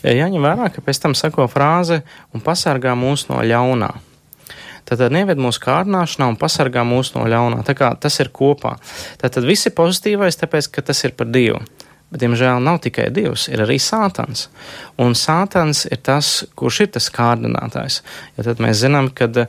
Jāņem 0.04 0.44
vērā, 0.44 0.68
ka 0.74 0.84
pēc 0.84 1.00
tam 1.02 1.16
sako 1.16 1.48
frāze 1.50 2.02
un 2.34 2.44
pasargā 2.44 2.94
mūs 2.98 3.28
no 3.30 3.40
ļaunā. 3.44 3.90
Tātad 4.88 5.12
neved 5.14 5.38
mūsu 5.38 5.62
kārdināšanā 5.62 6.26
un 6.32 6.38
pasargā 6.40 6.82
mūs 6.86 7.12
no 7.14 7.26
ļaunā. 7.30 7.60
Tā 7.66 7.76
kā 7.78 7.92
tas 8.00 8.16
ir 8.22 8.32
kopā. 8.34 8.74
Tātad 9.20 9.46
viss 9.46 9.68
ir 9.68 9.76
pozitīvais, 9.76 10.38
tāpēc, 10.40 10.70
ka 10.74 10.82
tas 10.82 11.04
ir 11.06 11.14
par 11.14 11.30
Dievu. 11.30 11.60
Bet, 12.10 12.24
diemžēl, 12.24 12.58
nav 12.66 12.80
tikai 12.82 13.06
Dievs, 13.14 13.46
ir 13.52 13.62
arī 13.62 13.76
Sātans. 13.82 14.48
Un 14.98 15.14
Sātans 15.18 15.84
ir 15.86 16.00
tas, 16.02 16.40
kurš 16.58 16.80
ir 16.84 16.92
tas 16.96 17.06
kārdinātājs. 17.14 18.00
Jo 18.36 18.46
tad 18.48 18.62
mēs 18.62 18.80
zinām, 18.82 19.12
ka 19.14 19.30
uh, 19.30 19.46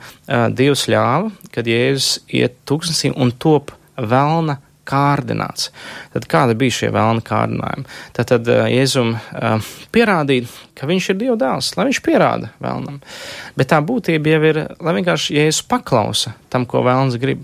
Dievs 0.54 0.86
ļāva, 0.92 1.32
kad 1.54 1.70
Jēzus 1.70 2.20
iet 2.30 2.60
tūkstnesī 2.70 3.16
un 3.18 3.34
top 3.34 3.74
velna 3.98 4.60
kārdināts. 4.88 5.70
Tad 6.14 6.26
kāda 6.30 6.56
bija 6.58 6.74
šie 6.80 6.90
vēlna 6.94 7.24
kārdinājumi? 7.26 7.86
Tad, 8.18 8.30
tad 8.32 8.50
uh, 8.50 8.64
Jēzum 8.72 9.14
uh, 9.16 9.72
pierādīt, 9.94 10.50
ka 10.78 10.90
viņš 10.90 11.10
ir 11.12 11.20
Dieva 11.20 11.38
dēls, 11.40 11.72
lai 11.78 11.88
viņš 11.90 12.02
pierāda 12.06 12.52
vēlnam. 12.64 13.00
Bet 13.60 13.72
tā 13.74 13.82
būtība 13.86 14.34
jau 14.34 14.42
ir, 14.50 14.62
lai 14.82 14.96
vienkārši 14.98 15.38
Jēzus 15.38 15.66
paklausa 15.72 16.34
tam, 16.54 16.66
ko 16.70 16.84
vēlns 16.86 17.20
grib. 17.22 17.44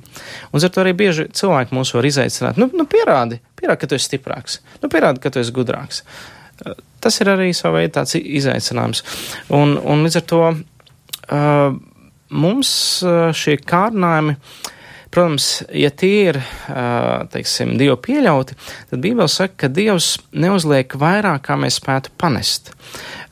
Un 0.51 0.63
ar 0.63 0.73
to 0.73 0.83
arī 0.83 0.95
bieži 0.97 1.27
cilvēki 1.37 1.77
mūs 1.77 1.93
var 1.95 2.09
izaicināt. 2.09 2.61
Nu, 2.61 2.69
nu 2.73 2.87
pierādi, 2.89 3.41
pierādi, 3.59 3.81
ka 3.83 3.91
tu 3.91 3.99
esi 3.99 4.09
stiprāks, 4.09 4.61
nu 4.83 4.91
pierādi, 4.93 5.21
ka 5.23 5.33
tu 5.33 5.43
esi 5.43 5.53
gudrāks. 5.55 6.01
Uh, 6.65 6.73
tas 7.03 7.21
ir 7.21 7.29
arī 7.35 7.51
savā 7.55 7.83
veidā 7.83 8.01
tāds 8.01 8.17
izaicinājums. 8.17 9.03
Un, 9.53 9.77
un 9.77 10.07
līdz 10.07 10.23
ar 10.23 10.25
to 10.33 10.41
uh, 10.49 11.77
mums 12.33 12.71
uh, 13.05 13.29
šie 13.37 13.59
kārdinājumi 13.61 14.33
uh, 14.33 14.73
Protams, 15.13 15.63
ja 15.71 15.89
tie 15.89 16.31
ir, 16.31 16.39
teiksim, 17.33 17.75
Dievu 17.79 17.95
pieļauti, 18.03 18.57
tad 18.91 19.03
Bībele 19.03 19.29
saka, 19.31 19.55
ka 19.63 19.69
Dievs 19.71 20.17
neuzliek 20.35 20.97
vairāk, 20.99 21.45
kā 21.47 21.55
mēs 21.59 21.79
spētu 21.81 22.11
panest. 22.19 22.73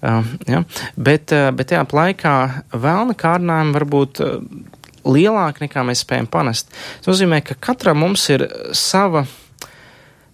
Ja? 0.02 0.64
Bet, 0.96 1.34
bet 1.34 1.72
tajā 1.72 1.84
laikā 1.92 2.36
vēlna 2.72 3.18
kārdinājumi 3.20 3.76
var 3.76 3.88
būt 3.92 4.24
lielāki 5.06 5.66
nekā 5.66 5.84
mēs 5.86 6.04
spējam 6.06 6.28
panest. 6.32 6.72
Tas 7.02 7.14
nozīmē, 7.14 7.42
ka 7.46 7.58
katram 7.60 8.02
mums 8.02 8.26
ir 8.34 8.48
sava, 8.76 9.26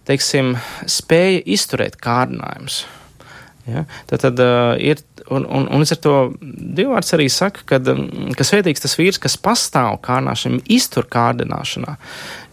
teiksim, 0.08 0.56
spēja 0.88 1.42
izturēt 1.54 1.98
kārdinājumus. 2.02 2.82
Ja? 3.68 3.84
Tad, 4.10 4.24
tad 4.24 4.40
uh, 4.42 4.74
ir, 4.82 5.02
un, 5.32 5.46
un, 5.46 5.68
un 5.72 5.82
līdz 5.82 5.94
ar 5.96 6.00
to 6.04 6.14
divvārds 6.42 7.14
arī 7.16 7.28
saka, 7.32 7.64
ka, 7.68 7.80
ka 8.38 8.46
svētīgs 8.46 8.84
tas 8.84 8.96
vīrs, 8.98 9.20
kas 9.22 9.38
pastāv 9.40 10.00
kārdināšanā, 10.04 10.62
iztur 10.72 11.08
kārdināšanā. 11.12 11.96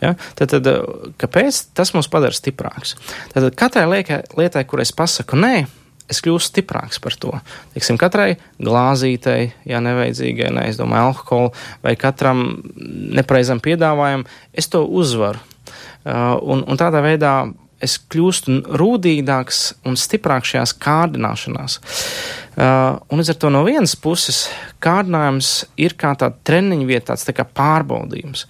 Ja? 0.03 0.15
Tad, 0.39 0.55
tad, 0.55 0.69
kāpēc 1.21 1.61
tas 1.77 1.93
mūs 1.95 2.11
padara 2.11 2.35
stiprāks? 2.35 2.95
Tad 3.33 3.49
katrai 3.59 3.85
liekai, 3.89 4.23
lietai, 4.39 4.65
kur 4.69 4.83
es 4.83 4.93
pasaku 4.95 5.39
nē, 5.39 5.53
es 6.09 6.21
kļūstu 6.25 6.53
stiprāks 6.53 7.01
par 7.03 7.15
to. 7.21 7.33
Teiksim, 7.75 7.99
katrai 8.01 8.33
glāzītei, 8.57 9.51
ja 9.69 9.81
nevajadzīgai, 9.83 10.51
ne, 10.55 10.65
es 10.71 10.79
domāju, 10.79 11.13
alkoholu 11.13 11.53
vai 11.85 11.95
katram 11.99 12.45
nepareizam 13.19 13.61
piedāvājumam, 13.63 14.25
es 14.53 14.71
to 14.71 14.83
uzvaru. 14.85 15.41
Uh, 15.99 16.39
un, 16.47 16.63
un 16.63 16.79
tādā 16.79 17.03
veidā 17.05 17.33
es 17.83 17.95
kļūstu 18.11 18.59
rūtīgāks 18.79 19.61
un 19.87 19.97
stiprāks 19.99 20.53
šajās 20.53 20.75
kārdināšanās. 20.83 21.79
Uh, 22.59 22.99
un 23.09 23.21
līdz 23.21 23.33
ar 23.33 23.39
to 23.39 23.51
no 23.53 23.63
vienas 23.67 23.95
puses 23.99 24.45
kārdinājums 24.83 25.53
ir 25.79 25.95
kā 25.99 26.13
tāda 26.19 26.35
treniņa 26.47 26.87
vieta, 26.89 27.11
tāds 27.13 27.27
tā 27.27 27.35
kā 27.37 27.45
pārbaudījums. 27.47 28.45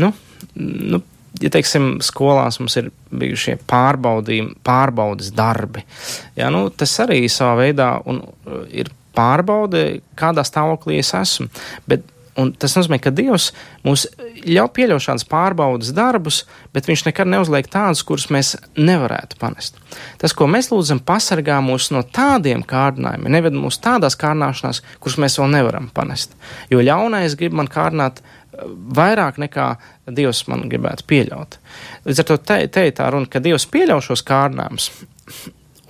Nu, 0.00 0.12
nu, 0.56 1.02
ja 1.42 1.52
teiksim, 1.52 1.98
skolās 2.04 2.60
mums 2.62 2.78
ir 2.80 2.88
bijušie 3.12 3.58
pārbaudījumi, 3.68 4.56
pārbaudas 4.64 5.32
darbi, 5.36 5.84
ja, 6.38 6.48
nu, 6.54 6.66
tas 6.72 6.96
arī 7.04 7.26
savā 7.32 7.58
veidā 7.66 7.92
un, 8.08 8.24
uh, 8.24 8.64
ir 8.72 8.92
pārbaude, 9.12 10.00
kādā 10.16 10.44
stāvoklī 10.46 11.02
es 11.02 11.12
esmu. 11.16 11.50
Bet 11.88 12.06
Un 12.40 12.54
tas 12.56 12.72
nozīmē, 12.78 12.96
ka 13.02 13.10
Dievs 13.12 13.50
mums 13.84 14.06
ļauj 14.40 14.70
pieļaut 14.76 15.04
šādus 15.04 15.26
pārbaudas 15.28 15.90
darbus, 15.92 16.42
bet 16.72 16.88
Viņš 16.88 17.04
nekad 17.10 17.28
neuzliek 17.28 17.68
tādus, 17.72 18.00
kurus 18.08 18.30
mēs 18.32 18.54
nevarētu 18.76 19.36
panest. 19.40 19.76
Tas, 20.20 20.32
ko 20.36 20.48
mēs 20.48 20.70
lūdzam, 20.72 21.02
pasargā 21.04 21.58
mūs 21.64 21.90
no 21.92 22.00
tādiem 22.04 22.64
kārdinājumiem, 22.68 23.32
neved 23.36 23.56
mūs 23.56 23.80
tādās 23.84 24.16
kārdināšanās, 24.20 24.80
kuras 25.00 25.18
mēs 25.20 25.38
vēl 25.40 25.52
nevaram 25.58 25.90
panest. 25.92 26.32
Jo 26.72 26.80
ļaunais 26.80 27.36
grib 27.36 27.56
man 27.56 27.68
kārdināt 27.72 28.22
eh, 28.24 28.64
vairāk 28.96 29.40
nekā 29.42 29.72
Dievs 30.08 30.46
man 30.48 30.66
gribētu 30.72 31.04
pieļaut. 31.12 31.58
Līdz 32.08 32.24
ar 32.24 32.30
to 32.32 32.40
te, 32.40 32.62
te 32.72 32.88
ir 32.88 32.96
tā 32.96 33.12
runa, 33.12 33.28
ka 33.28 33.44
Dievs 33.44 33.68
pieļauj 33.70 34.08
šos 34.08 34.24
kārdinājumus 34.28 34.88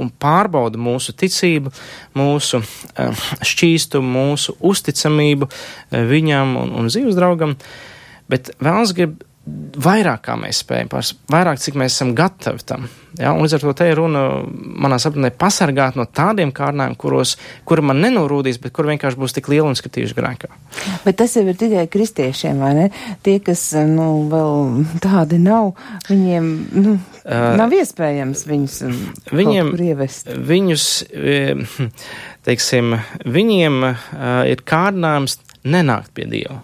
un 0.00 0.12
pārbauda 0.22 0.80
mūsu 0.80 1.14
ticību, 1.18 1.72
mūsu 2.18 2.62
uh, 2.62 3.26
šķīstumu, 3.44 4.14
mūsu 4.16 4.56
uzticamību 4.60 5.48
uh, 5.48 5.98
viņam 6.08 6.56
un, 6.62 6.72
un 6.80 6.88
dzīves 6.92 7.18
draugam, 7.18 7.56
bet 8.32 8.54
vēlas 8.62 8.94
grib 8.96 9.20
vairāk, 9.82 10.22
kā 10.28 10.34
mēs 10.38 10.60
spējam, 10.62 10.90
vairāk, 11.32 11.58
cik 11.58 11.76
mēs 11.80 11.96
esam 11.96 12.12
gatavi 12.14 12.62
tam. 12.66 12.84
Ja? 13.18 13.32
Un 13.32 13.42
līdz 13.42 13.56
ar 13.56 13.64
to 13.64 13.72
te 13.76 13.88
ir 13.90 13.98
runa 13.98 14.22
manā 14.46 14.98
sapratnē 15.02 15.32
pasargāt 15.34 15.98
no 15.98 16.06
tādiem 16.06 16.52
kārdinājumiem, 16.54 16.98
kuros, 17.00 17.34
kuri 17.68 17.84
man 17.90 17.98
nenorūdīs, 18.04 18.60
bet 18.62 18.74
kur 18.76 18.86
vienkārši 18.90 19.18
būs 19.18 19.34
tik 19.34 19.50
lieli 19.50 19.66
un 19.72 19.78
skatījuši 19.78 20.16
grēkā. 20.18 20.52
Bet 21.02 21.18
tas 21.20 21.34
jau 21.36 21.44
ir 21.48 21.58
tikai 21.58 21.88
kristiešiem, 21.90 22.62
vai 22.62 22.72
ne? 22.78 22.88
Tie, 23.26 23.38
kas, 23.44 23.66
nu, 23.90 24.08
vēl 24.30 24.86
tādi 25.02 25.42
nav, 25.42 25.74
viņiem, 26.08 26.50
nu, 26.78 26.96
uh, 27.24 27.46
nav 27.58 27.74
iespējams 27.82 28.46
viņus 28.48 28.80
viņiem, 29.34 29.72
ievest. 29.90 30.30
Viņus, 30.52 30.90
teiksim, 32.46 32.94
viņiem 33.26 33.80
uh, 33.90 34.10
ir 34.50 34.62
kārdinājums 34.62 35.40
nenākt 35.66 36.14
pie 36.14 36.30
Dieva. 36.30 36.62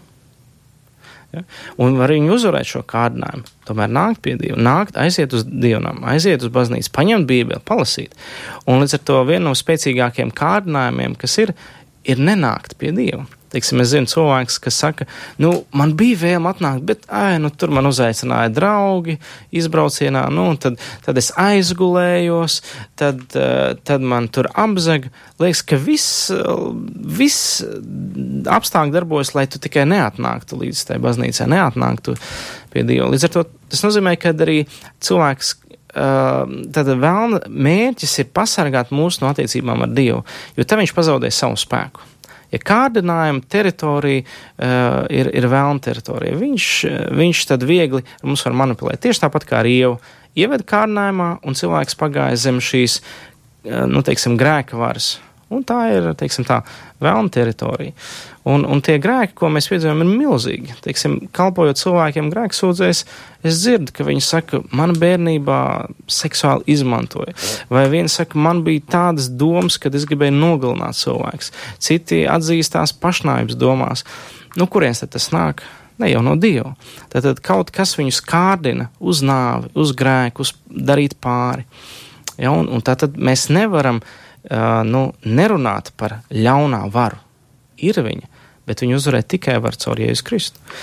Ja? 1.37 1.43
Un 1.76 1.99
var 2.01 2.12
viņu 2.14 2.33
uzvarēt 2.39 2.70
šo 2.70 2.83
kārdinājumu. 2.89 3.45
Tomēr 3.68 3.91
nākt 3.93 4.22
pie 4.24 4.37
Dieva, 4.41 4.57
nākt, 4.64 4.97
aiziet 5.01 5.35
uz 5.37 5.45
dievnam, 5.45 6.01
aiziet 6.09 6.45
uz 6.47 6.53
baznīcu, 6.55 6.93
paņemt 6.95 7.29
Bībeli, 7.29 7.61
palasīt. 7.68 8.16
Un 8.64 8.81
līdz 8.83 8.97
ar 8.97 9.03
to 9.11 9.18
viena 9.29 9.51
no 9.51 9.57
spēcīgākajiem 9.59 10.33
kārdinājumiem, 10.39 11.18
kas 11.20 11.37
ir, 11.45 11.53
ir 12.09 12.22
nenākt 12.22 12.79
pie 12.81 12.95
Dieva. 12.97 13.26
Teiksim, 13.53 13.80
es 13.80 13.92
zinu 13.94 14.11
cilvēks, 14.11 14.59
kas 14.61 14.78
saka, 14.82 15.07
nu, 15.40 15.53
man 15.76 15.94
bija 15.99 16.18
vēlme 16.20 16.51
atnākt, 16.53 16.84
bet, 16.88 17.07
ai, 17.09 17.38
nu, 17.40 17.49
tur 17.49 17.72
man 17.74 17.88
uzaicināja 17.88 18.51
draugi 18.53 19.16
izbraucienā, 19.57 20.26
nu, 20.34 20.51
tad, 20.61 20.76
tad 21.07 21.20
es 21.20 21.30
aizgulējos, 21.40 22.61
tad, 23.01 23.22
uh, 23.38 23.72
tad 23.88 24.05
man 24.05 24.28
tur 24.32 24.51
apzeg. 24.53 25.09
Liekas, 25.40 25.62
ka 25.64 25.78
viss, 25.80 26.32
viss 27.18 27.62
apstākļi 28.59 28.96
darbojas, 28.96 29.32
lai 29.38 29.46
tu 29.51 29.61
tikai 29.62 29.86
neatnāktu 29.88 30.59
līdz 30.64 30.84
tai 30.90 30.99
baznīcai, 31.03 31.49
neatnāktu 31.55 32.18
pie 32.74 32.84
Dieva. 32.84 33.09
Līdz 33.12 33.28
ar 33.28 33.34
to 33.36 33.46
tas 33.70 33.84
nozīmē, 33.86 34.16
ka 34.20 34.34
arī 34.34 34.61
cilvēks 35.05 35.55
tad 35.94 36.90
vēlna 37.01 37.40
mērķis 37.49 38.18
ir 38.22 38.28
pasargāt 38.36 38.92
mūsu 38.94 39.22
no 39.22 39.32
attiecībām 39.32 39.86
ar 39.86 39.94
Dievu, 39.94 40.20
jo 40.57 40.66
te 40.68 40.78
viņš 40.78 40.94
pazaudē 40.94 41.30
savu 41.32 41.57
spēku. 41.59 42.05
Ja 42.55 42.61
kārdinājuma 42.64 43.44
teritorija 43.51 44.24
uh, 44.24 45.05
ir, 45.12 45.28
ir 45.36 45.49
vēlna 45.53 45.82
teritorija, 45.84 46.38
viņš, 46.40 46.68
viņš 47.18 47.44
tad 47.51 47.66
viegli 47.68 48.05
mums 48.22 48.44
var 48.46 48.57
manipulēt. 48.62 49.03
Tieši 49.05 49.26
tāpat 49.26 49.49
kā 49.49 49.61
ar 49.62 49.68
ievu. 49.68 49.99
Ieved 50.38 50.64
kārdinājumā, 50.68 51.30
un 51.44 51.57
cilvēks 51.59 51.99
pagāja 51.99 52.38
zem 52.40 52.62
šīs, 52.64 53.01
uh, 53.03 53.84
nu, 53.90 54.05
teiksim, 54.07 54.38
grēka 54.40 54.80
varas. 54.80 55.18
Un 55.49 55.62
tā 55.64 55.78
ir, 55.94 56.11
teiksim, 56.20 56.44
tā 56.44 56.59
vēlna 57.01 57.30
teritorija. 57.32 57.94
Un, 58.49 58.66
un 58.68 58.82
tie 58.84 58.99
grēki, 59.01 59.32
ko 59.36 59.49
mēs 59.53 59.68
piedzīvojam, 59.70 60.03
ir 60.05 60.18
milzīgi. 60.20 60.74
Teiksim, 60.84 61.14
kalpojot 61.36 61.80
cilvēkiem 61.80 62.28
grēksūdzēs, 62.32 63.01
es 63.49 63.61
dzirdu, 63.62 63.94
ka 63.96 64.05
viņi 64.09 64.24
saka, 64.24 64.61
man 64.76 64.92
bērnībā 65.01 65.61
seksuāli 66.12 66.68
izmantoja. 66.76 67.32
Vai 67.72 67.86
viens 67.92 68.18
saka, 68.20 68.40
man 68.40 68.61
bija 68.66 68.84
tādas 68.92 69.30
domas, 69.40 69.80
kad 69.80 69.96
es 69.96 70.05
gribēju 70.09 70.36
nogalināt 70.36 71.01
cilvēks. 71.01 71.53
Citi 71.80 72.22
atzīstās 72.28 72.92
pašnāvības 73.01 73.57
domās. 73.61 74.05
Nu, 74.57 74.68
kurienes 74.68 75.01
tad 75.05 75.16
tas 75.16 75.30
nāk? 75.32 75.64
Ne 75.99 76.12
jau 76.12 76.20
no 76.22 76.36
Dieva. 76.38 76.76
Tad, 77.09 77.24
tad 77.24 77.40
kaut 77.44 77.72
kas 77.74 77.96
viņus 77.99 78.20
kārdina 78.22 78.90
uz 79.01 79.24
nāvi, 79.24 79.72
uz 79.80 79.96
grēku, 79.96 80.44
uz 80.44 80.55
darīt 80.68 81.16
pāri. 81.24 81.64
Ja, 82.38 82.53
un, 82.53 82.68
un 82.70 82.84
tā 82.86 82.94
tad 83.01 83.16
mēs 83.18 83.49
nevaram 83.51 83.99
uh, 83.99 84.16
nu, 84.89 85.03
nerunāt 85.24 85.93
par 85.97 86.20
ļaunā 86.30 86.84
varu. 86.93 87.20
Ir 87.78 88.01
viņa, 88.03 88.26
bet 88.66 88.82
viņu 88.82 88.99
uzvarēt 88.99 89.30
tikai 89.34 89.59
var 89.62 89.78
caur 89.78 90.01
Jēzus 90.03 90.26
Kristu. 90.26 90.76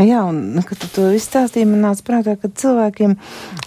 Jā, 0.00 0.22
un, 0.24 0.38
nu, 0.54 0.62
kad 0.66 0.78
tu 0.80 0.88
to 0.92 1.04
izstāstīji, 1.14 1.66
man 1.68 1.82
nāca 1.84 2.04
prātā, 2.06 2.34
ka 2.40 2.48
cilvēkiem 2.48 3.14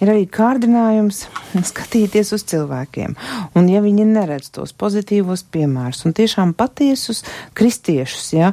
ir 0.02 0.12
arī 0.12 0.26
kārdinājums 0.32 1.24
skatīties 1.70 2.34
uz 2.36 2.46
cilvēkiem. 2.50 3.16
Un 3.58 3.70
ja 3.72 3.82
viņi 3.84 4.08
neredz 4.10 4.50
tos 4.56 4.74
pozitīvos 4.78 5.46
piemērus 5.54 6.06
un 6.08 6.16
tiešām 6.18 6.54
patiesus 6.58 7.24
kristiešus, 7.58 8.32
ja, 8.38 8.52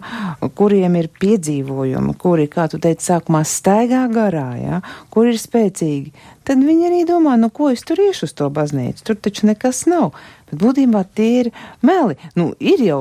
kuriem 0.59 0.99
ir 1.01 1.11
piedzīvojumi, 1.21 2.15
kuri, 2.21 2.49
kā 2.53 2.69
tu 2.71 2.81
teici, 2.83 3.09
sākumā 3.11 3.45
staigā 3.49 4.05
garā, 4.13 4.51
ja, 4.61 4.83
kuri 5.15 5.35
ir 5.35 5.41
spēcīgi, 5.41 6.15
tad 6.47 6.63
viņi 6.65 6.91
arī 6.91 7.03
domā, 7.09 7.39
nu 7.41 7.51
ko 7.55 7.73
es 7.73 7.85
tur 7.87 8.01
iešu 8.03 8.29
uz 8.29 8.37
to 8.37 8.51
baznīcu, 8.53 9.07
tur 9.09 9.21
taču 9.21 9.49
nekas 9.51 9.87
nav. 9.91 10.13
Bet 10.55 10.63
būtībā 10.63 11.03
tie 11.15 11.31
ir 11.43 11.51
meli. 11.83 12.17
Nu, 12.39 12.53
ir 12.63 12.83
jau, 12.85 13.01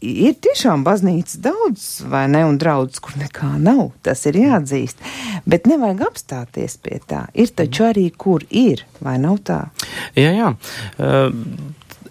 ir 0.00 0.34
tiešām 0.42 0.84
baznīcas 0.86 1.38
daudz, 1.44 1.86
vai 2.10 2.26
ne, 2.30 2.44
un 2.48 2.58
draudz, 2.58 2.98
kur 3.02 3.14
nekā 3.20 3.54
nav, 3.62 3.92
tas 4.02 4.24
ir 4.30 4.40
jāatzīst. 4.40 5.02
Bet 5.48 5.68
nevajag 5.70 6.04
apstāties 6.08 6.78
pie 6.82 7.00
tā. 7.06 7.26
Ir 7.38 7.54
taču 7.54 7.88
arī, 7.88 8.08
kur 8.10 8.44
ir, 8.50 8.84
vai 9.04 9.18
nav 9.22 9.40
tā? 9.46 9.60
Jā, 10.18 10.32
jā. 10.34 10.52
Uh, 10.98 11.30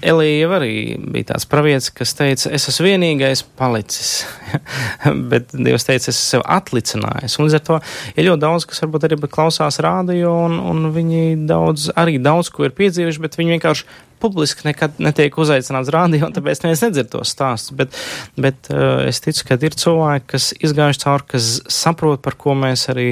Elija 0.01 0.49
arī 0.57 0.73
bija 1.01 1.31
tāds 1.33 1.47
pravietis, 1.49 1.89
kas 1.95 2.13
teica, 2.17 2.51
es 2.53 2.67
esmu 2.69 2.87
vienīgais 2.87 3.43
palicis, 3.57 4.25
bet 5.31 5.53
Dievs 5.55 5.87
teica, 5.87 6.07
es 6.07 6.15
esmu 6.15 6.25
sev 6.37 6.45
atlicinājis. 6.57 7.37
Un 7.37 7.47
līdz 7.47 7.57
ar 7.59 7.63
to 7.69 7.79
ir 8.15 8.29
ļoti 8.29 8.43
daudz, 8.43 8.67
kas 8.69 8.83
varbūt 8.85 9.07
arī 9.07 9.19
klausās 9.25 9.81
rādio, 9.83 10.33
un, 10.47 10.59
un 10.61 10.91
viņi 10.95 11.47
daudz, 11.49 11.89
arī 11.97 12.17
daudz 12.21 12.51
ko 12.53 12.67
ir 12.67 12.75
piedzīvojuši, 12.77 13.23
bet 13.23 13.39
viņi 13.39 13.57
vienkārši 13.57 13.87
publiski 14.21 14.65
nekad 14.65 14.97
netiek 15.01 15.35
uzaicināts 15.37 15.91
rādio, 15.93 16.25
un 16.27 16.33
tāpēc 16.35 16.63
neviens 16.63 16.83
nedzird 16.87 17.11
tos 17.13 17.33
stāstus. 17.33 17.75
Bet, 17.77 17.99
bet 18.39 18.71
uh, 18.73 19.03
es 19.07 19.21
ticu, 19.23 19.45
ka 19.49 19.59
ir 19.61 19.77
cilvēki, 19.77 20.29
kas 20.33 20.49
izgājuši 20.57 21.03
cauri, 21.05 21.29
kas 21.35 21.51
saprot, 21.73 22.23
par 22.25 22.37
ko 22.39 22.57
mēs 22.57 22.87
arī, 22.93 23.11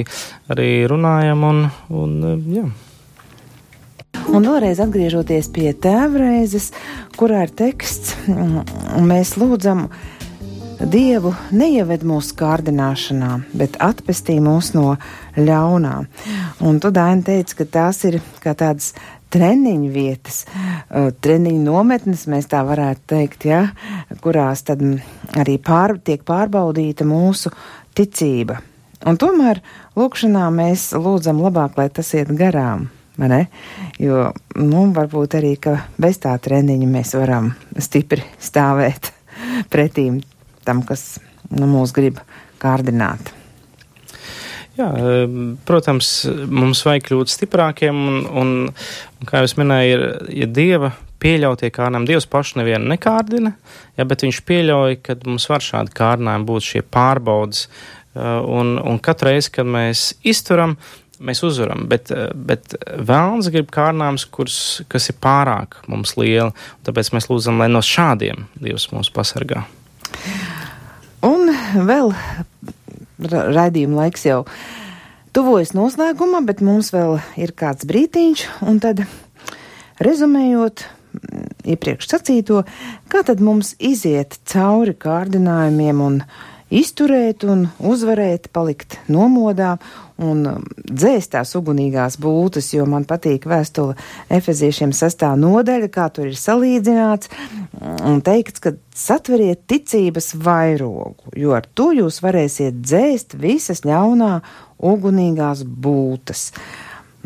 arī 0.52 0.70
runājam, 0.90 1.46
un, 1.46 1.62
un 1.94 2.18
uh, 2.24 2.50
jā. 2.58 2.66
Un 4.32 4.44
vēlreiz 4.44 4.80
atgriežoties 4.82 5.48
pie 5.54 5.70
tēvreizes, 5.72 6.72
kurā 7.16 7.46
ir 7.46 7.54
teksts, 7.56 8.16
mēs 9.10 9.36
lūdzam 9.40 9.86
Dievu 10.76 11.30
neieved 11.56 12.02
mūsu 12.04 12.34
kārdināšanā, 12.36 13.30
bet 13.56 13.78
atpestī 13.80 14.36
mūs 14.44 14.74
no 14.76 14.98
ļaunā. 15.38 15.94
Un 16.68 16.80
tu, 16.84 16.90
Daina, 16.92 17.24
teici, 17.24 17.56
ka 17.56 17.64
tās 17.78 18.02
ir 18.04 18.18
kā 18.44 18.52
tādas 18.52 18.90
treniņu 19.32 19.88
vietas, 19.94 20.42
treniņu 21.24 21.62
nometnes, 21.64 22.26
mēs 22.28 22.50
tā 22.52 22.60
varētu 22.68 23.08
teikt, 23.14 23.48
ja, 23.48 23.62
kurās 24.20 24.66
tad 24.68 24.84
arī 25.36 25.56
pār, 25.64 25.96
tiek 26.04 26.26
pārbaudīta 26.28 27.08
mūsu 27.08 27.54
ticība. 27.96 28.60
Un 29.06 29.16
tomēr 29.20 29.62
lūkšanā 29.96 30.46
mēs 30.52 30.90
lūdzam 30.96 31.40
labāk, 31.44 31.80
lai 31.80 31.88
tas 31.88 32.12
iet 32.16 32.32
garām. 32.36 32.90
Jo, 34.02 34.30
nu, 34.60 34.86
varbūt 34.96 35.38
arī, 35.38 35.54
ka 35.60 35.78
bez 36.00 36.20
tā 36.22 36.34
treniņa 36.42 36.90
mēs 36.90 37.14
varam 37.16 37.52
stipri 37.80 38.24
stāvēt 38.42 39.12
pretīm 39.72 40.20
tam, 40.66 40.84
kas 40.86 41.16
nu, 41.50 41.68
mūs 41.70 41.94
grib 41.96 42.20
kārdināt. 42.62 43.32
Jā, 44.76 44.90
protams, 45.64 46.10
mums 46.52 46.82
vajag 46.84 47.06
kļūt 47.06 47.32
stiprākiem, 47.32 47.96
un, 47.96 48.16
un, 48.28 48.50
un 48.68 49.28
kā 49.28 49.40
jau 49.40 49.48
minēju, 49.62 49.92
ir, 49.94 50.02
ja 50.42 50.48
Dieva 50.52 50.90
pieļautie 51.22 51.70
kārdinājumi, 51.72 52.10
Dievs 52.10 52.28
pašu 52.28 52.60
nevienu 52.60 52.90
nekārdina, 52.92 53.54
ja, 53.96 54.04
bet 54.04 54.26
Viņš 54.26 54.42
pieļauj, 54.44 54.98
ka 55.06 55.16
mums 55.24 55.48
var 55.48 55.64
šādi 55.64 55.96
kārdinājumi 55.96 56.48
būt 56.50 56.68
šie 56.68 56.84
pārbaudas, 56.84 57.64
un, 58.16 58.76
un 58.76 59.00
katru 59.00 59.32
reizi, 59.32 59.54
kad 59.56 59.68
mēs 59.68 60.10
izturam, 60.28 60.76
mēs 61.20 61.42
uzvaram, 61.46 61.86
bet, 61.90 62.10
bet 62.34 62.76
vēlams 62.96 63.50
grib 63.54 63.70
kārnāms, 63.74 64.26
kurs, 64.30 64.82
kas 64.92 65.10
ir 65.12 65.18
pārāk 65.22 65.78
mums 65.90 66.16
liela, 66.20 66.52
tāpēc 66.86 67.12
mēs 67.16 67.30
lūdzam, 67.30 67.60
lai 67.62 67.70
no 67.72 67.82
šādiem 67.84 68.46
Dievs 68.60 68.90
mūs 68.92 69.12
pasargā. 69.14 69.64
Un 71.26 71.50
vēl 71.88 72.12
raidījuma 73.26 74.02
laiks 74.04 74.26
jau 74.28 74.42
tuvojas 75.36 75.74
noslēgumā, 75.76 76.42
bet 76.46 76.62
mums 76.64 76.92
vēl 76.94 77.18
ir 77.40 77.54
kāds 77.56 77.88
brītiņš, 77.88 78.46
un 78.68 78.80
tad 78.84 79.02
rezumējot 80.04 80.84
iepriekš 81.66 82.10
sacīto, 82.10 82.62
kā 83.12 83.22
tad 83.26 83.40
mums 83.44 83.74
iziet 83.80 84.38
cauri 84.48 84.94
kārdinājumiem 85.00 86.02
un 86.04 86.20
izturēt 86.72 87.44
un 87.46 87.66
uzvarēt, 87.78 88.48
palikt 88.54 88.98
nomodā 89.12 89.76
un 90.22 90.42
um, 90.48 90.64
dzēst 90.88 91.34
tās 91.34 91.52
ugunīgās 91.58 92.16
būtas, 92.22 92.72
jo 92.74 92.86
man 92.88 93.04
patīk 93.08 93.46
vēstule 93.46 93.94
efeziešiem 94.32 94.94
sastā 94.96 95.34
nodaļa, 95.38 95.90
kā 95.92 96.08
tur 96.14 96.30
ir 96.30 96.38
salīdzināts, 96.40 97.30
un 98.08 98.22
teikts, 98.24 98.62
ka 98.64 98.74
satveriet 98.96 99.66
ticības 99.70 100.32
vairogu, 100.40 101.30
jo 101.36 101.54
ar 101.56 101.68
to 101.76 101.92
jūs 101.94 102.22
varēsiet 102.24 102.80
dzēst 102.82 103.38
visas 103.38 103.84
ļaunā 103.86 104.40
ugunīgās 104.82 105.62
būtas. 105.64 106.50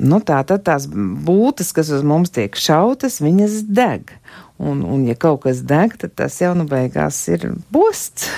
Nu, 0.01 0.23
tā 0.25 0.39
tad 0.49 0.65
tās 0.65 0.87
būtas, 0.89 1.75
kas 1.77 1.91
uz 1.93 2.05
mums 2.07 2.33
tiek 2.33 2.57
šautas, 2.57 3.21
viņas 3.21 3.61
deg. 3.69 4.15
Un, 4.61 4.81
un 4.85 5.05
ja 5.09 5.17
kaut 5.17 5.43
kas 5.45 5.61
deg, 5.65 5.97
tad 6.01 6.17
tas 6.17 6.39
jau 6.41 6.55
nu 6.57 6.67
beigās 6.69 7.21
ir 7.33 7.51
bosts. 7.73 8.31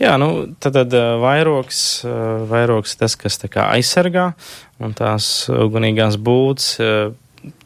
Jā, 0.00 0.16
nu, 0.20 0.30
tad, 0.60 0.76
tad 0.78 0.96
vairogs, 1.22 1.80
vairogs 2.50 2.96
tas, 3.00 3.16
kas 3.18 3.40
kā 3.50 3.70
aizsargā, 3.76 4.30
un 4.82 4.96
tās 4.96 5.48
ugunīgās 5.52 6.18
būtas 6.20 6.76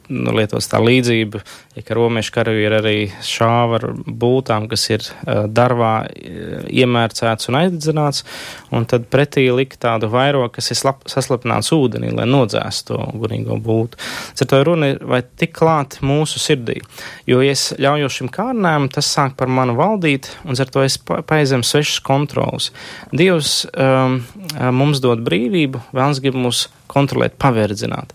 nu, 0.09 0.33
lietos 0.35 0.69
tā 0.71 0.79
līdzība, 0.81 1.41
ja 1.75 1.83
ka 1.85 1.97
romiešu 1.97 2.33
karavīri 2.35 2.77
arī 2.77 2.95
šāva 3.25 3.79
ar 3.79 3.87
būtām, 4.05 4.67
kas 4.71 4.87
ir 4.91 5.05
uh, 5.05 5.45
darbā 5.51 5.93
iemērcēts 6.71 7.51
un 7.51 7.59
aizdedzināts, 7.61 8.25
un 8.75 8.87
tad 8.89 9.07
pretī 9.11 9.47
lika 9.53 9.79
tādu 9.87 10.11
vairogu, 10.11 10.51
kas 10.57 10.71
ir 10.73 10.79
slap, 10.79 11.05
saslapināts 11.11 11.73
ūdenī, 11.75 12.11
lai 12.15 12.27
nodzēstu 12.29 12.91
to 12.91 12.99
ugunīgo 13.15 13.57
būtu. 13.61 13.99
Ar 14.41 14.49
to 14.49 14.61
runa 14.67 14.91
ir 14.93 15.01
vai 15.07 15.21
tik 15.23 15.53
klāt 15.57 15.99
mūsu 16.05 16.41
sirdī, 16.41 16.79
jo, 17.29 17.41
ja 17.43 17.55
es 17.55 17.69
ļauju 17.81 18.11
šim 18.11 18.31
kārnēm, 18.33 18.89
tas 18.93 19.09
sāk 19.11 19.37
par 19.39 19.51
manu 19.51 19.77
valdīt, 19.79 20.31
un 20.45 20.57
ar 20.57 20.71
to 20.71 20.83
es 20.85 20.97
paizem 21.29 21.63
svešas 21.65 22.01
kontrolas. 22.05 22.71
Dievs 23.15 23.61
um, 23.71 24.21
mums 24.75 25.01
dod 25.03 25.23
brīvību, 25.27 25.85
vēlns 25.95 26.21
grib 26.23 26.39
mūs 26.39 26.67
kontrolēt, 26.91 27.39
paverdzināt. 27.41 28.13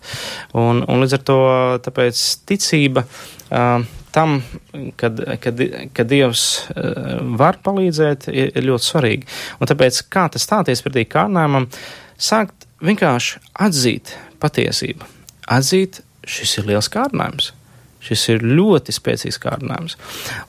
Un, 0.57 0.83
un 0.85 1.03
līdz 1.03 1.17
ar 1.17 1.23
to 1.27 1.39
tāpēc 1.87 2.23
ticība 2.49 3.03
uh, 3.03 3.85
tam, 4.17 4.39
kad, 4.95 5.19
kad, 5.43 5.61
kad 5.93 6.09
Dievs 6.09 6.45
var 7.37 7.59
palīdzēt, 7.65 8.29
ir, 8.33 8.49
ir 8.57 8.65
ļoti 8.65 8.87
svarīgi. 8.87 9.29
Un 9.61 9.69
tāpēc, 9.69 10.01
kā 10.13 10.25
tas 10.33 10.47
stāties 10.47 10.81
pretī 10.85 11.05
kārnājumam, 11.09 11.67
sākt 12.17 12.65
vienkārši 12.81 13.43
atzīt 13.67 14.15
patiesību. 14.41 15.05
Atzīt, 15.53 16.01
šis 16.27 16.57
ir 16.59 16.71
liels 16.71 16.89
kārdinājums. 16.93 17.51
Šis 18.07 18.23
ir 18.33 18.45
ļoti 18.45 18.93
spēcīgs 18.95 19.39
kārdinājums. 19.43 19.97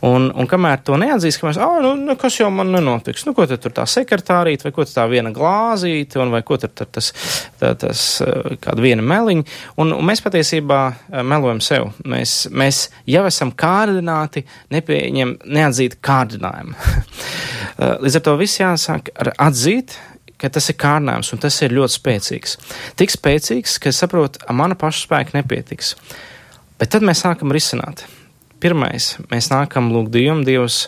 Un, 0.06 0.28
un 0.30 0.48
kamēr 0.50 0.82
to 0.86 0.98
neatzīst, 1.00 1.40
ka 1.40 1.48
mēs, 1.48 1.60
ah, 1.62 1.78
nu, 1.82 1.94
nu, 1.98 2.14
kas 2.20 2.38
jau 2.38 2.50
man 2.54 2.70
nenotiks, 2.74 3.24
nu, 3.26 3.34
ko 3.36 3.46
tad 3.50 3.62
tur 3.64 3.74
tā 3.74 3.86
sekretārīte, 3.90 4.68
vai 4.68 4.74
ko 4.76 4.86
tā 4.88 5.06
viena 5.10 5.32
glāzīte, 5.34 6.20
un 6.22 6.32
vai 6.34 6.42
ko 6.46 6.58
tad 6.60 6.76
tas, 6.78 7.10
tā, 7.60 7.72
tas 7.78 8.04
kāda 8.62 8.84
viena 8.84 9.04
meliņa, 9.04 9.46
un, 9.82 9.94
un 9.96 10.06
mēs 10.06 10.22
patiesībā 10.24 10.82
melojam 11.26 11.62
sev. 11.64 11.90
Mēs, 12.08 12.44
mēs 12.54 12.84
jau 13.08 13.24
esam 13.28 13.52
kārdināti 13.58 14.44
nepieņem, 14.74 15.38
neatzīt 15.58 15.98
kārdinājumu. 16.04 16.78
Līdz 18.04 18.20
ar 18.20 18.24
to 18.26 18.38
viss 18.40 18.62
jāsāk 18.62 19.12
ar 19.18 19.34
atzīt, 19.48 19.96
ka 20.38 20.50
tas 20.54 20.70
ir 20.70 20.78
kārdinājums, 20.78 21.32
un 21.34 21.42
tas 21.42 21.56
ir 21.64 21.74
ļoti 21.74 21.96
spēcīgs. 21.98 22.56
Tik 22.98 23.14
spēcīgs, 23.14 23.78
ka 23.82 23.92
ka 23.92 24.54
mana 24.54 24.78
paša 24.78 25.06
spēka 25.06 25.38
nepietiks. 25.38 25.94
Bet 26.78 26.94
tad 26.94 27.06
mēs 27.06 27.24
sākam 27.24 27.52
risināt. 27.54 28.04
Pirmais, 28.62 29.16
mēs 29.30 29.50
nākam 29.52 29.92
lūgt 29.94 30.14
Dievam, 30.14 30.44
Dievs 30.46 30.86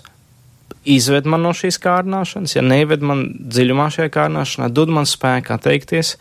izved 0.88 1.26
man 1.28 1.43
no 1.45 1.53
šīs 1.57 1.76
kārdināšanas, 1.82 2.55
ja 2.57 2.62
neved 2.64 3.03
man 3.05 3.24
dziļumā 3.53 3.88
šajā 3.93 4.12
kārdināšanā, 4.14 4.70
dod 4.72 4.93
man 4.95 5.09
spēku 5.09 5.53
atteikties. 5.55 6.14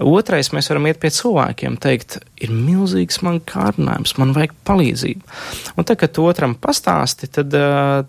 Otrais, 0.00 0.52
mēs 0.56 0.70
varam 0.72 0.88
iet 0.88 1.00
pie 1.02 1.10
cilvēkiem, 1.12 1.76
teikt, 1.82 2.18
ir 2.42 2.54
milzīgs 2.54 3.20
man 3.26 3.42
kārdinājums, 3.48 4.16
man 4.22 4.32
vajag 4.36 4.56
palīdzību. 4.68 5.36
Un 5.76 5.88
tad, 5.88 6.00
kad 6.00 6.22
otram 6.22 6.56
pastāsti, 6.58 7.28
tad, 7.36 7.52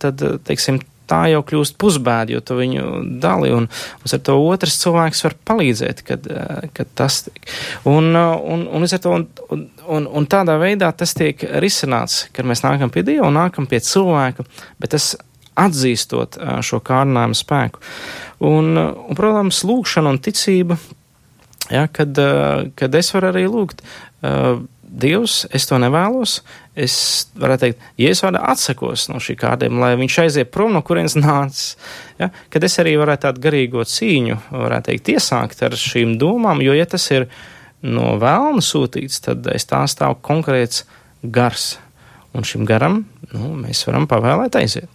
tad 0.01 0.25
teiksim, 0.47 0.79
tā 1.09 1.19
jau 1.31 1.41
kļūst 1.45 1.77
pusbēda, 1.81 2.35
jo 2.35 2.41
tu 2.45 2.57
viņu 2.57 2.85
dali, 3.23 3.51
un, 3.55 3.67
ar 4.05 4.23
to 4.23 4.37
otrs 4.39 4.79
cilvēks 4.81 5.23
var 5.25 5.35
palīdzēt, 5.49 6.03
kad, 6.07 6.27
eh, 6.27 6.69
kad 6.75 6.89
tas 6.97 7.23
tiek. 7.27 7.43
Un, 7.89 8.11
eh, 8.15 8.33
un, 8.55 8.65
un, 8.67 8.87
to, 8.87 9.13
un, 9.49 9.67
un, 9.87 10.07
un 10.07 10.27
tādā 10.29 10.57
veidā 10.61 10.91
tas 10.95 11.15
tiek 11.17 11.43
risināts, 11.63 12.27
kad 12.33 12.47
mēs 12.49 12.63
nākam 12.65 12.91
pie 12.93 13.05
Dieva 13.07 13.29
un 13.29 13.39
nākam 13.39 13.67
pie 13.69 13.81
cilvēka, 13.83 14.45
bet 14.79 14.95
tas 14.95 15.13
atzīstot 15.59 16.39
eh, 16.39 16.59
šo 16.65 16.81
kārnājumu 16.83 17.37
spēku. 17.37 17.83
Un, 18.43 18.75
un, 18.77 19.15
protams, 19.17 19.63
lūkšana 19.67 20.15
un 20.15 20.21
ticība, 20.23 20.77
ja, 21.71 21.87
kad, 21.87 22.17
kad 22.75 22.95
es 22.99 23.13
varu 23.15 23.31
arī 23.31 23.47
lūgt. 23.47 23.83
Dievs, 24.93 25.43
es 25.49 25.65
to 25.65 25.79
nevēlos. 25.81 26.37
Es 26.77 26.95
varētu 27.39 27.65
teikt, 27.65 27.85
ja 27.97 28.11
es 28.13 28.21
varu 28.21 28.41
atsakos 28.45 29.07
no 29.09 29.17
šī 29.23 29.35
kādiem, 29.41 29.79
lai 29.81 29.95
viņš 29.97 30.17
aiziet 30.23 30.51
prom 30.53 30.75
no 30.75 30.83
kurienes 30.85 31.17
nācis. 31.17 31.75
Ja? 32.21 32.29
Kad 32.53 32.67
es 32.67 32.77
arī 32.81 32.93
varētu 33.01 33.27
tādu 33.27 33.43
garīgo 33.47 33.85
cīņu, 33.89 34.39
varētu 34.53 34.91
teikt, 34.91 35.13
iesākt 35.15 35.65
ar 35.65 35.77
šīm 35.79 36.17
domām, 36.21 36.61
jo, 36.65 36.75
ja 36.77 36.85
tas 36.89 37.09
ir 37.13 37.27
no 37.81 38.13
vēlna 38.21 38.61
sūtīts, 38.63 39.23
tad 39.25 39.49
es 39.53 39.65
tā 39.69 39.81
stāvu 39.89 40.21
konkrēts 40.21 40.85
gars. 41.23 41.73
Un 42.33 42.45
šim 42.45 42.65
garam 42.65 43.03
nu, 43.33 43.53
mēs 43.65 43.85
varam 43.89 44.09
pavēlēt 44.09 44.61
aiziet. 44.61 44.89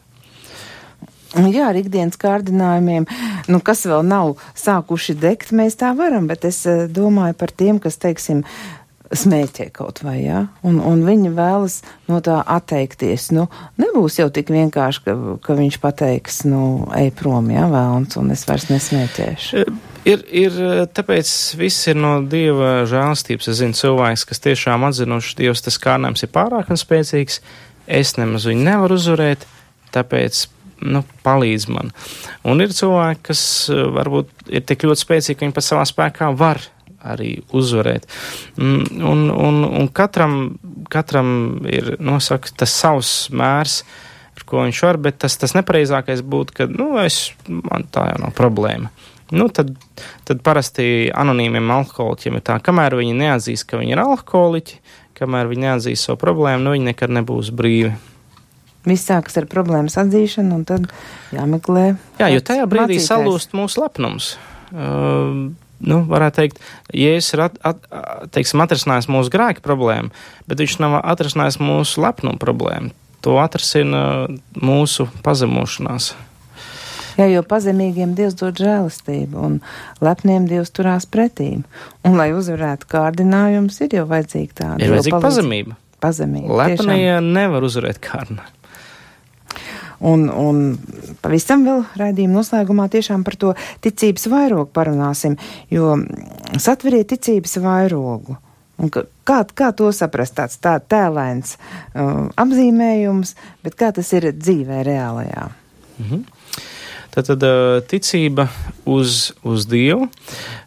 Jā, 1.37 1.67
ar 1.69 1.77
ikdienas 1.77 2.17
kārdinājumiem, 2.17 3.05
nu, 3.53 3.59
kas 3.61 3.85
vēl 3.85 4.01
nav 4.09 4.39
sākuši 4.57 5.13
degt, 5.21 5.51
mēs 5.53 5.77
tā 5.77 5.91
varam, 5.97 6.25
bet 6.31 6.47
es 6.49 6.63
eh, 6.65 6.87
domāju 6.89 7.37
par 7.37 7.53
tiem, 7.53 7.77
kas, 7.85 7.99
teiksim, 8.01 8.41
smēķē 9.15 9.69
kaut 9.75 10.03
vai, 10.05 10.19
jā, 10.25 10.43
un, 10.67 10.79
un 10.85 11.05
viņi 11.07 11.33
vēlas 11.37 11.81
no 12.11 12.21
tā 12.25 12.39
atteikties. 12.45 13.31
Nu, 13.37 13.47
nebūs 13.81 14.19
jau 14.21 14.29
tik 14.35 14.53
vienkārši, 14.53 15.05
ka, 15.07 15.15
ka 15.45 15.57
viņš 15.59 15.79
pateiks, 15.83 16.43
nu, 16.49 16.89
ej 16.99 17.13
prom, 17.17 17.49
jā, 17.53 17.67
vēlns, 17.73 18.19
un 18.21 18.35
es 18.35 18.45
vairs 18.49 18.69
nesmēķēšu. 18.73 19.65
Ir, 20.09 20.23
ir, 20.33 20.59
tāpēc 20.97 21.31
viss 21.61 21.89
ir 21.91 21.99
no 22.01 22.19
Dieva 22.25 22.85
žēlstības. 22.89 23.51
Es 23.51 23.59
zinu 23.61 23.77
cilvēks, 23.77 24.25
kas 24.29 24.45
tiešām 24.45 24.87
atzinuši, 24.89 25.37
Dievs 25.43 25.65
tas 25.65 25.81
kārnājums 25.83 26.25
ir 26.25 26.33
pārāk 26.33 26.71
un 26.73 26.81
spēcīgs, 26.81 27.43
es 27.89 28.15
nemaz 28.21 28.47
viņu 28.49 28.65
nevaru 28.69 28.97
uzvarēt, 29.01 29.45
tāpēc 29.93 30.47
nu, 30.87 31.03
palīdz 31.27 31.69
man. 31.73 31.93
Un 32.47 32.63
ir 32.63 32.73
cilvēki, 32.75 33.25
kas 33.31 33.43
varbūt 33.69 34.51
ir 34.53 34.65
tik 34.69 34.87
ļoti 34.87 35.05
spēcīgi, 35.05 35.39
ka 35.39 35.47
viņi 35.47 35.57
pat 35.57 35.67
savā 35.67 35.85
spēkā 35.89 36.31
var 36.39 36.63
arī 37.05 37.39
uzvarēt. 37.55 38.09
Mm, 38.59 39.03
un, 39.07 39.25
un, 39.31 39.63
un 39.65 39.89
katram, 39.95 40.59
katram 40.91 41.31
ir 41.69 41.97
nosaka, 42.03 42.51
tas 42.65 42.75
savs 42.75 43.13
mērs, 43.35 43.83
ko 44.49 44.63
viņš 44.65 44.81
var, 44.87 44.97
bet 45.03 45.19
tas, 45.23 45.37
tas 45.37 45.53
nepareizākais 45.57 46.23
būtu, 46.25 46.55
ka 46.57 46.67
nu, 46.71 46.93
es, 47.03 47.33
man 47.49 47.87
tā 47.93 48.07
jau 48.13 48.21
nav 48.23 48.35
problēma. 48.39 48.91
Nu, 49.35 49.51
tad, 49.53 49.75
tad 50.25 50.41
parasti 50.45 51.11
anonīmiem 51.13 51.69
alkoholiķiem 51.75 52.39
ir 52.39 52.45
tā, 52.47 52.57
kamēr 52.65 52.97
viņi 52.97 53.17
neatzīst, 53.19 53.67
ka 53.69 53.81
viņi 53.81 53.93
ir 53.93 54.01
alkoholiķi, 54.01 54.79
kamēr 55.19 55.51
viņi 55.51 55.67
neatzīst 55.67 56.09
savu 56.09 56.21
problēmu, 56.23 56.65
nu, 56.65 56.77
viņi 56.77 56.89
nekad 56.95 57.13
nebūs 57.13 57.53
brīvi. 57.53 57.93
Viss 58.89 59.09
sākas 59.11 59.37
ar 59.37 59.49
problēmas 59.51 59.99
atzīšanu, 60.01 60.61
un 60.61 60.65
tad 60.65 60.89
jāmeklē. 61.35 61.91
Jā, 62.23 62.31
jo 62.33 62.41
tajā 62.41 62.65
brīdī 62.71 62.97
mācītājs. 62.97 63.11
salūst 63.11 63.57
mūsu 63.59 63.83
lepnums. 63.83 64.37
Uh, 64.73 65.51
nu, 65.85 66.03
varētu 66.09 66.41
teikt, 66.43 66.63
Jēzus 66.95 67.35
ir 67.37 67.45
at, 67.49 67.59
at, 67.67 67.85
teiksim, 68.35 68.63
atrisinājis 68.65 69.11
mūsu 69.13 69.33
grēka 69.35 69.65
problēmu, 69.65 70.13
bet 70.51 70.63
viņš 70.63 70.79
nav 70.85 71.01
atrisinājis 71.03 71.61
mūsu 71.63 72.03
lepnumu 72.05 72.41
problēmu. 72.43 72.95
To 73.27 73.39
atrisina 73.43 74.29
mūsu 74.55 75.09
pazemošanās. 75.27 76.13
Jā, 77.19 77.27
jo 77.33 77.43
pazemīgiem 77.43 78.13
Dievs 78.15 78.37
dod 78.39 78.61
žēlastību, 78.63 79.41
un 79.43 79.57
lepniem 80.05 80.47
Dievs 80.47 80.71
turās 80.71 81.07
pretīm. 81.11 81.65
Un, 82.07 82.15
lai 82.19 82.31
uzvarētu 82.31 82.87
kārdinājumus, 82.93 83.81
ir 83.83 83.99
jau 83.99 84.05
vajadzīga 84.07 84.55
tāda. 84.61 84.79
Ir 84.85 84.95
vajadzīga 84.95 85.21
pazemība. 85.25 85.75
Pazemība. 85.99 86.61
Lepnie 86.61 87.17
nevar 87.27 87.67
uzvarēt 87.67 87.99
kārdinājumu. 88.05 88.58
Un, 89.99 90.29
un 90.31 90.79
pavisam 91.23 91.65
vēl 91.67 91.83
raidījuma 91.99 92.39
noslēgumā 92.39 92.87
tiešām 92.93 93.25
par 93.27 93.35
to 93.41 93.55
ticības 93.83 94.29
vairogu 94.31 94.71
parunāsim, 94.75 95.35
jo 95.75 95.97
satveriet 96.55 97.11
ticības 97.15 97.59
vairogu. 97.65 98.37
Un 98.79 98.93
kā, 98.95 99.43
kā 99.43 99.73
to 99.75 99.91
saprast? 99.91 100.37
Tāds 100.39 100.61
tā, 100.63 100.77
tēlēns 100.79 101.57
uh, 101.59 102.29
apzīmējums, 102.39 103.35
bet 103.67 103.75
kā 103.79 103.91
tas 103.95 104.13
ir 104.15 104.31
dzīvē 104.39 104.85
reālajā? 104.87 105.49
Mm 105.99 106.05
-hmm. 106.11 106.38
Tātad 107.15 107.43
ticība 107.89 108.47
uz, 108.89 109.33
uz 109.47 109.65
Dievu, 109.71 110.07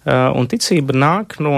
un 0.09 0.49
ticība 0.51 0.95
nāk 0.97 1.37
no 1.43 1.53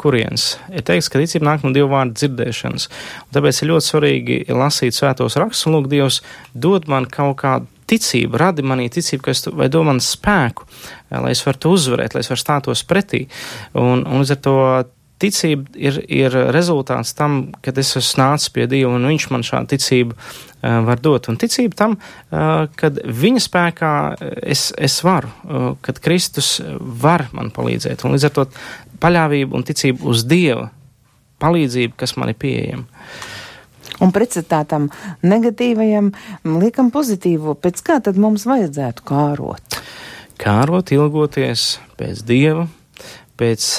kurienes? 0.00 0.56
Ir 0.72 0.86
teikts, 0.88 1.10
ka 1.12 1.20
ticība 1.20 1.50
nāk 1.50 1.66
no 1.66 1.72
Dieva 1.76 1.92
vārda 1.98 2.16
dzirdēšanas. 2.16 2.88
Un 3.26 3.36
tāpēc 3.36 3.60
ir 3.62 3.70
ļoti 3.70 3.90
svarīgi 3.90 4.38
lasīt 4.56 4.96
svētos 4.96 5.38
rakstus 5.40 5.68
un 5.68 5.76
lūgt 5.76 5.92
Dievs 5.92 6.22
dod 6.56 6.88
man 6.90 7.08
kaut 7.12 7.38
kādu 7.44 7.70
ticība, 7.86 8.40
radi 8.42 8.64
manī 8.66 8.88
ticību, 8.90 9.22
ka 9.22 9.34
es 9.34 9.44
tu, 9.44 9.52
vai 9.56 9.68
dod 9.70 9.86
man 9.86 10.00
spēku, 10.02 10.66
lai 11.14 11.32
es 11.34 11.42
varu 11.46 11.62
to 11.62 11.74
uzvarēt, 11.76 12.16
lai 12.16 12.24
es 12.24 12.30
varu 12.32 12.42
stātos 12.42 12.82
pretī. 12.88 13.26
Un, 13.78 14.02
un 14.02 14.24
līdz 14.24 14.34
ar 14.34 14.40
to 14.42 14.56
ticība 15.22 15.72
ir, 15.78 15.98
ir 16.12 16.36
rezultāts 16.54 17.14
tam, 17.16 17.38
kad 17.64 17.78
es 17.80 17.94
esmu 17.98 18.22
nācis 18.22 18.52
pie 18.52 18.66
Dieva 18.70 18.94
un 18.96 19.08
Viņš 19.08 19.28
man 19.32 19.44
šādu 19.46 19.74
ticību 19.74 20.16
uh, 20.16 20.80
var 20.86 21.00
dot. 21.02 21.30
Un 21.32 21.38
ticība 21.40 21.78
tam, 21.78 21.96
uh, 21.96 22.66
kad 22.76 23.00
Viņa 23.00 23.44
spēkā 23.44 23.92
es, 24.42 24.68
es 24.76 24.98
varu, 25.06 25.32
uh, 25.44 25.68
kad 25.84 26.00
Kristus 26.04 26.56
var 26.80 27.28
man 27.36 27.52
palīdzēt. 27.54 28.04
Un 28.04 28.16
līdz 28.16 28.28
ar 28.28 28.36
to 28.36 28.46
paļāvību 29.02 29.56
un 29.56 29.66
ticību 29.66 30.12
uz 30.12 30.26
Dieva 30.28 30.68
palīdzību, 31.42 31.96
kas 32.00 32.16
man 32.20 32.32
ir 32.32 32.38
pieejama. 32.40 32.86
Un 34.02 34.12
pretstatā 34.12 34.60
tam 34.68 34.90
negatīvajam 35.24 36.10
liekam 36.60 36.90
pozitīvo, 36.92 37.54
pēc 37.60 37.80
kā 37.84 37.96
tad 38.04 38.18
mums 38.20 38.44
vajadzētu 38.48 39.04
kārot? 39.08 39.78
Kārot, 40.40 40.92
ilgoties 40.92 41.78
pēc 41.96 42.20
Dieva, 42.28 42.66
pēc 43.40 43.70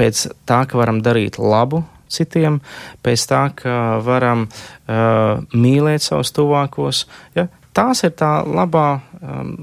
pēc 0.00 0.26
tā, 0.48 0.64
ka 0.64 0.80
varam 0.80 1.02
darīt 1.04 1.36
labu 1.40 1.84
citiem, 2.10 2.58
pēc 3.04 3.24
tā, 3.30 3.44
ka 3.56 3.74
varam 4.04 4.46
uh, 4.48 5.40
mīlēt 5.54 6.04
savus 6.04 6.32
tuvākos. 6.34 7.04
Ja? 7.36 7.46
Tās 7.76 8.02
ir 8.06 8.16
tā 8.18 8.40
labā 8.42 8.88
um, 9.20 9.54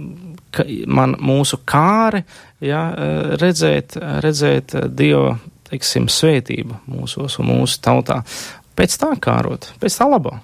ka, 0.56 0.64
man, 0.88 1.18
mūsu 1.20 1.60
kāri, 1.68 2.24
ja? 2.64 2.86
Uh, 2.94 3.36
redzēt, 3.42 3.98
redzēt 4.24 4.78
Dieva 4.96 5.36
teiksim, 5.68 6.08
svētību 6.12 6.84
mūsos 6.88 7.40
un 7.42 7.52
mūsu 7.52 7.82
tautā. 7.84 8.22
Pēc 8.78 8.96
tā 9.02 9.12
kārot, 9.20 9.74
pēc 9.82 10.00
tā 10.00 10.08
labā. 10.08 10.38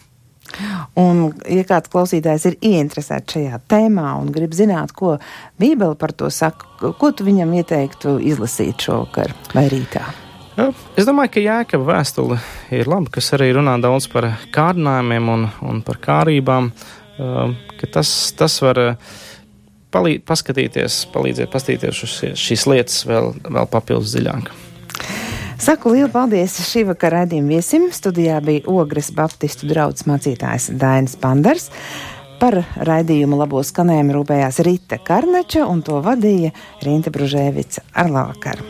Un, 0.99 1.23
ja 1.49 1.63
kāds 1.67 1.91
klausītājs 1.93 2.47
ir 2.49 2.57
ieinteresēts 2.61 3.37
šajā 3.37 3.61
tēmā 3.71 4.15
un 4.19 4.31
grib 4.33 4.53
zināt, 4.57 4.93
ko 4.95 5.17
Bībele 5.61 5.97
par 5.99 6.13
to 6.17 6.29
saka, 6.33 6.93
ko 6.99 7.11
tu 7.11 7.25
viņam 7.27 7.53
ieteiktu 7.59 8.17
izlasīt 8.21 8.85
šovakar 8.85 9.33
vai 9.55 9.67
rītā? 9.71 10.05
Es 10.53 11.07
domāju, 11.07 11.31
ka 11.33 11.41
Jēkabā 11.41 11.95
vēstule 11.95 12.37
ir 12.73 12.89
laba, 12.89 13.09
kas 13.15 13.31
arī 13.33 13.49
runā 13.57 13.73
daudz 13.81 14.05
par 14.11 14.27
kārdinājumiem 14.53 15.31
un, 15.33 15.47
un 15.65 15.79
par 15.85 15.97
kārībām, 16.03 16.69
tas, 17.93 18.11
tas 18.37 18.59
var 18.61 18.83
palīd, 19.93 20.21
paskatīties, 20.29 21.07
palīdzēt 21.13 21.49
pastīties 21.53 22.03
uz 22.05 22.19
šīs 22.37 22.67
lietas 22.69 23.01
vēl, 23.09 23.33
vēl 23.49 23.71
papildus 23.73 24.13
dziļāk. 24.13 24.53
Saku 25.61 25.91
lielu 25.93 26.09
paldies 26.09 26.55
šī 26.65 26.83
vakara 26.89 27.21
raidījuma 27.21 27.53
viesim. 27.55 27.85
Studijā 27.93 28.39
bija 28.43 28.65
Ogres 28.73 29.11
Baptistu 29.13 29.69
draugs 29.69 30.07
mācītājs 30.09 30.71
Dainis 30.79 31.15
Pandars. 31.21 31.69
Par 32.41 32.57
raidījumu 32.89 33.37
labo 33.39 33.61
skanējumu 33.63 34.17
rūpējās 34.17 34.59
Rita 34.65 34.99
Karnača 35.05 35.67
un 35.69 35.83
to 35.85 36.01
vadīja 36.03 36.51
Rīta 36.83 37.13
Bružēvica 37.13 37.85
ar 37.93 38.11
labvakaru. 38.11 38.65